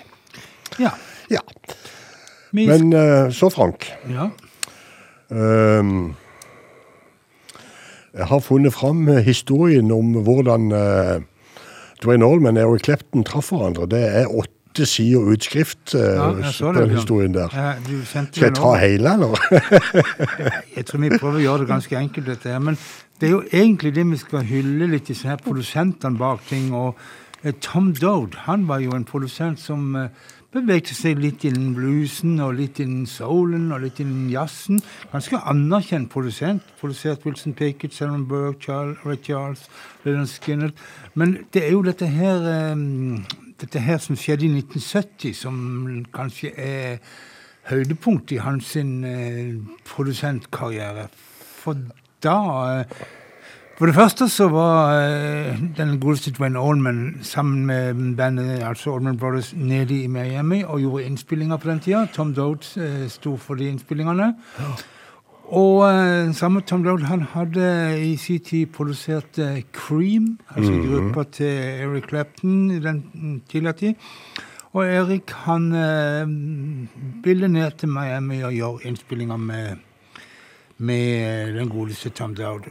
Ja. 0.81 0.95
Ja. 1.29 1.43
Men 2.53 2.93
eh, 2.97 3.29
så, 3.29 3.51
Frank. 3.53 3.91
Ja. 4.09 4.31
Um, 5.29 6.15
jeg 8.17 8.27
har 8.33 8.41
funnet 8.41 8.73
fram 8.73 9.05
eh, 9.09 9.21
historien 9.25 9.93
om 9.93 10.17
hvordan 10.25 10.73
uh, 10.73 11.21
Dwayne 12.01 12.25
Allman 12.25 12.57
og 12.57 12.71
Eric 12.71 12.89
Clapton 12.89 13.25
traff 13.25 13.53
hverandre. 13.53 13.85
Det 13.85 14.03
er 14.09 14.33
åtte 14.73 14.87
sider 14.87 15.29
utskrift 15.29 15.95
uh, 15.95 16.01
Ja, 16.01 16.51
på 16.61 16.73
den 16.73 16.91
historien 16.91 17.35
der. 17.35 17.49
Ja, 17.53 17.75
Skal 18.05 18.43
jeg 18.43 18.55
ta 18.57 18.75
hele, 18.81 19.13
eller? 19.13 19.37
Jeg 20.77 20.87
tror 20.87 21.01
vi 21.01 21.11
prøver 21.19 21.41
å 21.41 21.43
gjøre 21.43 21.65
det 21.65 21.69
ganske 21.69 21.99
enkelt, 21.99 22.27
dette 22.27 22.49
her. 22.49 22.59
Men 22.59 22.79
det 23.21 23.29
er 23.29 23.35
jo 23.35 23.43
egentlig 23.53 23.95
det 23.95 24.07
vi 24.09 24.21
skal 24.21 24.47
hylle 24.49 24.89
litt, 24.89 25.11
disse 25.13 25.29
her 25.29 25.37
produsentene 25.37 26.17
bak 26.19 26.47
ting. 26.49 26.73
Og 26.73 26.97
eh, 27.43 27.53
Tom 27.61 27.93
Dode, 27.93 28.47
han 28.47 28.65
var 28.69 28.81
jo 28.81 28.97
en 28.97 29.05
produsent 29.05 29.61
som 29.61 29.93
bevegde 29.93 30.33
bevegte 30.53 30.93
seg 30.93 31.21
litt 31.21 31.45
innen 31.49 31.71
bluesen 31.73 32.35
og 32.45 32.59
litt 32.59 32.81
innen 32.83 33.07
soulen 33.09 33.71
og 33.73 33.85
litt 33.87 34.03
innen 34.05 34.27
jazzen. 34.29 34.83
Ganske 35.13 35.41
anerkjent 35.49 36.11
produsent. 36.13 36.67
Produsert 36.81 37.25
Wilson 37.25 37.55
Pickett, 37.57 37.95
Selman 37.97 38.27
Burke, 38.29 38.61
Charles, 38.61 38.99
Ray 39.05 39.17
Charles, 39.25 39.65
Leonard 40.05 40.29
Skinner. 40.29 40.75
Men 41.15 41.39
det 41.53 41.65
er 41.65 41.73
jo 41.73 41.81
dette 41.87 42.09
her 42.09 42.45
eh, 42.53 42.85
dette 43.63 43.81
her 43.83 43.99
som 44.03 44.19
skjedde 44.19 44.47
i 44.47 44.53
1970, 44.59 45.35
som 45.39 46.05
kanskje 46.15 46.53
er 46.59 46.99
høydepunkt 47.71 48.33
i 48.35 48.41
hans 48.43 48.75
eh, 48.77 49.57
produsentkarriere. 49.87 51.09
For 51.63 51.79
da 52.23 52.39
eh, 52.81 53.03
For 53.79 53.89
det 53.89 53.95
første 53.97 54.29
så 54.29 54.47
var 54.53 54.93
eh, 55.01 55.57
den 55.77 55.97
godeste 56.01 56.31
Dwayne 56.31 56.61
Allman 56.61 57.19
sammen 57.23 57.67
med 57.67 58.17
bandet 58.17 58.63
altså 58.63 58.95
Allman 58.95 59.19
Brothers 59.19 59.55
nede 59.57 60.03
i 60.03 60.07
Miami 60.07 60.63
og 60.63 60.81
gjorde 60.81 61.05
innspillinger 61.05 61.57
på 61.57 61.71
den 61.71 61.81
tida. 61.81 62.07
Tom 62.13 62.35
Dode 62.35 62.67
eh, 62.77 63.09
sto 63.09 63.37
for 63.37 63.55
de 63.55 63.69
innspillingene. 63.69 64.35
Og 65.53 65.83
eh, 65.85 66.31
samme 66.35 66.63
Tom 66.65 66.85
Dowd 66.85 67.03
han 67.11 67.23
hadde 67.35 67.65
i 68.01 68.15
sin 68.17 68.41
tid 68.41 68.71
produsert 68.73 69.39
eh, 69.39 69.63
Cream, 69.73 70.39
altså 70.57 70.73
Mhm. 70.73 70.87
gruppa 70.89 71.25
til 71.31 71.47
Eric 71.85 72.09
Clapton 72.09 72.71
i 72.71 72.79
den 72.81 73.03
mm, 73.15 73.41
tidligere 73.51 73.77
tid. 73.77 73.95
Og 74.73 74.87
Erik 74.87 75.31
han 75.45 75.67
eh, 75.73 76.27
ville 77.25 77.49
ned 77.49 77.71
til 77.79 77.89
Miami 77.89 78.41
og 78.43 78.53
gjøre 78.53 78.79
innspillinger 78.89 79.37
med, 79.37 79.77
med 80.79 81.53
den 81.59 81.69
godeste 81.69 82.09
Tom 82.11 82.35
Dowd. 82.35 82.71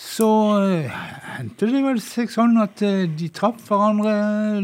Så 0.00 0.26
eh, 0.64 0.92
hendte 1.36 1.66
det 1.68 1.82
vel 1.84 1.98
seg 2.00 2.30
sånn 2.32 2.56
at 2.62 2.80
eh, 2.84 3.02
de 3.04 3.26
traff 3.36 3.66
hverandre 3.68 4.14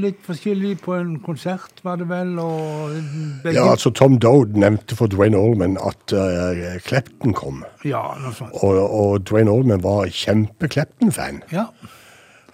litt 0.00 0.22
forskjellig 0.24 0.78
på 0.80 0.94
en 0.96 1.18
konsert, 1.24 1.82
var 1.84 2.00
det 2.00 2.06
vel, 2.08 2.32
og 2.40 2.96
Ja, 3.44 3.66
altså 3.74 3.92
Tom 3.92 4.16
Dode 4.22 4.56
nevnte 4.56 4.96
for 4.96 5.12
Dwayne 5.12 5.36
Allman 5.36 5.76
at 5.76 6.16
uh, 6.16 6.80
Clapton 6.88 7.36
kom. 7.36 7.60
Ja, 7.84 8.00
noe 8.22 8.32
sånt. 8.38 8.56
Og, 8.64 8.80
og 8.80 9.28
Dwayne 9.28 9.52
Allman 9.52 9.84
var 9.84 10.08
kjempe-Clapton-fan. 10.08 11.44
Ja. 11.52 11.68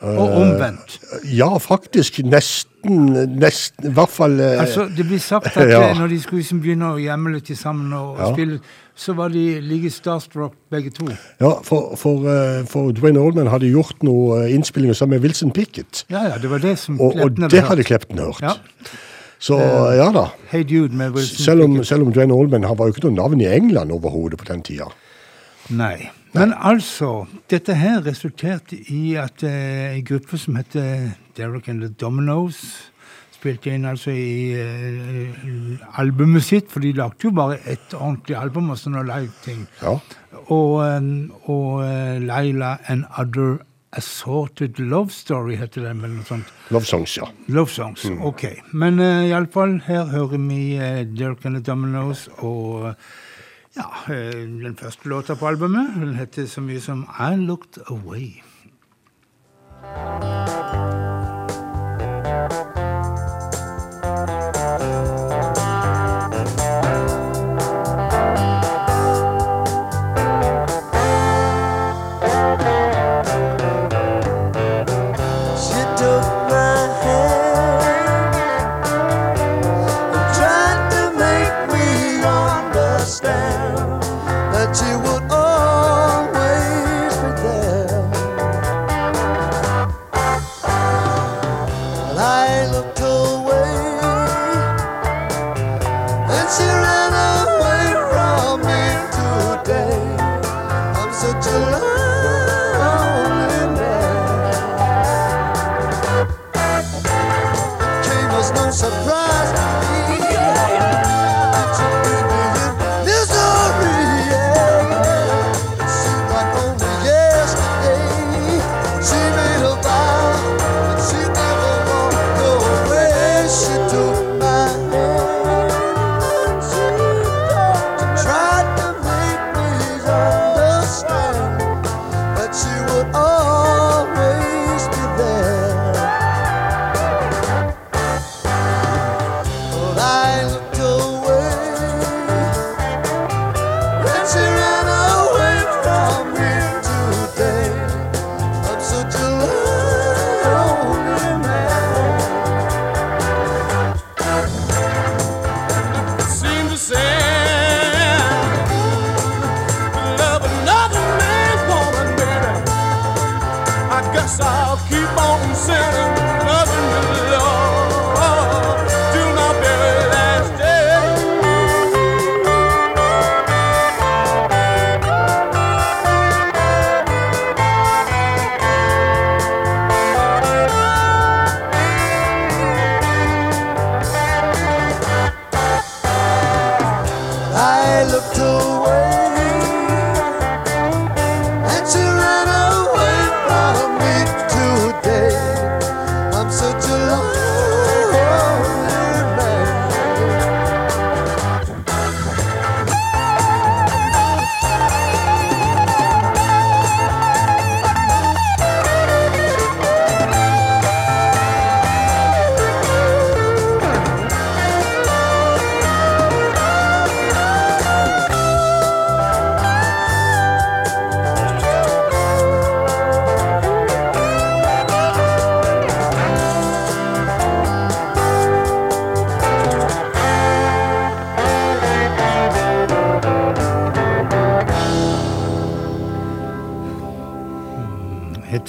Og 0.03 0.33
omvendt. 0.35 0.97
Ja, 1.31 1.49
faktisk. 1.63 2.19
Nesten, 2.27 3.13
nesten 3.39 3.87
I 3.87 3.93
hvert 3.95 4.11
fall 4.11 4.41
eh, 4.43 4.59
Altså, 4.61 4.89
Det 4.97 5.05
blir 5.07 5.21
sagt 5.23 5.47
at 5.57 5.69
ja. 5.71 5.83
eh, 5.91 5.99
når 5.99 6.09
de 6.11 6.19
skulle 6.25 6.43
liksom 6.43 6.63
begynne 6.65 6.89
å 6.91 6.99
hjemle 6.99 7.37
litt 7.37 7.53
sammen 7.59 7.93
og, 7.95 8.19
Ja. 8.19 8.33
spille, 8.33 8.59
så 8.99 9.15
var 9.17 9.31
de 9.33 9.61
like 9.63 9.91
starstruck 9.91 10.53
begge 10.71 10.91
to. 10.91 11.07
Ja, 11.41 11.53
for, 11.65 11.95
for, 11.97 12.27
eh, 12.29 12.65
for 12.69 12.91
Dwayne 12.93 13.23
Oldman 13.23 13.47
hadde 13.53 13.71
gjort 13.71 14.03
noen 14.03 14.43
eh, 14.43 14.57
innspillinger 14.57 14.99
sammen 14.99 15.17
med 15.21 15.23
Wilson 15.29 15.55
Pickett. 15.55 16.03
Ja, 16.11 16.27
ja, 16.33 16.37
det 16.43 16.51
var 16.51 16.59
det 16.59 16.75
som 16.83 17.01
Og, 17.01 17.15
og 17.23 17.39
det 17.51 17.63
hadde 17.63 17.87
Klepten 17.87 18.19
hørt. 18.19 18.43
Ja. 18.43 18.57
Så 19.43 19.57
Eh, 19.59 19.97
ja 19.99 20.11
da. 20.15 20.29
Hey 20.51 20.63
Dude 20.63 20.95
med 20.95 21.15
Wilson 21.15 21.45
Selv 21.45 21.65
om, 21.65 21.79
selv 21.85 22.07
om 22.07 22.13
Dwayne 22.15 22.35
Oldman 22.35 22.63
var 22.67 22.87
jo 22.87 22.95
ikke 22.95 23.09
noe 23.09 23.17
navn 23.17 23.41
i 23.43 23.49
England 23.51 23.91
overhodet 23.95 24.39
på 24.39 24.47
den 24.51 24.63
tida. 24.63 24.91
Nei. 25.73 26.11
Men 26.33 26.55
altså, 26.57 27.27
dette 27.51 27.75
her 27.77 28.01
resulterte 28.07 28.79
i 28.93 29.15
at 29.21 29.45
eh, 29.45 29.99
en 29.99 30.07
gruppe 30.09 30.39
som 30.41 30.57
heter 30.57 31.13
Derrick 31.37 31.69
and 31.69 31.85
the 31.85 31.89
Dominoes 31.89 32.93
spilte 33.43 33.73
inn 33.75 33.85
altså 33.89 34.13
i 34.15 34.55
eh, 34.55 35.99
albumet 35.99 36.45
sitt, 36.47 36.71
for 36.71 36.85
de 36.85 36.93
lagde 36.97 37.27
jo 37.27 37.35
bare 37.35 37.59
ett 37.67 37.95
ordentlig 37.99 38.39
album 38.39 38.71
og 38.71 38.79
sånne 38.79 39.03
live-ting. 39.09 39.67
Ja. 39.83 39.99
Og, 40.47 40.79
eh, 40.87 41.11
og 41.51 41.83
eh, 41.85 42.23
Laila 42.23 42.77
and 42.93 43.05
Other 43.19 43.59
Assorted 43.93 44.79
Love 44.79 45.11
Story 45.13 45.59
heter 45.61 45.85
den, 45.85 46.01
eller 46.01 46.15
noe 46.17 46.25
sånt. 46.25 46.53
Love 46.73 46.89
Songs, 46.89 47.17
ja. 47.19 47.27
Love 47.53 47.69
Songs, 47.69 48.07
ok. 48.25 48.47
Men 48.73 48.97
uh, 49.03 49.27
iallfall, 49.29 49.75
her 49.85 50.07
hører 50.09 50.41
vi 50.41 50.63
uh, 50.79 51.03
Derrick 51.05 51.45
and 51.45 51.59
the 51.59 51.65
Dominoes 51.67 52.29
og 52.39 52.95
ja, 53.77 54.15
eh, 54.15 54.33
den 54.65 54.77
første 54.77 55.09
låta 55.09 55.35
på 55.35 55.49
albumet. 55.49 55.95
Den 55.95 56.15
heter 56.15 56.47
så 56.47 56.61
mye 56.61 56.81
som 56.81 57.07
I 57.19 57.37
Looked 57.37 57.83
Away. 57.91 58.43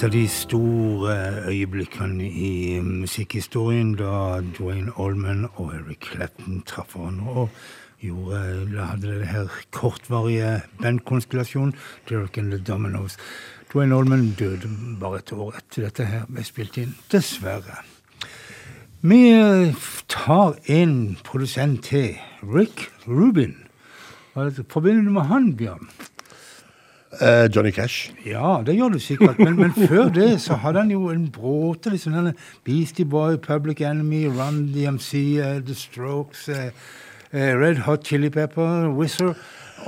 Av 0.04 0.10
de 0.10 0.28
store 0.28 1.14
øyeblikkene 1.48 2.26
i 2.28 2.80
musikkhistorien 2.84 3.94
da 3.96 4.42
Dwayne 4.58 4.92
Allman 5.00 5.46
og 5.54 5.70
Eric 5.78 6.04
Clapton 6.10 6.60
traff 6.68 6.92
hverandre 6.92 7.32
og 7.44 7.48
gjorde, 8.04 8.84
hadde 8.84 9.14
det 9.20 9.30
her 9.30 9.48
kortvarige 9.72 10.60
bandkonstellasjonen 10.82 11.74
Derek 12.08 12.38
and 12.38 12.50
the 12.52 12.58
Dominoes. 12.58 13.16
Dwayne 13.72 13.96
Allman 13.96 14.34
døde 14.38 14.68
bare 15.00 15.22
et 15.22 15.32
år 15.32 15.56
etter 15.56 15.86
dette 15.86 16.08
her 16.10 16.28
ble 16.28 16.44
spilt 16.44 16.76
inn, 16.76 16.96
dessverre. 17.12 17.80
Vi 19.00 19.22
eh, 19.32 19.72
tar 20.08 20.58
en 20.68 21.16
produsent 21.24 21.84
til, 21.88 22.18
Rick 22.42 22.90
Rubin. 23.08 23.56
Hva 24.34 24.50
er 24.50 24.66
Forbinder 24.68 25.08
du 25.08 25.16
med 25.16 25.32
han, 25.32 25.54
Bjørn? 25.56 25.88
Eh, 27.20 27.48
Johnny 27.54 27.70
Cash. 27.70 28.12
Ja, 28.26 28.62
det 28.66 28.76
gjør 28.76 28.88
du 28.88 28.98
sikkert, 28.98 29.38
men, 29.38 29.56
men 29.56 29.72
før 29.72 30.08
det 30.08 30.40
så 30.40 30.54
hadde 30.54 30.80
han 30.80 30.90
jo 30.90 31.08
en 31.12 31.28
bråte 31.30 31.90
liksom 31.90 32.14
denne 32.16 32.34
Beastie 32.64 33.04
Boy, 33.04 33.36
Public 33.36 33.80
Enemy, 33.80 34.26
Run 34.26 34.66
DMC, 34.74 35.14
uh, 35.38 35.58
The 35.66 35.74
Strokes, 35.74 36.48
uh, 36.48 36.70
uh, 37.34 37.52
Red 37.60 37.84
Hot 37.86 38.04
Chili 38.04 38.30
Pepper, 38.30 38.88
Wizard 38.90 39.36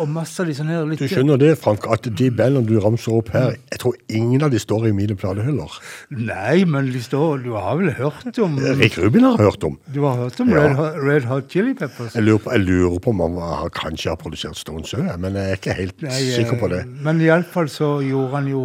og 0.03 0.09
masse 0.13 0.41
av 0.43 0.49
de 0.51 0.55
sånne 0.57 0.75
her 0.77 0.87
litt 0.91 1.01
Du 1.03 1.09
skjønner 1.11 1.39
det, 1.41 1.53
Frank, 1.61 1.87
at 1.93 2.07
de 2.19 2.29
bandene 2.31 2.67
du 2.69 2.77
ramser 2.83 3.15
opp 3.17 3.31
her, 3.35 3.55
jeg 3.73 3.81
tror 3.83 3.97
ingen 4.09 4.43
av 4.47 4.53
de 4.55 4.61
står 4.63 4.89
i 4.91 4.93
mine 4.97 5.17
platehyller. 5.19 5.79
Nei, 6.11 6.65
men 6.69 6.91
de 6.95 7.03
står 7.05 7.43
Du 7.45 7.53
har 7.57 7.77
vel 7.81 7.93
hørt 7.99 8.39
om 8.43 8.59
Rick 8.81 8.99
Rubin 9.01 9.27
har 9.29 9.41
hørt 9.41 9.65
om. 9.67 9.79
Du 9.95 10.03
har 10.07 10.17
hørt 10.25 10.41
om 10.45 10.51
Ja. 10.53 10.67
Red, 10.67 10.77
Hot, 10.81 11.01
Red 11.07 11.25
Hot 11.31 11.51
Chili 11.53 11.75
Peppers? 11.75 12.15
Jeg 12.15 12.27
lurer 12.27 12.43
på, 12.45 12.53
jeg 12.57 12.65
lurer 12.67 12.99
på 13.03 13.11
om 13.15 13.25
han 13.27 13.35
var, 13.41 13.69
kanskje 13.77 14.13
har 14.13 14.21
produsert 14.21 14.57
Stones 14.61 14.95
òg, 14.97 15.09
men 15.23 15.35
jeg 15.39 15.51
er 15.57 15.59
ikke 15.61 15.77
helt 15.81 16.07
Nei, 16.07 16.21
sikker 16.37 16.61
på 16.61 16.71
det. 16.73 16.85
Men 17.05 17.21
iallfall 17.25 17.69
så 17.73 17.97
gjorde 18.05 18.33
han 18.37 18.49
jo 18.51 18.63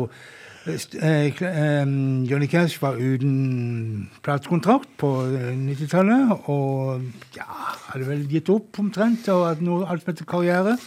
eh, 0.67 0.77
eh, 1.01 1.41
eh, 1.41 1.93
Johnny 2.29 2.47
Cash 2.51 2.81
var 2.81 2.99
uten 3.01 4.09
platekontrakt 4.25 4.89
på 5.01 5.09
eh, 5.29 5.51
90-tallet, 5.57 6.35
og 6.51 7.01
ja, 7.37 7.47
hadde 7.91 8.07
vel 8.09 8.27
gitt 8.31 8.51
opp 8.53 8.79
omtrent 8.81 9.27
og 9.33 9.47
hatt 9.49 9.63
alt 9.65 10.03
som 10.05 10.13
heter 10.13 10.29
karriere. 10.29 10.77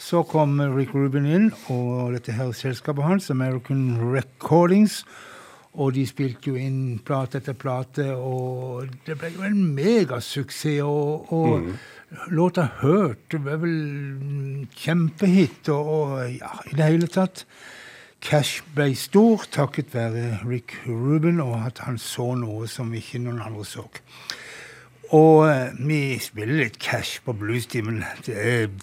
Så 0.00 0.22
kom 0.24 0.56
Rick 0.72 0.94
Rubin 0.96 1.26
inn, 1.28 1.50
og 1.68 2.14
dette 2.14 2.32
her 2.32 2.54
selskapet 2.56 3.04
hans, 3.04 3.28
American 3.30 3.98
Recordings, 4.14 5.02
og 5.76 5.92
de 5.94 6.06
spilte 6.08 6.50
jo 6.50 6.56
inn 6.58 6.98
plate 7.06 7.38
etter 7.38 7.54
plate, 7.54 8.08
og 8.16 8.88
det 9.06 9.18
ble 9.20 9.28
jo 9.36 9.44
en 9.46 9.60
megasuksess. 9.76 10.80
Og, 10.82 11.32
og 11.32 11.60
Mm. 11.60 11.76
låta 12.30 12.64
'Hurt' 12.80 13.28
det 13.30 13.44
var 13.44 13.56
vel 13.56 14.66
kjempehit, 14.74 15.68
og, 15.68 15.86
og 15.86 16.30
ja, 16.32 16.50
i 16.66 16.74
det 16.74 16.84
hele 16.84 17.06
tatt. 17.06 17.44
Cash 18.20 18.62
ble 18.74 18.94
stor 18.94 19.44
takket 19.52 19.94
være 19.94 20.40
Rick 20.48 20.74
Rubin, 20.86 21.40
og 21.40 21.66
at 21.66 21.78
han 21.78 21.98
så 21.98 22.34
noe 22.34 22.66
som 22.68 22.92
ikke 22.92 23.18
noen 23.18 23.40
andre 23.40 23.64
så. 23.64 23.86
Og 25.10 25.48
eh, 25.48 25.72
vi 25.74 26.18
spiller 26.22 26.60
litt 26.60 26.78
cash 26.78 27.18
på 27.24 27.32
bluestimen. 27.34 28.04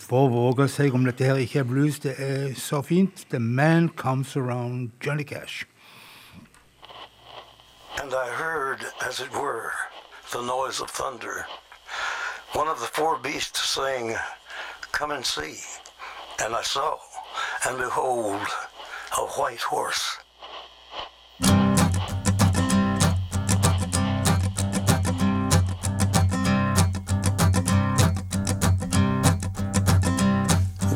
For 0.02 0.26
å 0.26 0.32
våge 0.34 0.68
seg 0.68 0.95
om 0.98 1.06
dette 1.08 1.24
her 1.24 1.40
ikke 1.40 1.62
er 1.62 1.70
blues. 1.70 2.02
Det 2.04 2.18
er 2.20 2.52
så 2.60 2.82
fint. 2.84 3.24
The 3.32 3.40
Man 3.40 3.88
Comes 3.95 4.36
Around 4.36 4.91
Johnny 4.99 5.24
Cash. 5.24 5.64
And 8.02 8.14
I 8.14 8.28
heard, 8.28 8.84
as 9.08 9.22
it 9.22 9.32
were, 9.32 9.72
the 10.34 10.41
noise 10.41 10.82
of 10.82 10.91
thunder. 10.91 11.45
One 12.54 12.68
of 12.68 12.80
the 12.80 12.88
four 12.88 13.18
beasts 13.18 13.70
saying, 13.70 14.16
Come 14.91 15.12
and 15.12 15.26
see. 15.26 15.56
And 16.44 16.54
I 16.54 16.62
saw, 16.62 16.98
and 17.66 17.78
behold, 17.78 18.45
a 19.18 19.26
white 19.40 19.62
horse. 19.62 20.18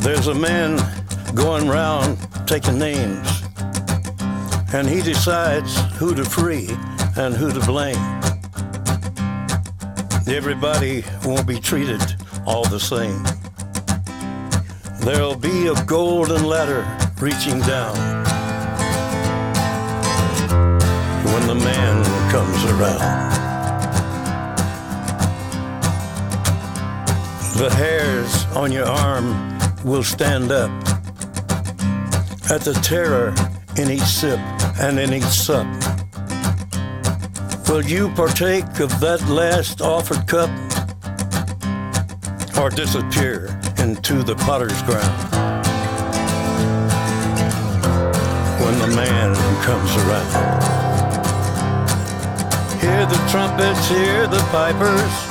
There's 0.01 0.25
a 0.25 0.33
man 0.33 0.77
going 1.35 1.69
round 1.69 2.17
taking 2.47 2.79
names, 2.79 3.43
and 4.73 4.89
he 4.89 4.99
decides 4.99 5.77
who 5.93 6.15
to 6.15 6.25
free 6.25 6.69
and 7.17 7.35
who 7.35 7.51
to 7.51 7.59
blame. 7.67 8.01
Everybody 10.27 11.03
won't 11.23 11.45
be 11.45 11.59
treated 11.59 12.01
all 12.47 12.63
the 12.67 12.79
same. 12.79 13.23
There'll 15.05 15.35
be 15.35 15.67
a 15.67 15.85
golden 15.85 16.45
ladder 16.45 16.83
reaching 17.21 17.59
down 17.59 17.95
when 21.25 21.45
the 21.45 21.55
man 21.63 22.03
comes 22.31 22.65
around. 22.65 23.31
The 27.59 27.69
hairs 27.75 28.45
on 28.55 28.71
your 28.71 28.87
arm 28.87 29.50
will 29.83 30.03
stand 30.03 30.51
up 30.51 30.69
at 32.51 32.61
the 32.61 32.73
terror 32.83 33.33
in 33.77 33.89
each 33.89 34.01
sip 34.01 34.39
and 34.79 34.99
in 34.99 35.13
each 35.13 35.23
sup. 35.23 35.65
Will 37.67 37.83
you 37.83 38.09
partake 38.09 38.79
of 38.79 38.99
that 38.99 39.25
last 39.29 39.81
offered 39.81 40.27
cup 40.27 40.49
or 42.59 42.69
disappear 42.69 43.47
into 43.79 44.23
the 44.23 44.35
potter's 44.35 44.81
ground 44.83 45.17
when 48.61 48.77
the 48.79 48.95
man 48.95 49.33
comes 49.63 49.95
around? 50.03 50.91
Hear 52.81 53.05
the 53.05 53.27
trumpets, 53.29 53.87
hear 53.87 54.27
the 54.27 54.39
pipers. 54.51 55.30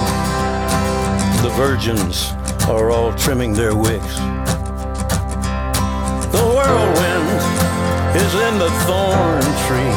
The 1.41 1.49
virgins 1.57 2.31
are 2.69 2.91
all 2.91 3.11
trimming 3.15 3.53
their 3.53 3.75
wicks. 3.75 4.15
The 6.29 6.43
whirlwind 6.53 7.29
is 8.15 8.33
in 8.35 8.59
the 8.59 8.69
thorn 8.85 9.41
tree. 9.65 9.95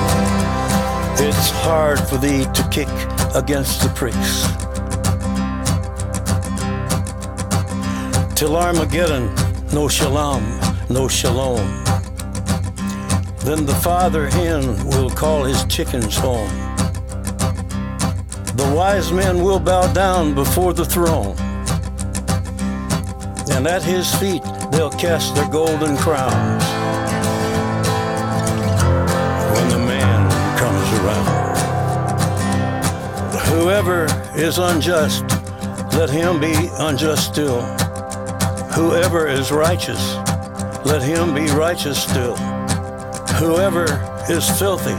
It's 1.27 1.51
hard 1.51 2.01
for 2.01 2.17
thee 2.17 2.45
to 2.45 2.69
kick 2.71 2.89
against 3.35 3.83
the 3.83 3.91
pricks. 3.95 4.47
Till 8.35 8.57
Armageddon, 8.57 9.35
no 9.75 9.87
shalom, 9.87 10.43
no 10.89 11.09
shalom. 11.09 11.85
Then 13.45 13.67
the 13.67 13.79
father 13.83 14.31
hen 14.31 14.87
will 14.87 15.11
call 15.11 15.45
his 15.45 15.63
chickens 15.67 16.17
home. 16.17 16.64
The 18.55 18.73
wise 18.73 19.11
men 19.11 19.43
will 19.43 19.59
bow 19.59 19.93
down 19.93 20.33
before 20.33 20.73
the 20.73 20.85
throne. 20.85 21.37
And 23.51 23.67
at 23.67 23.83
his 23.83 24.15
feet 24.15 24.43
they'll 24.71 24.93
cast 24.93 25.35
their 25.35 25.49
golden 25.49 25.97
crowns. 25.97 26.63
When 29.55 29.69
the 29.71 29.79
man 29.79 30.31
comes 30.57 30.89
around. 31.01 31.45
Whoever 33.49 34.07
is 34.37 34.59
unjust, 34.59 35.25
let 35.97 36.09
him 36.09 36.39
be 36.39 36.55
unjust 36.79 37.27
still. 37.27 37.61
Whoever 38.73 39.27
is 39.27 39.51
righteous, 39.51 40.15
let 40.85 41.03
him 41.03 41.35
be 41.35 41.47
righteous 41.51 42.01
still. 42.01 42.37
Whoever 43.39 43.87
is 44.29 44.49
filthy, 44.59 44.95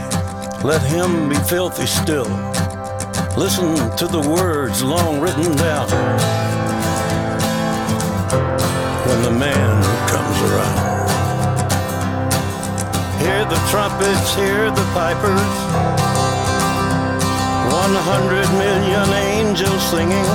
let 0.62 0.82
him 0.82 1.30
be 1.30 1.36
filthy 1.36 1.86
still. 1.86 2.55
Listen 3.36 3.76
to 3.98 4.06
the 4.06 4.20
words 4.20 4.82
long 4.82 5.20
written 5.20 5.54
down 5.56 5.86
when 9.04 9.22
the 9.22 9.30
man 9.30 9.82
comes 10.08 10.38
around. 10.48 10.80
Hear 13.20 13.44
the 13.44 13.60
trumpets, 13.68 14.34
hear 14.34 14.70
the 14.70 14.86
pipers. 14.96 15.52
One 17.76 17.94
hundred 18.08 18.48
million 18.56 19.08
angels 19.12 19.82
singing. 19.92 20.30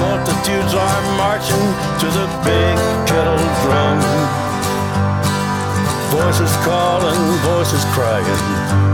Multitudes 0.00 0.72
are 0.72 1.02
marching 1.20 1.66
to 2.00 2.08
the 2.08 2.26
big 2.40 2.76
kettle 3.04 3.36
drum. 3.68 4.00
Voices 6.08 6.56
calling, 6.64 7.20
voices 7.44 7.84
crying. 7.92 8.91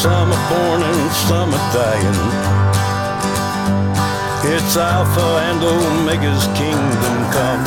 Some 0.00 0.32
are 0.32 0.48
born 0.48 0.82
and 0.82 1.12
some 1.28 1.52
are 1.52 1.72
dying. 1.74 2.20
It's 4.50 4.74
Alpha 4.74 5.28
and 5.44 5.62
Omega's 5.62 6.46
kingdom 6.56 7.16
come. 7.36 7.62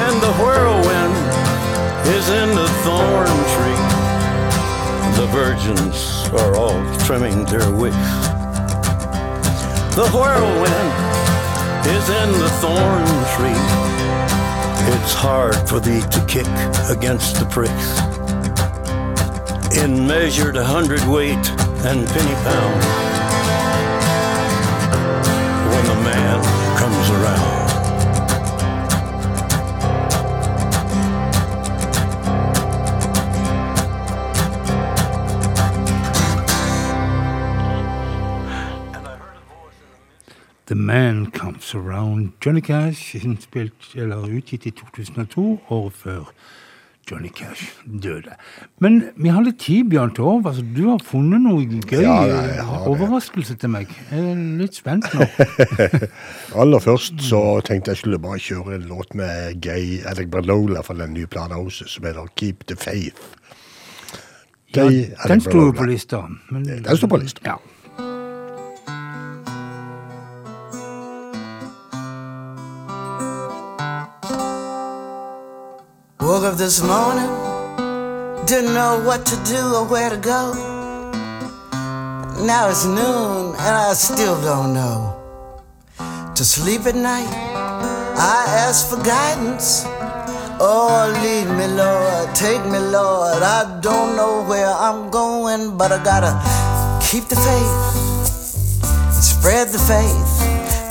And 0.00 0.16
the 0.22 0.32
whirlwind 0.40 1.12
is 2.08 2.26
in 2.30 2.54
the 2.56 2.68
thorn 2.84 3.36
tree. 3.52 3.82
The 5.20 5.28
virgins 5.30 6.26
are 6.40 6.56
all 6.56 6.80
trimming 7.00 7.44
their 7.44 7.70
wicks. 7.70 8.12
The 9.94 10.08
whirlwind 10.08 10.92
is 11.84 12.08
in 12.08 12.32
the 12.40 12.48
thorn 12.62 13.04
tree. 13.36 13.92
It's 14.94 15.12
hard 15.12 15.68
for 15.68 15.80
thee 15.80 16.00
to 16.00 16.24
kick 16.24 16.46
against 16.88 17.38
the 17.38 17.44
pricks. 17.44 18.01
In 19.74 20.06
measured 20.06 20.56
hundredweight 20.56 21.50
and 21.84 22.06
penny 22.06 22.34
pound. 22.44 22.82
When 25.70 25.84
the 25.86 25.98
man 26.04 26.42
comes 26.76 27.10
around. 27.10 27.62
The 40.66 40.74
Man 40.76 41.30
Comes 41.30 41.74
Around. 41.74 42.32
Johnny 42.40 42.60
Cash, 42.60 43.14
innspilt, 43.14 43.94
eller 43.96 44.26
utgitt 44.26 44.66
i 44.66 44.70
2002, 44.70 45.58
året 45.68 45.92
før 45.92 46.24
Johnny 47.10 47.28
Cash 47.34 47.72
døde. 47.84 48.36
Men 48.80 49.00
vi 49.16 49.32
har 49.34 49.42
litt 49.42 49.58
tid, 49.60 49.88
Bjørn 49.90 50.12
Torv. 50.14 50.46
Altså, 50.46 50.62
du 50.62 50.84
har 50.86 51.02
funnet 51.04 51.42
noe 51.42 51.64
gøy 51.66 52.04
Ja, 52.04 52.14
nei, 52.30 52.62
overraskelse 52.90 53.56
til 53.58 53.72
meg. 53.74 53.90
Jeg 54.12 54.22
er 54.32 54.42
litt 54.60 54.78
spent 54.78 55.08
nå. 55.16 55.26
Aller 56.62 56.82
først 56.84 57.22
så 57.26 57.42
tenkte 57.66 57.94
jeg 57.94 58.02
skulle 58.04 58.22
bare 58.22 58.38
kjøre 58.42 58.78
en 58.78 58.86
låt 58.90 59.16
med 59.18 59.58
Gay 59.64 59.98
Alec 60.06 60.30
Berlola 60.32 60.84
fra 60.86 60.96
den 61.00 61.16
nye 61.16 61.30
plata 61.30 61.58
hennes, 61.58 61.82
som 61.90 62.06
heter 62.06 62.30
Keep 62.38 62.66
the 62.70 62.78
Faith. 62.78 63.34
Ja, 64.72 64.86
Gay 64.86 65.08
den 65.10 65.18
Alec 65.26 65.46
sto 65.48 65.66
jo 65.66 65.76
på 65.76 65.90
lista. 65.90 66.24
Men, 66.54 66.64
Den 66.70 66.96
står 66.96 67.10
på 67.10 67.22
lista. 67.24 67.42
Ja. 67.50 67.58
Woke 76.22 76.44
up 76.44 76.56
this 76.56 76.80
morning, 76.80 77.26
didn't 78.46 78.74
know 78.74 79.02
what 79.04 79.26
to 79.26 79.36
do 79.44 79.74
or 79.74 79.84
where 79.84 80.08
to 80.08 80.16
go. 80.16 80.54
Now 82.46 82.68
it's 82.70 82.84
noon 82.84 83.56
and 83.58 83.74
I 83.88 83.92
still 83.94 84.40
don't 84.40 84.72
know. 84.72 85.18
To 86.36 86.44
sleep 86.44 86.86
at 86.86 86.94
night, 86.94 87.26
I 87.26 88.44
ask 88.64 88.88
for 88.88 89.02
guidance. 89.02 89.82
Oh, 90.60 91.10
lead 91.24 91.48
me, 91.58 91.66
Lord, 91.66 92.32
take 92.36 92.64
me, 92.70 92.78
Lord. 92.78 93.42
I 93.42 93.80
don't 93.80 94.14
know 94.14 94.44
where 94.44 94.70
I'm 94.70 95.10
going, 95.10 95.76
but 95.76 95.90
I 95.90 95.98
gotta 96.04 96.38
keep 97.04 97.24
the 97.24 97.34
faith, 97.34 97.74
spread 99.12 99.68
the 99.74 99.82
faith 99.90 100.32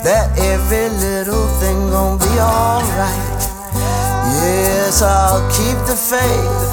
that 0.04 0.38
every 0.38 0.90
little 1.00 1.48
thing 1.58 1.88
gonna 1.88 2.18
be 2.18 2.38
alright. 2.38 3.31
Yes, 4.42 5.02
I'll 5.02 5.40
keep 5.50 5.78
the 5.86 5.94
faith 5.94 6.72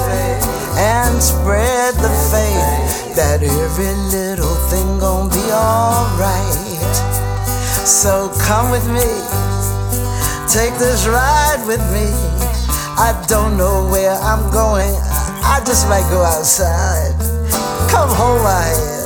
and 0.76 1.22
spread 1.22 1.94
the 1.94 2.10
faith 2.34 3.14
that 3.14 3.42
every 3.42 3.94
little 4.10 4.54
thing 4.70 4.98
gonna 4.98 5.30
be 5.30 5.46
alright. 5.52 6.96
So 7.86 8.30
come 8.42 8.70
with 8.70 8.86
me, 8.90 9.08
take 10.50 10.74
this 10.78 11.06
ride 11.06 11.62
with 11.66 11.80
me. 11.94 12.10
I 12.98 13.14
don't 13.28 13.56
know 13.56 13.88
where 13.88 14.14
I'm 14.14 14.50
going, 14.52 14.94
I 15.46 15.62
just 15.64 15.88
might 15.88 16.08
go 16.10 16.22
outside. 16.22 17.14
Come 17.90 18.10
hold 18.10 18.42
my 18.42 18.62
hand. 18.62 18.99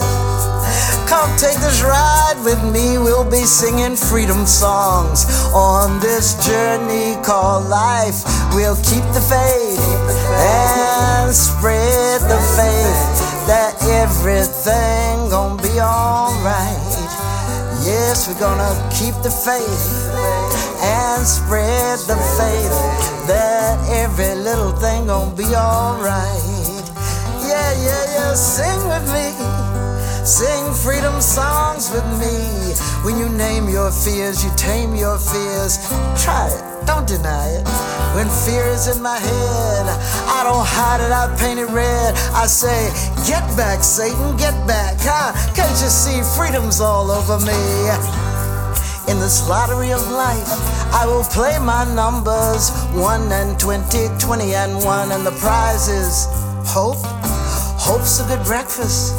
Come 1.06 1.30
take 1.36 1.58
this 1.60 1.82
ride 1.82 2.40
with 2.44 2.62
me. 2.72 2.98
We'll 2.98 3.28
be 3.28 3.44
singing 3.44 3.96
freedom 3.96 4.46
songs 4.46 5.26
on 5.52 6.00
this 6.00 6.34
journey 6.46 7.20
called 7.22 7.68
life. 7.68 8.24
We'll 8.54 8.76
keep 8.76 9.04
the 9.12 9.20
faith 9.20 9.80
and 10.40 11.32
spread 11.34 12.20
the 12.22 12.40
faith 12.56 13.04
that 13.46 13.76
everything 14.02 15.28
gonna 15.28 15.60
be 15.62 15.80
alright. 15.80 17.24
Yes, 17.84 18.26
we're 18.26 18.40
gonna 18.40 18.72
keep 18.88 19.14
the 19.22 19.30
faith 19.30 20.08
and 20.80 21.26
spread 21.26 21.98
the 22.08 22.16
faith 22.40 23.28
that 23.28 23.76
every 23.92 24.34
little 24.34 24.72
thing 24.72 25.06
gonna 25.06 25.36
be 25.36 25.44
alright. 25.54 26.40
Yeah, 27.44 27.72
yeah, 27.84 28.04
yeah, 28.14 28.34
sing 28.34 28.88
with 28.88 29.04
me. 29.12 29.53
Sing 30.24 30.72
freedom 30.72 31.20
songs 31.20 31.90
with 31.90 32.06
me. 32.18 32.72
When 33.04 33.18
you 33.18 33.28
name 33.28 33.68
your 33.68 33.90
fears, 33.92 34.42
you 34.42 34.50
tame 34.56 34.94
your 34.94 35.18
fears. 35.18 35.76
Try 36.16 36.48
it, 36.48 36.86
don't 36.86 37.06
deny 37.06 37.60
it. 37.60 37.68
When 38.16 38.30
fear 38.30 38.64
is 38.72 38.88
in 38.88 39.02
my 39.02 39.18
head, 39.18 39.86
I 40.32 40.40
don't 40.42 40.64
hide 40.64 41.04
it, 41.04 41.12
I 41.12 41.28
paint 41.36 41.60
it 41.60 41.68
red. 41.68 42.14
I 42.32 42.46
say, 42.46 42.88
Get 43.28 43.44
back, 43.54 43.84
Satan, 43.84 44.34
get 44.38 44.56
back. 44.66 44.96
Huh? 45.00 45.36
Can't 45.54 45.76
you 45.82 45.92
see 45.92 46.22
freedom's 46.34 46.80
all 46.80 47.10
over 47.10 47.38
me? 47.44 47.60
In 49.12 49.20
this 49.20 49.46
lottery 49.46 49.92
of 49.92 50.00
life, 50.08 50.48
I 50.94 51.04
will 51.04 51.24
play 51.24 51.58
my 51.58 51.84
numbers 51.94 52.72
1 52.96 53.30
and 53.30 53.60
20, 53.60 54.08
20 54.18 54.54
and 54.54 54.82
1, 54.82 55.12
and 55.12 55.26
the 55.26 55.32
prize 55.32 55.88
is 55.88 56.24
hope. 56.64 56.96
Hope's 57.76 58.20
a 58.20 58.24
good 58.24 58.42
breakfast, 58.46 59.12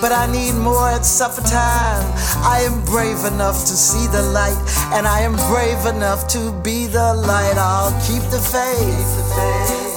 but 0.00 0.12
I 0.12 0.26
need 0.30 0.54
more 0.54 0.88
at 0.88 1.04
supper 1.04 1.42
time. 1.42 2.04
I 2.42 2.60
am 2.62 2.84
brave 2.84 3.24
enough 3.24 3.60
to 3.66 3.74
see 3.74 4.06
the 4.08 4.22
light, 4.22 4.58
and 4.94 5.06
I 5.06 5.20
am 5.20 5.36
brave 5.52 5.86
enough 5.86 6.28
to 6.28 6.52
be 6.62 6.86
the 6.86 7.14
light. 7.14 7.56
I'll 7.56 7.94
keep 8.06 8.22
the 8.30 8.40
faith 8.40 9.12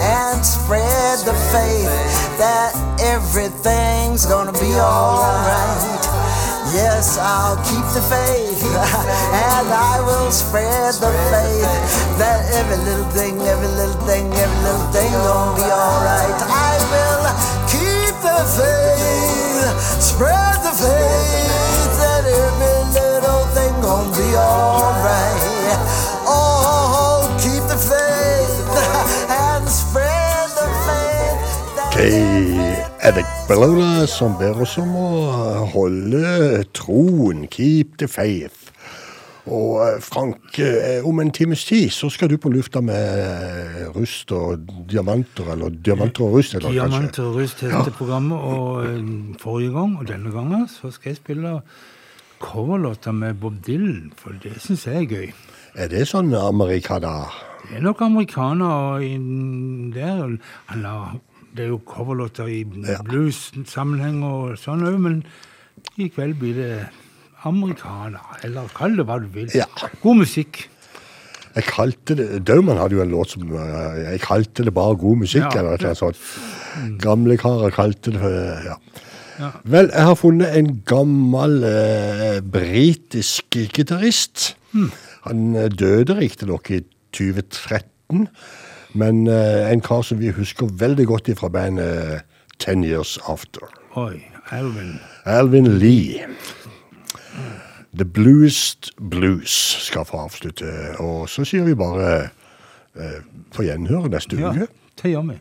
and 0.02 0.46
spread 0.46 1.20
the 1.26 1.38
faith 1.54 1.94
that 2.38 2.74
everything's 3.00 4.26
gonna 4.26 4.54
be 4.54 4.74
alright. 4.80 6.02
Yes, 6.74 7.18
I'll 7.20 7.58
keep 7.68 7.84
the 7.92 8.02
faith 8.08 8.64
and 8.72 9.68
I 9.68 10.00
will 10.08 10.32
spread 10.32 10.94
the 10.96 11.12
faith 11.28 11.68
that 12.18 12.48
every 12.56 12.78
little 12.78 13.10
thing, 13.12 13.42
every 13.42 13.68
little 13.68 14.00
thing, 14.08 14.32
every 14.32 14.62
little 14.64 14.88
thing 14.96 15.12
gonna 15.12 15.56
be 15.60 15.68
alright. 15.68 16.40
I 16.48 16.80
will 16.90 17.61
the 18.42 18.48
faith, 18.58 20.02
spread 20.02 20.58
the 20.66 20.74
faith 20.74 21.94
that 22.02 22.24
every 22.26 22.78
little 22.98 23.46
thing 23.54 23.74
gonna 23.86 24.18
be 24.18 24.36
alright. 24.36 25.42
Oh, 26.26 27.30
keep 27.38 27.62
the 27.70 27.78
faith 27.78 28.58
and 29.30 29.70
spread 29.70 30.50
the 30.58 30.68
faith. 30.88 31.94
Gay 31.94 32.84
Alec 33.04 33.26
Bellola 33.48 34.08
som 34.08 34.34
ber 34.40 34.58
oss 34.66 34.78
om 34.82 34.96
å 34.96 35.66
holde 35.76 36.66
troen, 36.74 37.46
keep 37.48 37.98
the 37.98 38.08
faith. 38.08 38.71
Og 39.50 39.80
eh, 39.82 40.02
Frank, 40.06 40.60
eh, 40.60 41.06
om 41.08 41.20
en 41.20 41.32
times 41.34 41.64
tid 41.66 41.90
så 41.94 42.10
skal 42.14 42.30
du 42.30 42.38
på 42.38 42.52
lufta 42.54 42.82
med 42.86 43.22
eh, 43.22 43.88
rust 43.96 44.32
og 44.38 44.68
diamanter, 44.90 45.54
eller 45.56 45.74
diamanter 45.74 46.28
og 46.28 46.38
rust, 46.38 46.56
eller? 46.56 46.76
Diamanter 46.76 47.26
og 47.26 47.40
rust 47.40 47.64
heter 47.66 47.94
programmet, 47.98 48.38
og 48.38 49.40
forrige 49.42 49.74
gang, 49.74 49.98
og 49.98 50.08
denne 50.08 50.34
gangen, 50.34 50.68
så 50.70 50.92
skal 50.94 51.16
jeg 51.16 51.22
spille 51.24 51.56
coverlåter 52.42 53.12
med 53.12 53.34
Bob 53.42 53.58
Dylan, 53.66 54.12
for 54.18 54.38
det 54.44 54.62
syns 54.62 54.86
jeg 54.88 55.04
er 55.04 55.10
gøy. 55.10 55.34
Er 55.76 55.90
det 55.90 56.06
sånn 56.10 56.34
amerikaner? 56.36 57.34
Det 57.70 57.80
er 57.80 57.86
nok 57.86 58.02
amerikaner 58.04 59.04
der. 59.96 60.38
Eller, 60.74 61.20
det 61.56 61.66
er 61.66 61.70
jo 61.72 61.82
coverlåter 61.88 62.50
i 62.50 62.64
blues-sammenheng 63.08 64.22
og 64.28 64.58
sånn 64.60 64.84
òg, 64.86 64.98
men 65.02 65.22
i 65.98 66.10
kveld 66.12 66.38
blir 66.42 66.58
det 66.58 66.74
amerikaner, 67.48 68.38
eller 68.46 68.70
kall 68.76 68.98
det 69.00 69.08
hva 69.10 69.18
du 69.22 69.28
vil. 69.34 69.50
Ja. 69.56 69.68
God 70.04 70.22
musikk. 70.24 70.68
Jeg 71.52 71.68
kalte 71.68 72.16
det 72.16 72.28
Dauman 72.48 72.80
hadde 72.80 72.96
jo 72.96 73.04
en 73.04 73.12
låt 73.12 73.34
som 73.34 73.44
eh, 73.44 73.98
Jeg 74.06 74.22
kalte 74.24 74.64
det 74.64 74.74
bare 74.74 74.96
god 74.96 75.24
musikk, 75.26 75.50
ja, 75.50 75.60
eller 75.60 75.82
noe 75.82 75.98
sånt. 76.00 76.20
Gamle 77.02 77.36
karer 77.42 77.74
kalte 77.76 78.14
det 78.16 78.22
eh, 78.24 78.70
ja. 78.70 78.78
ja. 79.42 79.50
Vel, 79.68 79.92
jeg 79.92 80.08
har 80.08 80.16
funnet 80.20 80.56
en 80.56 80.72
gammel 80.88 81.66
eh, 81.68 82.40
britisk 82.54 83.60
gitarist. 83.76 84.54
Hmm. 84.72 84.92
Han 85.28 85.56
eh, 85.60 85.68
døde 85.68 86.16
riktignok 86.22 86.72
i 86.72 86.82
2013, 87.18 88.30
men 88.96 89.26
eh, 89.28 89.68
en 89.74 89.84
kar 89.84 90.08
som 90.08 90.22
vi 90.24 90.32
husker 90.32 90.72
veldig 90.80 91.10
godt 91.12 91.34
fra 91.40 91.52
bandet 91.52 92.24
Ten 92.64 92.86
Years 92.88 93.18
After. 93.28 93.68
Oi, 94.00 94.22
Alvin. 94.56 95.00
Alvin 95.26 95.68
Lee. 95.82 96.24
The 97.98 98.06
Bluest 98.06 98.92
Blues 98.98 99.52
skal 99.84 100.06
få 100.08 100.24
avslutte. 100.26 100.72
Og 101.04 101.30
så 101.30 101.46
sier 101.48 101.66
vi 101.68 101.76
bare 101.76 102.12
eh, 102.96 103.20
på 103.52 103.66
gjenhør 103.68 104.08
neste 104.12 104.40
uke. 104.40 104.66
Ja, 104.66 104.70
det 105.02 105.12
gjør 105.14 105.28
vi. 105.32 105.40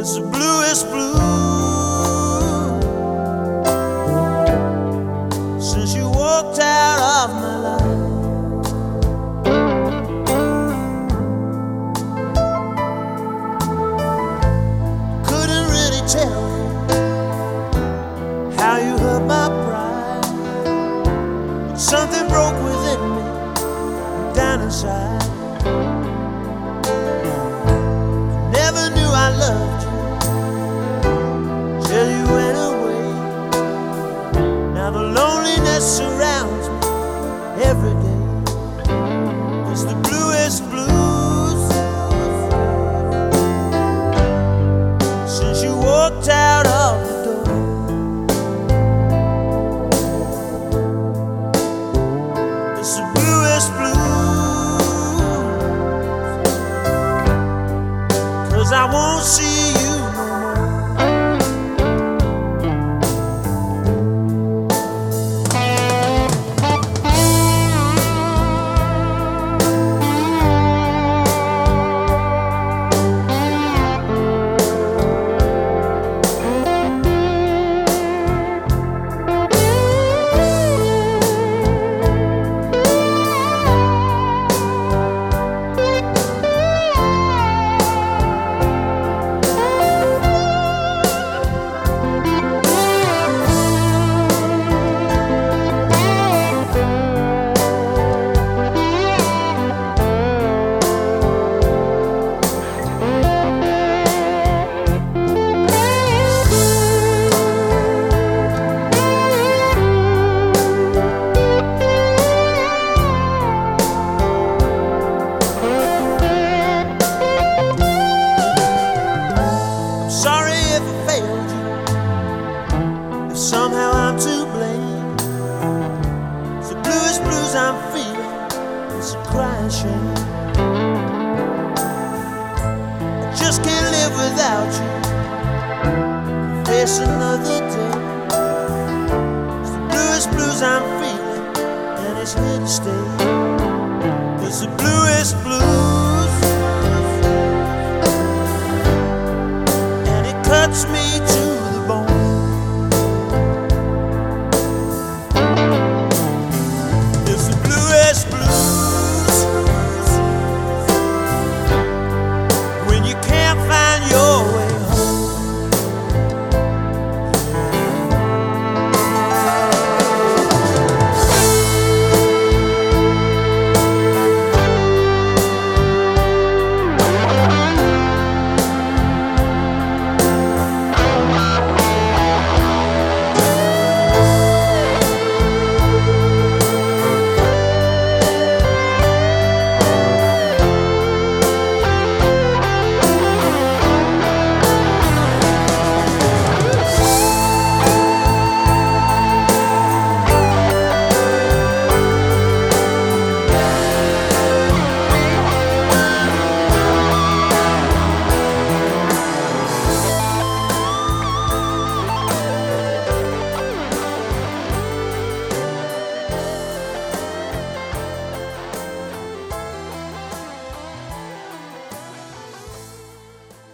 It's 0.00 0.14
the 0.14 0.22
bluest 0.22 0.86
blue. 0.86 1.49